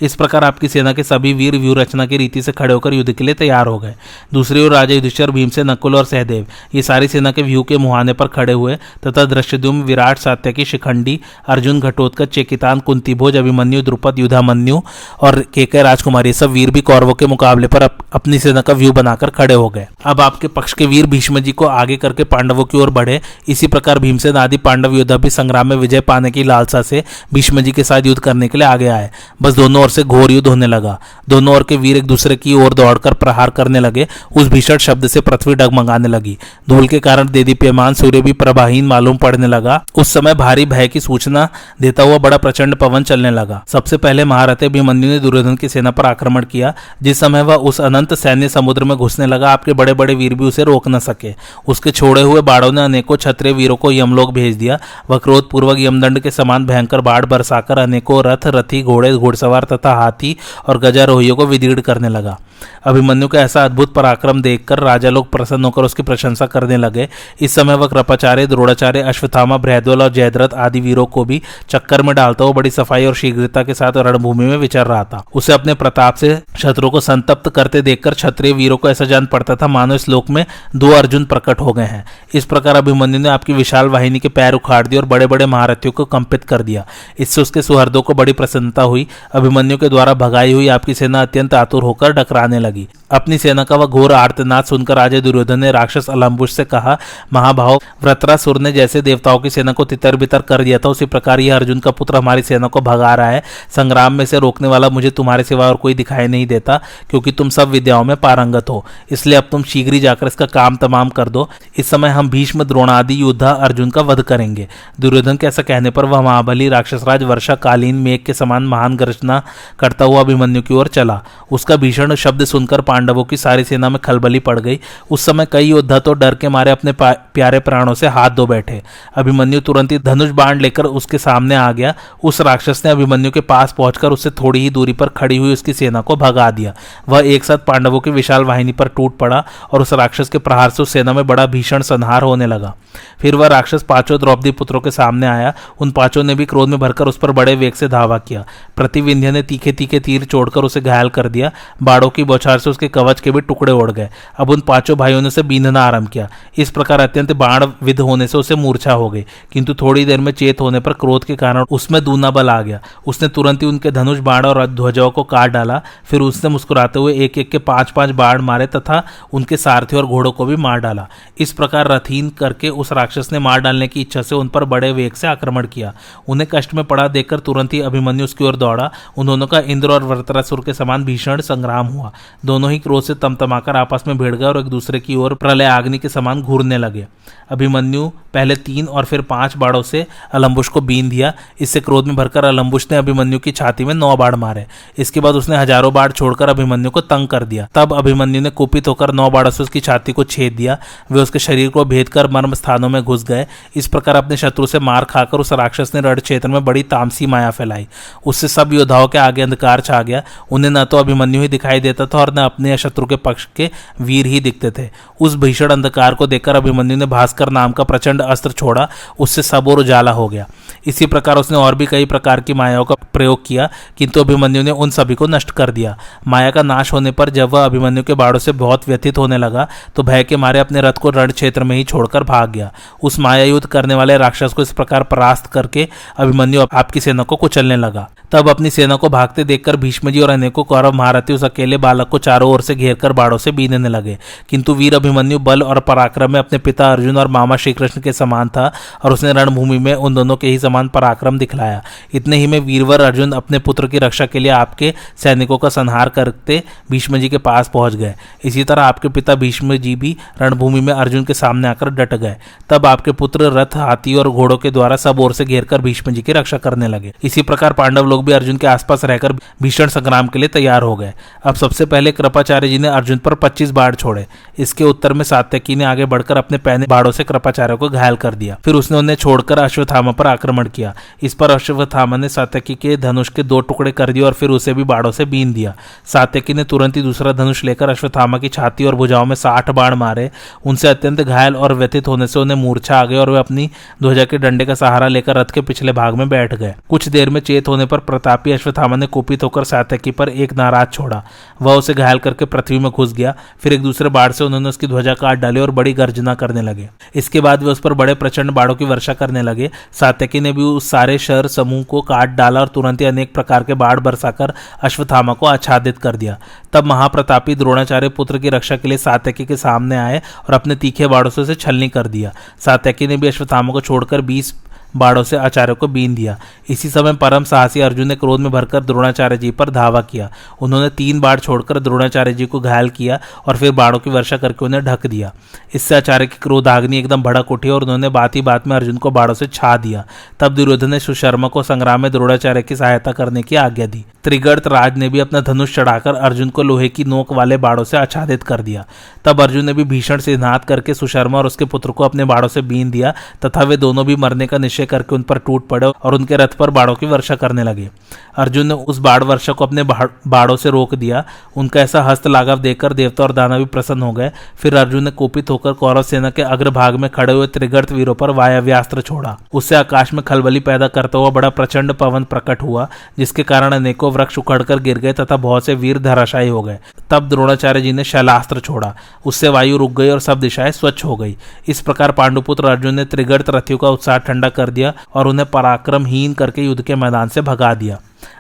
इस 0.02 0.16
प्रकार 0.16 0.44
आपकी 0.44 0.68
सेना 0.68 0.94
के 0.94 1.04
सभी 1.04 1.34
वीर 1.34 1.58
व्यू 1.58 1.74
रचना 1.74 2.06
की 2.06 2.18
रीति 2.18 2.42
से 2.42 2.52
खड़े 2.52 2.74
होकर 2.74 2.94
युद्ध 2.94 3.12
के 3.12 3.24
लिए 3.24 3.34
तैयार 3.36 3.68
हो 3.68 3.78
गए। 3.80 3.94
दूसरी 4.34 4.66
ओर 4.66 4.72
राजा 4.72 4.96
युधिष्ठर 4.96 5.32
भीमसे 5.32 5.64
नकुल 5.64 5.96
और 5.96 6.06
सहदेव, 6.06 6.46
ये 6.76 6.82
सारी 6.82 7.08
सेना 7.08 7.32
के 7.32 7.42
व्यू 7.42 7.64
के 7.64 7.78
मुहाने 7.78 8.14
पर 8.14 8.28
खड़े 8.30 8.54
हुए 8.54 8.76
तथा 9.08 9.26
दृश्यदुम 9.26 9.82
विराट 9.84 10.18
सात्य 10.18 10.54
की 10.54 10.66
शिखंडी, 10.66 11.20
अर्जुन 11.48 11.80
घटोत्कच, 11.80 12.30
चेकितान 12.30 12.80
कुंतीभोज 12.98 13.36
अभिमन्यु 13.38 13.82
द्रुपद 13.82 14.20
युधामन्यु 14.20 14.80
और 15.22 15.40
के 15.54 15.66
के 15.66 15.82
राजकुमार 15.84 16.32
सब 16.32 16.50
वीर 16.50 16.72
भी 16.72 16.82
कौरवों 16.82 17.14
के 17.14 17.26
मुकाबले 17.26 17.68
पर 17.68 17.82
अप, 17.82 17.98
अपनी 18.14 18.40
सेना 18.40 18.62
का 18.62 18.74
व्यू 18.74 18.92
बनाकर 18.92 19.30
खड़े 19.30 19.54
हो 19.54 19.70
गए। 19.70 19.88
अब 20.06 20.22
आपके 20.22 20.48
पक्ष 20.48 20.74
के 20.74 20.86
वीर 20.86 21.06
भीष्म 21.06 21.40
जी 21.40 21.52
को 21.52 21.66
आगे 21.66 21.98
करके 21.98 22.24
पांडवों 22.24 22.66
की 22.66 22.78
ओर 22.78 22.90
बढ़े। 22.90 23.22
इसी 23.48 23.68
प्रकार 23.68 24.00
भीमसेन 24.00 24.38
आदि 24.38 24.58
पांडव 24.58 24.94
योद्धा 24.94 25.18
भी 25.18 25.30
संग्राम 25.30 25.68
में 25.68 25.76
विजय 25.76 26.00
पाने 26.00 26.32
की 26.32 26.44
लालसा 26.44 26.82
से 26.82 27.04
भीष्म 27.34 27.62
जी 27.62 27.72
के 27.72 27.84
साथ 27.84 28.06
युद्ध 28.06 28.22
करने 28.22 28.48
के 28.48 28.58
लिए 28.58 28.68
आगे 28.68 28.88
आए। 28.88 29.12
बस 29.42 29.54
दोनों 29.54 29.84
ओर 29.84 29.90
से 29.90 30.04
घोर 30.04 30.32
युद्ध 30.32 30.48
होने 30.48 30.68
लगा। 30.68 31.00
दोनों 31.30 31.56
ओर 31.56 31.64
के 31.64 31.78
वीर 31.78 31.98
एक 31.98 32.08
दूसरे 32.08 32.36
की 32.36 32.54
ओर 32.54 32.74
दौड़कर 32.74 33.14
प्रहार 33.14 33.50
करने 33.50 33.80
लगे। 33.80 34.08
उस 34.36 34.48
भीषण 34.48 34.78
शब्द 34.78 35.08
से 35.08 35.22
पृथ्वी 35.22 35.56
डगमगाने 35.56 36.08
लगी। 36.08 36.38
धूल 36.70 36.88
के 36.88 37.00
कारण 37.00 37.30
देदीप्यमान 37.30 37.94
सूर्य 37.94 38.22
भी 38.22 38.34
प्रभाहीन 38.34 38.88
मालूम 38.88 39.18
पड़ने 39.18 39.48
लगा। 39.48 39.84
उस 39.96 40.14
समय 40.14 40.34
भारी 40.34 40.66
भय 40.66 40.88
की 40.88 41.00
सूचना 41.00 41.48
देता 41.82 42.04
हुआ 42.04 42.18
बड़ा 42.18 42.38
प्रचंड 42.38 42.76
पवन 42.78 43.04
चलने 43.04 43.32
लगा। 43.32 43.64
सबसे 43.68 43.98
पहले 43.98 44.26
महारथ 44.26 44.64
अभिमन्यु 44.64 45.10
ने 45.10 45.20
दुर्योधन 45.20 45.56
की 45.56 45.70
सेना 45.70 45.92
पर 45.92 46.06
आक्रमण 46.06 46.46
किया। 46.46 46.74
जिस 47.02 47.20
समय 47.20 47.42
वह 47.42 47.56
उस 47.56 47.82
अनंत 47.82 48.14
सैन्य 48.14 48.50
समुद्र 48.50 48.84
में 48.84 48.98
घुसने 48.98 49.26
लगा, 49.26 49.52
आपके 49.52 49.74
बड़े 49.74 49.94
बड़े 49.94 50.16
वीर 50.16 50.34
भी 50.34 50.46
उसे 50.46 50.64
रोक 50.64 50.88
न 50.88 51.00
सके। 51.00 51.34
उसके 51.68 51.92
छोड़े 51.92 52.22
हुए 52.22 52.42
बाड़ों 52.42 52.72
ने 52.72 52.82
अनेकों 52.82 53.18
क्षत्रिय 53.18 53.54
वीरों 53.54 53.76
को 53.76 53.92
यमलोक 53.92 54.34
भेज 54.34 54.56
दिया। 54.56 54.80
वह 55.10 55.18
क्रोध 55.18 55.50
पूर्वक 55.50 55.78
यमदंड 55.80 56.20
के 56.20 56.32
समान 56.32 56.66
भयंकर 56.66 57.02
बाढ़ 57.02 57.26
बरसाकर 57.26 57.80
अनेकों 57.80 58.24
रथ, 58.24 58.48
रथी, 58.48 58.82
घोड़े, 58.84 59.14
घोड़सवार 59.14 59.64
तथा 59.64 59.94
हाथी 59.94 60.36
और 60.68 60.78
गजारोहियों 60.78 61.36
को 61.36 61.46
विदीर्ण 61.46 61.82
करने 61.82 62.10
लगा। 62.10 62.38
अभिमन्यु 62.86 63.28
का 63.28 63.40
ऐसा 63.40 63.64
अद्भुत 63.66 63.94
पराक्रम 63.94 64.42
देखकर 64.42 64.80
राजा 64.80 65.10
लोग 65.10 65.32
प्रसन्न 65.32 65.66
होकर 65.66 65.84
उसकी 65.84 66.04
प्रशंसा 66.04 66.46
करने 66.46 66.78
लगे। 66.78 67.08
इस 67.42 67.56
समय 67.56 67.76
वह 67.76 67.88
कृपाचार्य, 67.88 68.48
द्रोणाचार्य 68.48 69.02
अश्वथामा 69.02 69.58
भ्रैदवल 69.58 70.02
और 70.02 70.10
जयद्रथ 70.10 70.54
आदि 70.56 70.80
वीरों 70.80 71.06
को 71.06 71.26
भी 71.26 71.42
चक्कर 71.70 72.02
में 72.02 72.16
डालता 72.16 72.44
हुआ 72.44 72.54
बड़ी 72.54 72.70
सफ़ाई 72.70 73.06
और 73.06 73.16
शीघ्रता 73.16 73.64
के 73.64 73.74
साथ 73.74 73.98
रणभूमि 73.98 74.46
में 74.46 74.58
विचर 74.58 74.88
रहा 74.88 75.04
था। 75.04 75.24
उसे 75.36 75.54
अपने 75.54 75.74
प्रताप 75.74 76.16
से 76.16 76.38
शत्रु 76.58 76.90
को 76.90 77.00
संतप्त 77.00 77.50
करते 77.50 77.82
देखकर 77.82 78.14
क्षत्रिय 78.14 78.54
वीरों 78.54 78.78
को 78.78 78.90
ऐसा 78.90 79.06
जान 79.06 79.26
पड़ता 79.26 79.56
था, 79.56 79.68
मानो 79.68 79.96
इस 79.96 80.10
लोक 80.10 80.30
में 80.30 80.46
दो 80.76 80.92
अर्जुन 80.92 81.26
प्रकट 81.26 81.62
हो 81.62 81.74
गए 81.74 81.84
हैं। 81.84 82.06
इस 82.34 82.46
प्रकार 82.46 82.76
अभिमन्यु 82.76 83.20
ने 83.20 83.30
आपकी 83.30 83.54
विशाल 83.54 83.88
वाहिनी 83.88 84.20
के 84.20 84.30
पैर 84.30 84.54
उखाड़ 84.54 84.86
दिए 84.88 85.00
और 85.00 85.06
बड़े 85.06 85.28
बड़े 85.28 85.46
महारथियों 85.46 85.92
को 85.92 86.06
कंपित 86.06 86.44
कर 86.44 86.62
दिया। 86.62 86.86
इससे 87.20 87.42
उसके 87.42 87.62
सुहर्दों 87.62 88.02
को 88.02 88.14
बड़ी 88.14 88.34
प्रसन्नता 88.34 88.82
हुई। 88.82 89.08
अभिमन्यु 89.34 89.78
के 89.78 89.90
द्वारा 89.90 90.14
भगाई 90.14 90.54
हुई 90.54 90.68
आपकी 90.68 90.94
सेना 90.94 91.22
अत्यंत 91.22 91.54
आतुर 91.54 91.84
होकर 91.84 92.14
डकराने 92.48 92.60
लगी। 92.60 92.88
अपनी 93.12 93.38
सेना 93.38 93.64
का 93.64 93.76
वह 93.76 93.86
घोर 93.86 94.14
आर्तनाद 94.14 94.66
सुनकर 94.66 94.96
राजा 94.96 95.20
दुर्योधन 95.20 95.60
ने 95.60 95.72
राक्षस 95.72 96.10
अलम्बुश 96.10 96.52
से 96.52 96.66
कहा, 96.66 96.98
महाभाव, 97.34 97.76
व्रतरासुर 98.04 98.60
ने 98.60 98.72
जैसे 98.72 99.02
देवताओं 99.02 99.40
की 99.40 99.50
सेना 99.50 99.72
को 99.72 99.86
तितर 99.86 100.16
बितर 100.16 100.42
कर 100.42 100.64
दिया 100.64 100.78
था, 100.78 100.90
उसी 100.90 101.06
प्रकार 101.06 101.40
यह 101.40 101.56
अर्जुन 101.56 101.80
का 101.80 101.92
पुत्र 101.92 102.16
हमारी 102.16 102.42
सेना 102.42 102.68
को 102.68 102.82
भगा 102.82 103.14
रहा 103.16 103.30
है। 103.30 103.44
संग्राम 103.76 104.14
में 104.14 104.26
से 104.26 104.40
रोकने 104.40 104.68
वाला 104.68 104.90
मुझे 104.90 105.10
तुम्हारे 105.12 105.44
सिवा 105.44 105.68
और 105.68 105.76
कोई 105.76 105.94
दिखाई 105.94 106.28
नहीं 106.28 106.48
देता, 106.48 106.80
क्योंकि 107.10 107.32
तुम 107.32 107.50
सब 107.50 107.70
विद्याओं 107.70 108.04
में 108.04 108.16
पारंगत 108.18 108.70
हो। 108.70 108.84
इसलिए 109.12 109.38
अब 109.38 109.48
तुम 109.52 109.64
शीघ्र 109.64 109.94
ही 109.94 110.00
जाकर 110.00 110.28
इसका 110.28 110.46
काम 110.48 110.76
तमाम 110.76 111.10
कर 111.10 111.30
दो। 111.30 111.50
इस 111.78 111.90
समय 111.90 112.10
हम 112.10 112.30
भीष्म, 112.30 112.64
द्रोणादि, 112.64 113.22
योद्धा, 113.22 113.52
अर्जुन 113.52 113.90
का 113.90 114.02
वध 114.02 114.22
करेंगे 114.24 114.68
दुर्योधन 115.00 115.38
के 115.38 115.48
ऐसा 115.48 115.62
कहने 115.62 115.90
पर 115.90 116.06
वह 116.06 116.22
महाबली 116.22 116.70
राक्षसराज 116.70 117.24
वर्षा 117.24 117.56
कालीन 117.58 117.96
मेघ 117.98 118.20
के 118.26 118.34
समान 118.34 118.64
महान 118.68 118.96
गर्जना 118.96 119.42
करता 119.80 120.06
हुआ 120.06 120.20
अभिमन्यु 120.20 120.62
की 120.62 120.74
ओर 120.74 120.88
चला। 120.88 121.22
उसका 121.52 121.76
भीषण 121.76 122.16
शब्द 122.16 122.37
सुनकर 122.46 122.82
पांडवों 122.82 123.24
की 123.24 123.38
सारी 123.38 123.64
सेना 123.64 123.90
में 123.90 124.00
खलबली 124.00 124.40
पड़ 124.40 124.60
गई। 124.60 124.80
उस 125.12 125.26
समय 125.26 125.48
कई 125.52 125.66
योद्धा 125.66 126.00
तो 126.00 126.14
डर 126.14 126.36
के 126.36 126.50
मारे 126.50 126.72
अपने 126.72 126.94
प्यारे 127.02 127.60
प्राणों 127.60 127.94
से 127.94 128.08
हाथ 128.08 128.30
धो 128.30 128.46
बैठे। 128.48 128.82
अभिमन्यु 129.16 129.60
तुरंत 129.60 129.92
ही 129.92 129.98
धनुष 130.00 130.30
बाण 130.30 130.60
लेकर 130.60 130.86
उसके 130.86 131.18
सामने 131.18 131.56
आ 131.56 131.72
गया। 131.72 131.94
उस 132.24 132.42
राक्षस 132.42 132.82
ने 132.86 132.92
अभिमन्यु 132.92 133.32
के 133.32 133.42
पास 133.42 133.76
पहुंचकर 133.78 134.12
उससे 134.12 134.30
थोड़ी 134.32 134.60
ही 134.60 134.70
दूरी 134.70 134.94
पर 134.94 135.08
खड़ी 135.08 135.38
हुई 135.38 135.54
उसकी 135.54 135.74
सेना 135.74 136.02
को 136.02 136.16
भगा 136.16 136.50
दिया। 136.52 136.74
वह 137.10 137.28
एक 137.28 137.44
साथ 137.44 137.58
पांडवों 137.58 138.00
की 138.00 138.12
विशाल 138.12 138.44
वाहिनी 138.44 138.72
पर 138.72 138.88
टूट 138.88 139.18
पड़ा 139.18 139.44
और 139.72 139.82
उस 139.82 139.94
राक्षस 139.94 140.30
के 140.30 140.38
प्रहार 140.38 140.70
से 140.70 140.84
उस 140.84 140.90
सेना 140.90 141.14
में 141.14 141.26
बड़ा 141.28 141.46
भीषण 141.46 141.82
संहार 141.82 142.24
होने 142.24 142.46
लगा। 142.46 142.76
फिर 143.22 143.36
वह 143.36 143.48
राक्षस 143.48 143.84
पाँचों 143.84 144.20
द्रौपदी 144.20 144.52
पुत्रों 144.52 144.80
के 144.82 144.92
सामने 144.92 145.28
आया। 145.28 145.54
उन 145.80 145.92
पाँचों 145.92 146.24
ने 146.24 146.36
भी 146.36 146.46
क्रोध 146.46 146.70
में 146.70 146.80
भरकर 146.80 147.08
उस 147.08 147.18
पर 147.18 147.32
बड़े 147.32 147.56
वेग 147.56 147.74
से 147.74 147.88
धावा 147.88 148.18
किया। 148.18 148.44
प्रतिविंध्य 148.76 149.32
ने 149.32 149.42
तीखे 149.44 149.72
तीखे 149.72 150.00
तीर 150.00 150.26
छोड़कर 150.26 150.62
उसे 150.62 150.82
घायल 150.82 151.10
कर 151.10 151.30
दिया। 151.30 151.52
बाड़ों 151.84 152.10
की 152.10 152.24
बौछार 152.28 152.60
से 152.60 152.70
उसके 152.70 152.88
कवच 152.88 153.20
के 153.20 153.32
भी 153.32 153.42
टुकड़े 153.42 153.72
उड़ 153.72 153.92
गए। 153.92 154.10
अब 154.40 154.50
उन 154.50 154.60
पाँचों 154.60 154.98
भाइयों 154.98 155.22
ने 155.22 155.28
उसे 155.28 155.44
बींधना 155.44 155.84
आरंभ 155.84 156.08
किया। 156.08 156.30
इस 156.58 156.72
प्रकार 156.72 157.02
अत्यंत 157.02 157.32
बाण 157.32 157.66
विध 157.84 158.00
होने 158.00 158.28
से 158.28 158.38
उसे 158.38 158.56
मूर्छा 158.56 158.94
हो 158.94 159.10
गई। 159.10 159.26
किंतु 159.52 159.74
थोड़ी 159.74 160.06
देर 160.06 160.20
में 160.20 160.32
चेत 160.32 160.62
होने 160.62 160.80
पर 160.80 160.94
क्रोध 160.94 161.24
के 161.24 161.36
कारण 161.36 161.66
उसमें 161.72 162.04
दूना 162.04 162.32
बल 162.32 162.50
आ 162.50 162.62
गया। 162.62 162.80
उसने 163.08 163.28
तुरंत 163.28 163.62
ही 163.62 163.68
उनके 163.68 163.92
धनुष 163.92 164.20
बाण 164.20 164.46
और 164.46 164.66
ध्वजाओं 164.68 165.12
को 165.12 165.24
काट 165.24 165.52
डाला। 165.52 165.82
फिर 166.06 166.22
उसने 166.22 166.50
मुस्कुराते 166.50 167.00
हुए 167.00 167.14
एक 167.14 167.38
एक 167.38 167.52
के 167.52 167.58
पाँच 167.58 167.92
पाँच 167.92 168.10
बाण 168.10 168.42
मारे 168.42 168.68
तथा 168.68 169.04
उनके 169.34 169.58
सारथी 169.58 169.98
और 169.98 170.06
घोड़ों 170.06 170.32
को 170.32 170.46
भी 170.46 170.56
मार 170.56 170.80
डाला। 170.80 171.08
इस 171.38 171.54
प्रकार 171.54 171.88
रथीन 171.88 172.30
करके 172.30 172.70
उस 172.70 172.92
राक्षस 172.92 173.30
ने 173.32 173.40
मार 173.40 173.62
डालने 173.62 173.88
की 173.88 174.02
इच्छा 174.02 174.22
से 174.22 174.36
उन 174.36 174.48
पर 174.48 174.64
बड़े 174.66 174.92
वेग 174.92 175.14
से 175.14 175.28
आक्रमण 175.28 175.68
किया। 175.68 175.94
उन्हें 176.28 176.48
कष्ट 176.52 176.74
में 176.74 176.84
पड़ा 176.86 177.08
देखकर 177.08 177.40
तुरंत 177.40 177.74
ही 177.74 177.82
अभिमन्यु 177.82 178.24
उसकी 178.24 178.44
ओर 178.44 178.56
दौड़ा। 178.56 178.92
उन्होंने 179.18 179.46
का 179.46 179.60
इंद्र 179.60 179.92
और 179.92 180.04
वृतरासुर 180.04 180.62
के 180.66 180.74
समान 180.74 181.06
भीषण 181.06 181.42
संग्राम 181.42 181.88
हुआ। 181.88 182.12
दोनों 182.46 182.72
ही 182.72 182.80
क्रोध 182.80 183.04
से 183.04 183.14
तमतमाकर 183.16 183.76
आपस 183.76 184.04
में 184.08 184.18
भिड़ 184.18 184.36
गए 184.36 184.46
और 184.46 184.60
एक 184.60 184.66
दूसरे 184.66 185.00
की 185.00 185.16
ओर 185.16 185.34
प्रलय 185.34 185.66
आग्नि 185.66 185.98
के 185.98 186.10
समान 186.10 186.42
घूरने 186.42 186.78
लगे। 186.78 187.06
अभिमन्यु 187.52 188.08
पहले 188.34 188.56
तीन 188.56 188.88
और 188.88 189.06
फिर 189.06 189.22
पाँच 189.22 189.56
बाड़ों 189.58 189.82
से 189.82 190.06
अलम्बुश 190.34 190.68
को 190.68 190.82
बीन 190.82 191.10
दिया। 191.10 191.34
इससे 191.62 191.80
क्रोध 191.80 192.08
में 192.08 192.16
भरकर 192.16 192.46
अलम्बुश 192.46 192.88
ने 192.92 192.98
अभिमन्यु 192.98 193.40
की 193.40 193.52
छाती 193.52 193.86
में 193.86 193.94
नौ 193.94 194.16
बाढ़ 194.18 194.36
मारे। 194.36 194.66
इसके 194.98 195.20
बाद 195.20 195.36
उसने 195.36 195.58
हज़ारों 195.58 195.94
बाढ़ 195.94 196.12
छोड़कर 196.12 196.50
अभिमन्यु 196.50 196.92
को 196.92 197.02
तंग 197.02 197.28
कर 197.28 197.44
दिया। 197.44 197.68
तब 197.76 197.94
अभिमन्यु 197.94 198.42
ने 198.42 198.50
कुपित 198.50 198.88
होकर 198.88 199.14
नौ 199.14 199.30
बाढ़ों 199.30 199.52
से 199.52 199.64
उसकी 199.64 199.80
छाती 199.80 200.12
को 200.12 200.24
छेद 200.26 200.54
दिया। 200.54 200.78
वे 201.12 201.22
उसके 201.22 201.40
शरीर 201.40 201.70
को 201.70 201.86
भेद 201.86 202.10
कर 202.10 202.30
मर्म 202.32 202.54
स्थानों 202.54 202.90
में 202.90 203.02
घुस 203.04 203.24
गए। 203.24 203.46
इस 203.76 203.88
प्रकार 203.88 204.16
अपने 204.16 204.38
शत्रु 204.38 204.66
से 204.66 204.80
मार 204.80 205.06
खाकर 205.06 205.40
उस 205.40 205.54
राक्षस 205.54 205.92
ने 205.96 206.02
रण 206.02 206.20
क्षेत्र 206.20 206.48
में 206.48 206.64
बड़ी 206.66 206.84
तामसी 206.86 207.26
माया 207.26 207.52
फैलाई। 207.52 207.88
उससे 208.26 208.48
सब 208.48 208.74
योद्धाओं 208.74 209.08
के 209.08 209.18
आगे 209.18 209.42
अंधकार 209.42 209.82
छा 209.82 210.02
गया। 210.02 210.22
उन्हें 210.52 210.72
न 210.72 210.84
तो 210.86 210.98
अभिमन्यु 210.98 211.42
ही 211.42 211.48
दिखाई 211.48 211.80
देता 211.80 212.06
था 212.08 212.20
और 212.20 212.34
न 212.34 212.38
अपने 212.40 212.78
शत्रु 212.78 213.06
के 213.06 213.16
पक्ष 213.18 213.48
के 213.56 213.70
वीर 214.02 214.26
ही 214.26 214.40
दिखते 214.40 214.72
थे। 214.72 214.90
उस 215.20 215.36
भीषण 215.36 215.70
अंधकार 215.70 216.16
को 216.16 216.28
देखकर 216.28 216.56
अभिमन्यु 216.56 216.98
ने 216.98 217.06
भास्कर 217.08 217.50
नाम 217.50 217.72
का 217.72 217.84
प्रचंड 217.84 218.22
अस्त्र 218.22 218.52
छोड़ा, 218.52 218.88
उससे 219.20 219.42
सब 219.44 219.68
और 219.68 219.80
उजाला 219.80 220.12
हो 220.12 220.28
गया। 220.28 220.46
इसी 220.88 221.06
प्रकार 221.06 221.38
उसने 221.38 221.58
और 221.58 221.76
भी 221.76 221.86
कई 221.86 222.06
प्रकार 222.06 222.42
की 222.42 222.54
मायाओं 222.54 222.86
का 222.86 222.96
प्रयोग 223.14 223.46
किया, 223.46 223.70
किंतु 223.98 224.20
अभिमन्यु 224.20 224.64
ने 224.64 224.72
उन 224.72 224.90
सभी 224.92 225.16
को 225.16 225.28
नष्ट 225.28 225.52
कर 225.52 225.72
दिया। 225.72 225.98
माया 226.28 226.52
का 226.52 226.64
नाश 226.64 226.94
होने 226.94 227.12
पर 227.12 227.30
जब 227.30 227.50
वह 227.50 227.66
अभिमन्यु 227.66 228.04
के 228.04 228.14
बाड़ों 228.14 228.40
से 228.40 228.52
बहुत 228.54 228.88
व्यथित 228.90 229.18
होने 229.18 229.38
लगा 229.38 229.68
तो 229.96 230.04
भय 230.04 230.24
के 230.24 230.38
मारे 230.38 230.60
अपने 230.60 230.82
रथ 230.82 230.98
को 231.02 231.10
रण 231.10 231.32
क्षेत्र 231.32 231.64
में 231.64 231.76
ही 231.78 231.84
छोड़कर 231.84 232.24
भाग 232.24 232.52
गया। 232.52 232.72
उस 233.04 233.20
माया 233.20 233.44
युद्ध 233.44 233.66
करने 233.68 233.96
वाले 233.96 234.18
राक्षस 234.18 234.54
को 234.54 234.62
इस 234.62 234.72
प्रकार 234.72 235.04
परास्त 235.06 235.46
करके 235.48 235.88
अभिमन्यु 236.18 236.66
आपकी 236.74 237.00
सेना 237.00 237.24
को 237.24 237.36
कुचलने 237.36 237.76
लगा। 237.76 238.08
तब 238.32 238.50
अपनी 238.50 238.70
सेना 238.70 238.96
को 238.96 239.10
भागते 239.10 239.44
देखकर 239.44 239.76
भीष्म 239.76 240.12
जी 240.12 240.22
और 240.22 240.30
अनेकों 240.30 240.64
कौरव 240.64 240.94
महारथी 240.94 241.34
उस 241.34 241.44
अकेले 241.44 241.78
बालक 241.78 242.08
को 242.08 242.18
चारों 242.18 242.52
ओर 242.52 242.62
से 242.62 242.76
घेर 242.76 242.96
कर 242.96 243.12
बाड़ों 243.12 243.38
से 243.38 243.52
बीनने 243.52 243.90
लगे। 243.90 244.18
किंतु 244.50 244.74
वीर 244.74 244.96
अभिमन्यु 244.96 245.40
बल 245.40 245.64
और 245.64 245.80
पराक्रम 245.80 246.32
में 246.32 246.40
अपने 246.40 246.60
पिता 246.60 246.92
अर्जुन 246.94 247.18
और 247.18 247.28
मामा 247.28 247.56
श्रीकृष्ण 247.56 248.02
के 248.02 248.14
समान 248.14 248.50
था 248.50 248.72
और 249.04 249.14
उसने 249.14 249.34
रणभूमि 249.34 249.78
में 249.80 249.94
उन 249.94 250.16
दोनों 250.16 250.36
के 250.38 250.48
ही 250.48 250.60
समान 250.60 250.88
पराक्रम 250.88 251.38
दिखलाया। 251.38 251.84
इतने 252.14 252.38
ही 252.38 252.48
में 252.48 252.60
वीरवर 252.60 253.02
अर्जुन 253.02 253.32
अपने 253.32 253.60
पुत्र 253.60 253.88
की 253.88 254.00
रक्षा 254.00 254.26
के 254.26 254.40
लिए 254.40 254.52
आपके 254.52 254.94
सैनिकों 255.18 255.58
का 255.58 255.70
संहार 255.70 256.10
करते 256.10 256.64
भीष्म 256.92 257.18
जी 257.18 257.30
के 257.30 257.38
पास 257.38 257.72
पहुँच 257.74 257.96
गए। 257.96 258.14
इसी 258.44 258.64
तरह 258.64 258.84
आपके 258.84 259.10
पिता 259.10 259.36
भीष्म 259.36 259.78
जी 259.78 259.96
भी 259.96 260.18
रणभूमि 260.42 260.82
में 260.82 260.94
अर्जुन 260.94 261.24
के 261.24 261.34
सामने 261.34 261.68
आकर 261.68 261.90
डट 261.90 262.14
गए। 262.14 262.36
तब 262.70 262.86
आपके 262.86 263.12
पुत्र 263.12 263.52
रथ, 263.52 263.78
हाथी 263.78 264.16
और 264.16 264.30
घोड़ों 264.30 264.58
के 264.58 264.72
द्वारा 264.72 264.96
सब 264.96 265.20
ओर 265.20 265.34
से 265.34 265.46
घेरकर 265.46 265.82
भीष्म 265.82 266.12
जी 266.12 266.22
की 266.22 266.32
रक्षा 266.32 266.58
करने 266.58 266.88
लगे। 266.88 267.14
इसी 267.24 267.42
प्रकार 267.42 267.74
पांडव 267.74 268.06
लोग 268.06 268.17
भी 268.22 268.34
अर्जुन 268.34 268.58
के 268.58 268.68
आसपास 268.68 269.06
रहकर 269.06 269.34
भीषण 269.34 269.88
संग्राम 269.88 270.28
के 270.28 270.40
लिए 270.40 270.48
तैयार 270.48 270.82
हो 270.82 270.96
गए। 270.96 271.14
अब 271.44 271.56
सबसे 271.56 271.86
पहले 271.86 272.12
कृपाचार्य 272.12 272.68
जी 272.68 272.78
ने 272.78 272.88
अर्जुन 272.88 273.18
पर 273.18 273.34
25 273.34 273.72
बाढ़ 273.72 273.96
छोड़े। 273.96 274.26
इसके 274.60 274.84
उत्तर 274.84 275.14
में 275.14 275.24
सात्यकी 275.24 275.76
ने 275.76 275.84
आगे 275.84 276.06
बढ़कर 276.06 276.38
अपने 276.38 276.58
पहने 276.58 276.86
बाढ़ों 276.90 277.12
से 277.12 277.24
कृपाचार्य 277.24 277.76
को 277.76 277.90
घायल 277.90 278.16
कर 278.16 278.34
दिया। 278.34 278.58
फिर 278.66 278.76
उसने 278.76 278.98
उन्हें 278.98 279.16
छोड़कर 279.16 279.60
अश्वत्थामा 279.60 280.12
पर 280.12 280.28
आक्रमण 280.28 280.68
किया। 280.68 280.94
इस 281.24 281.34
पर 281.34 281.52
अश्वत्थामा 281.52 282.18
ने 282.18 282.30
सात्यकी 282.30 282.76
के 282.76 282.98
धनुष 282.98 283.30
के 283.30 283.44
दो 283.44 283.60
टुकड़े 283.60 283.92
कर 283.92 284.12
दिए 284.12 284.24
और 284.24 284.34
फिर 284.34 284.50
उसे 284.50 284.74
भी 284.74 284.84
बाढ़ों 284.84 285.12
से 285.12 285.26
बीन 285.26 285.54
दिया। 285.54 285.76
सात्यकी 286.06 286.54
ने 286.54 286.64
तुरंत 286.64 286.98
ही 286.98 287.02
दूसरा 287.02 287.32
धनुष 287.32 287.64
लेकर 287.64 287.90
अश्वत्थामा 287.90 288.38
की 288.38 288.50
छाती 288.50 288.86
और 288.86 288.96
भुजाओं 288.96 289.26
में 289.26 289.36
साठ 289.36 289.70
बाढ़ 289.70 289.94
मारे। 289.94 290.32
उनसे 290.66 290.88
अत्यंत 290.88 291.22
घायल 291.22 291.56
और 291.56 291.74
व्यथित 291.74 292.08
होने 292.08 292.28
से 292.28 292.40
उन्हें 292.40 292.58
मूर्छा 292.58 293.00
आ 293.00 293.06
गई 293.06 293.16
और 293.16 293.30
वे 293.30 293.40
अपनी 293.40 293.70
ध्वजा 294.02 294.26
के 294.26 294.38
डंडे 294.38 294.66
का 294.66 294.76
सहारा 294.76 295.08
लेकर 295.08 295.36
रथ 295.36 295.52
के 295.54 295.62
पिछले 295.62 295.92
भाग 295.92 296.16
में 296.16 296.30
बैठ 296.30 296.54
गए। 296.54 296.76
कुछ 296.90 297.10
देर 297.10 297.30
में 297.30 297.42
चेत 297.42 297.68
होने 297.68 297.86
पर 297.86 298.00
प्रतापी 298.08 298.52
अश्वत्थामा 298.52 298.96
ने 298.96 299.06
कुपित 299.08 299.44
होकर 299.44 299.64
सातकी 299.64 300.12
पर 300.12 300.30
एक 300.30 300.54
नाराज़ 300.54 300.90
छोड़ा। 300.90 301.24
वह 301.62 301.76
उसे 301.76 301.94
घायल 301.94 302.20
करके 302.20 302.46
पृथ्वी 302.46 302.80
में 302.80 302.92
घुस 302.92 303.14
गया। 303.14 303.34
फिर 303.60 303.74
एक 303.74 303.82
दूसरे 303.82 304.10
बाढ़ 304.10 304.32
से 304.32 304.44
उन्होंने 304.44 304.70
उसकी 304.70 304.88
ध्वजा 304.88 305.14
काट 305.14 305.40
डाली 305.40 305.60
और 305.60 305.72
बड़ी 305.72 305.94
गर्जना 305.94 306.34
करने 306.36 306.62
लगे। 306.62 306.90
इसके 307.16 307.42
बाद 307.42 307.64
वे 307.64 307.72
उस 307.72 307.80
पर 307.80 307.94
बड़े 307.94 308.14
प्रचंड 308.16 308.52
बाढ़ों 308.52 308.76
की 308.76 308.86
वर्षा 308.86 309.14
करने 309.14 309.42
लगे। 309.42 309.70
सातकी 309.92 310.40
ने 310.40 310.52
भी 310.52 310.64
उस 310.64 310.90
सारे 310.90 311.18
शहर, 311.18 311.48
समूह 311.48 311.84
को 311.84 312.02
काट 312.02 312.30
डाला 312.30 312.60
और 312.60 312.68
तुरंत 312.68 313.02
ही 313.02 313.06
अनेक 313.06 313.34
प्रकार 313.34 313.64
के 313.64 313.74
बाढ़ 313.74 314.00
बरसाकर 314.00 314.54
अश्वत्थामा 314.84 315.34
को 315.34 315.46
आच्छादित 315.46 315.98
कर 315.98 316.16
दिया। 316.16 316.38
तब 316.74 316.86
महाप्रतापी 316.86 317.56
द्रोणाचार्य 317.56 318.10
पुत्र 318.10 318.38
की 318.38 318.50
रक्षा 318.50 318.78
के 318.78 318.88
लिए 318.88 318.98
सात्यकी 318.98 319.46
के 319.46 319.58
सामने 319.58 319.98
आए 319.98 320.22
और 320.48 320.54
अपने 320.54 320.76
तीखे 320.76 321.08
बाढ़ों 321.08 321.30
से 321.30 321.42
उसे 321.42 321.56
छलनी 321.56 321.90
कर 321.90 322.08
दिया। 322.08 322.34
सात्यकी 322.60 323.08
ने 323.08 323.18
भी 323.18 323.28
अश्वत्थामा 323.28 323.74
को 323.74 323.82
छोड़कर 323.82 324.22
बीस 324.22 324.54
बाड़ों 324.96 325.24
से 325.24 325.38
आचार्य 325.38 325.74
को 325.74 325.88
बीन 325.88 326.16
दिया। 326.16 326.38
इसी 326.70 326.90
समय 326.90 327.14
परम 327.14 327.44
साहसी 327.44 327.82
अर्जुन 327.82 328.08
ने 328.08 328.16
क्रोध 328.16 328.40
में 328.40 328.52
भरकर 328.52 328.84
द्रोणाचार्य 328.84 329.38
जी 329.38 329.52
पर 329.52 329.70
धावा 329.70 330.02
किया। 330.02 330.30
उन्होंने 330.62 330.90
तीन 330.90 331.20
बाढ़ 331.20 331.40
छोड़कर 331.40 331.80
द्रोणाचार्य 331.80 332.34
जी 332.34 332.46
को 332.46 332.60
घायल 332.60 332.90
किया 332.90 333.20
और 333.48 333.58
फिर 333.58 333.72
बाड़ों 333.72 334.00
की 334.00 334.10
वर्षा 334.10 334.38
करके 334.38 334.66
उन्हें 334.66 334.84
ढक 334.86 335.08
दिया। 335.08 335.34
इससे 335.76 335.96
आचार्य 335.96 336.28
की 336.28 336.38
क्रोधाग्नि 336.42 336.98
एकदम 336.98 337.24
भड़क 337.24 337.52
उठी 337.52 337.70
और 337.70 337.84
उन्होंने 337.84 338.10
बात 338.10 338.36
ही 338.36 338.42
बात 338.42 338.68
में 338.68 338.76
अर्जुन 338.76 338.98
को 338.98 339.12
बाड़ों 339.12 339.34
से 339.34 339.48
छा 339.48 339.78
दिया। 339.78 340.06
तब 340.40 340.56
दुर्योधन 340.56 340.90
ने 340.90 341.00
सुशर्मा 341.00 341.48
को 341.48 341.64
संग्राम 341.64 342.02
में 342.02 342.12
द्रोणाचार्य 342.12 342.62
की 342.62 342.76
सहायता 342.76 343.12
करने 343.12 343.44
की 343.44 343.56
आज्ञा 343.56 343.86
दी। 343.86 344.06
त्रिगर्त 344.28 344.66
राज 344.68 344.98
ने 344.98 345.08
भी 345.10 345.20
अपना 345.20 345.40
धनुष 345.42 345.76
चढ़ाकर 345.76 346.16
अर्जुन 346.16 346.50
को 346.50 346.64
लोहे 346.64 346.88
की 346.90 347.04
नोक 347.04 347.32
वाले 347.34 347.58
बाड़ों 347.58 347.84
से 347.84 347.98
आच्छादित 347.98 348.42
कर 348.44 348.62
दिया। 348.62 348.84
तब 349.26 349.42
अर्जुन 349.42 349.66
ने 349.66 349.74
भी 349.74 349.84
भीषण 349.84 350.20
से 350.20 350.36
नाद 350.38 350.66
करके 350.66 350.94
सुशर्मा 350.94 351.38
और 351.38 351.46
उसके 351.46 351.66
पुत्र 351.66 351.92
को 351.92 352.04
अपने 352.04 352.26
बाड़ों 352.26 352.48
से 352.48 352.62
बीन 352.62 352.90
दिया 352.92 353.14
तथा 353.46 353.64
वे 353.64 353.78
दोनों 353.78 354.06
भी 354.06 354.16
मरने 354.16 354.48
का 354.48 354.58
निश्चय 354.58 354.86
करके 354.86 355.16
उन 355.16 355.22
पर 355.22 355.38
टूट 355.38 355.68
पड़े 355.68 355.88
और 355.88 356.16
उनके 356.16 356.36
रथ 356.36 356.58
पर 356.60 356.70
बाड़ों 356.70 356.96
की 356.96 357.06
वर्षा 357.06 357.36
करने 357.36 357.64
लगे। 357.64 357.90
अर्जुन 358.38 358.68
ने 358.68 358.74
उस 358.74 358.98
बाढ़ 359.00 359.24
वर्षा 359.24 359.54
को 359.54 359.66
अपने 359.66 359.84
बाड़ों 359.84 360.56
से 360.56 360.70
रोक 360.70 360.96
दिया। 360.96 361.24
उनका 361.56 361.80
ऐसा 361.82 362.02
हस्त 362.04 362.28
लाघव 362.28 362.60
देखकर 362.60 362.94
देवता 362.94 363.24
और 363.24 363.32
दाना 363.32 363.58
भी 363.58 363.66
प्रसन्न 363.68 364.02
हो 364.02 364.12
गए। 364.12 364.32
फिर 364.58 364.76
अर्जुन 364.76 365.04
ने 365.04 365.12
कोपित 365.14 365.50
होकर 365.50 365.74
कौरव 365.76 366.04
सेना 366.04 366.30
के 366.30 366.42
अग्रभाग 366.42 366.96
में 366.96 367.10
खड़े 367.10 367.34
हुए 367.34 367.48
त्रिगर्त 367.48 367.92
वीरों 367.92 368.16
पर 368.16 368.32
वायव्यास्त्र 368.32 369.02
छोड़ा। 369.02 369.38
उससे 369.54 369.76
आकाश 369.76 370.14
में 370.14 370.24
खलबली 370.24 370.60
पैदा 370.60 370.88
करता 370.90 371.18
हुआ 371.18 371.30
बड़ा 371.32 371.50
प्रचंड 371.52 371.94
पवन 371.94 372.24
प्रकट 372.26 372.62
हुआ, 372.62 372.88
जिसके 373.18 373.44
कारण 373.46 373.72
अनेकों 373.72 374.16
वृक्ष 374.18 374.38
उखड़कर 374.38 374.80
गिर 374.80 374.98
गए 374.98 375.14
तथा 375.14 375.38
बहुत 375.38 375.66
से 375.66 375.76
वीर 375.76 376.00
धराशायी 376.00 376.50
हो 376.50 376.62
गए। 376.62 376.80
तब 377.10 377.30
द्रोणाचार्य 377.30 377.82
जी 377.82 377.92
ने 377.92 378.04
शैलास्त्र 378.04 378.60
छोड़ा। 378.60 378.96
उससे 379.26 379.50
वायु 379.50 379.78
रुक 379.78 379.92
गई 379.92 380.10
और 380.10 380.20
सब 380.20 380.40
दिशाएँ 380.40 380.72
स्वच्छ 380.72 381.06
हो 381.06 381.16
गई। 381.16 381.38
इस 381.68 381.82
प्रकार 381.82 382.12
पांडुपुत्र 382.12 382.66
अर्जुन 382.66 382.96
ने 382.96 383.06
त्रिगर्त 383.06 383.50
रथियों 383.50 383.78
का 383.78 383.90
उत्साह 383.90 384.18
ठंडा 384.18 384.50
कर 384.50 384.70
दिया 384.70 384.94
और 385.14 385.28
उन्हें 385.28 385.50
पराक्रमहीन 385.50 386.34
करके 386.34 386.62
युद्ध 386.62 386.82
के 386.82 386.96
मैदान 386.96 387.30
से 387.30 387.42
भगा 387.42 387.74
दिया। 387.74 388.00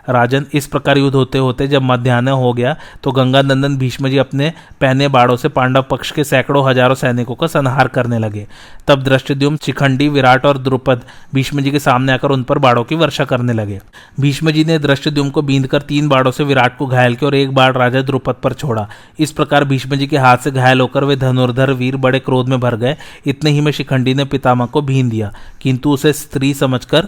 राजन 0.09 0.45
इस 0.53 0.67
प्रकार 0.67 0.97
युद्ध 0.97 1.15
होते 1.15 1.37
होते 1.37 1.67
जब 1.67 1.81
मध्यान्ह 1.83 2.31
हो 2.33 2.51
गया 2.53 2.75
तो 3.03 3.11
गंगा 3.11 3.41
नंदन 3.41 3.77
भीष्म 3.77 4.09
जी 4.09 4.17
अपने 4.17 4.51
पहने 4.81 5.07
बाड़ों 5.07 5.35
से 5.35 5.49
पांडव 5.49 5.85
पक्ष 5.89 6.11
के 6.11 6.23
सैकड़ों 6.23 6.67
हज़ारों 6.69 6.95
सैनिकों 6.95 7.35
का 7.35 7.47
संहार 7.47 7.87
करने 7.89 8.19
लगे। 8.19 8.45
तब 8.87 9.03
दृष्टिद्युम 9.03 9.57
शिखंडी, 9.57 10.07
विराट 10.09 10.45
और 10.45 10.57
द्रुपद 10.57 11.01
भीष्म 11.33 11.61
जी 11.61 11.71
के 11.71 11.79
सामने 11.79 12.13
आकर 12.13 12.31
उन 12.31 12.43
पर 12.43 12.57
बाड़ों 12.57 12.83
की 12.83 12.95
वर्षा 12.95 13.25
करने 13.25 13.53
लगे। 13.53 13.79
भीष्म 14.19 14.51
जी 14.51 14.63
ने 14.65 14.79
दृष्टिद्युम 14.79 15.29
को 15.29 15.41
बींद 15.41 15.67
कर 15.67 15.81
तीन 15.83 16.07
बाड़ों 16.09 16.31
से 16.31 16.43
विराट 16.43 16.77
को 16.77 16.85
घायल 16.87 17.15
किया 17.15 17.27
और 17.27 17.35
एक 17.35 17.53
बाढ़ 17.53 17.75
राजा 17.77 18.01
द्रुपद 18.01 18.35
पर 18.43 18.53
छोड़ा। 18.53 18.87
इस 19.19 19.31
प्रकार 19.31 19.63
भीष्म 19.65 19.95
जी 19.95 20.07
के 20.07 20.17
हाथ 20.17 20.37
से 20.37 20.51
घायल 20.51 20.81
होकर 20.81 21.03
वे 21.03 21.15
धनुर्धर 21.17 21.71
वीर 21.73 21.95
बड़े 21.97 22.19
क्रोध 22.19 22.49
में 22.49 22.59
भर 22.59 22.75
गए। 22.77 22.95
इतने 23.27 23.51
ही 23.51 23.61
में 23.61 23.71
शिखंडी 23.71 24.13
ने 24.13 24.25
पितामह 24.27 24.65
को 24.65 24.81
भीन 24.83 25.09
दिया, 25.09 25.31
किंतु 25.61 25.91
उसे 25.91 26.13
स्त्री 26.13 26.53
समझकर 26.55 27.07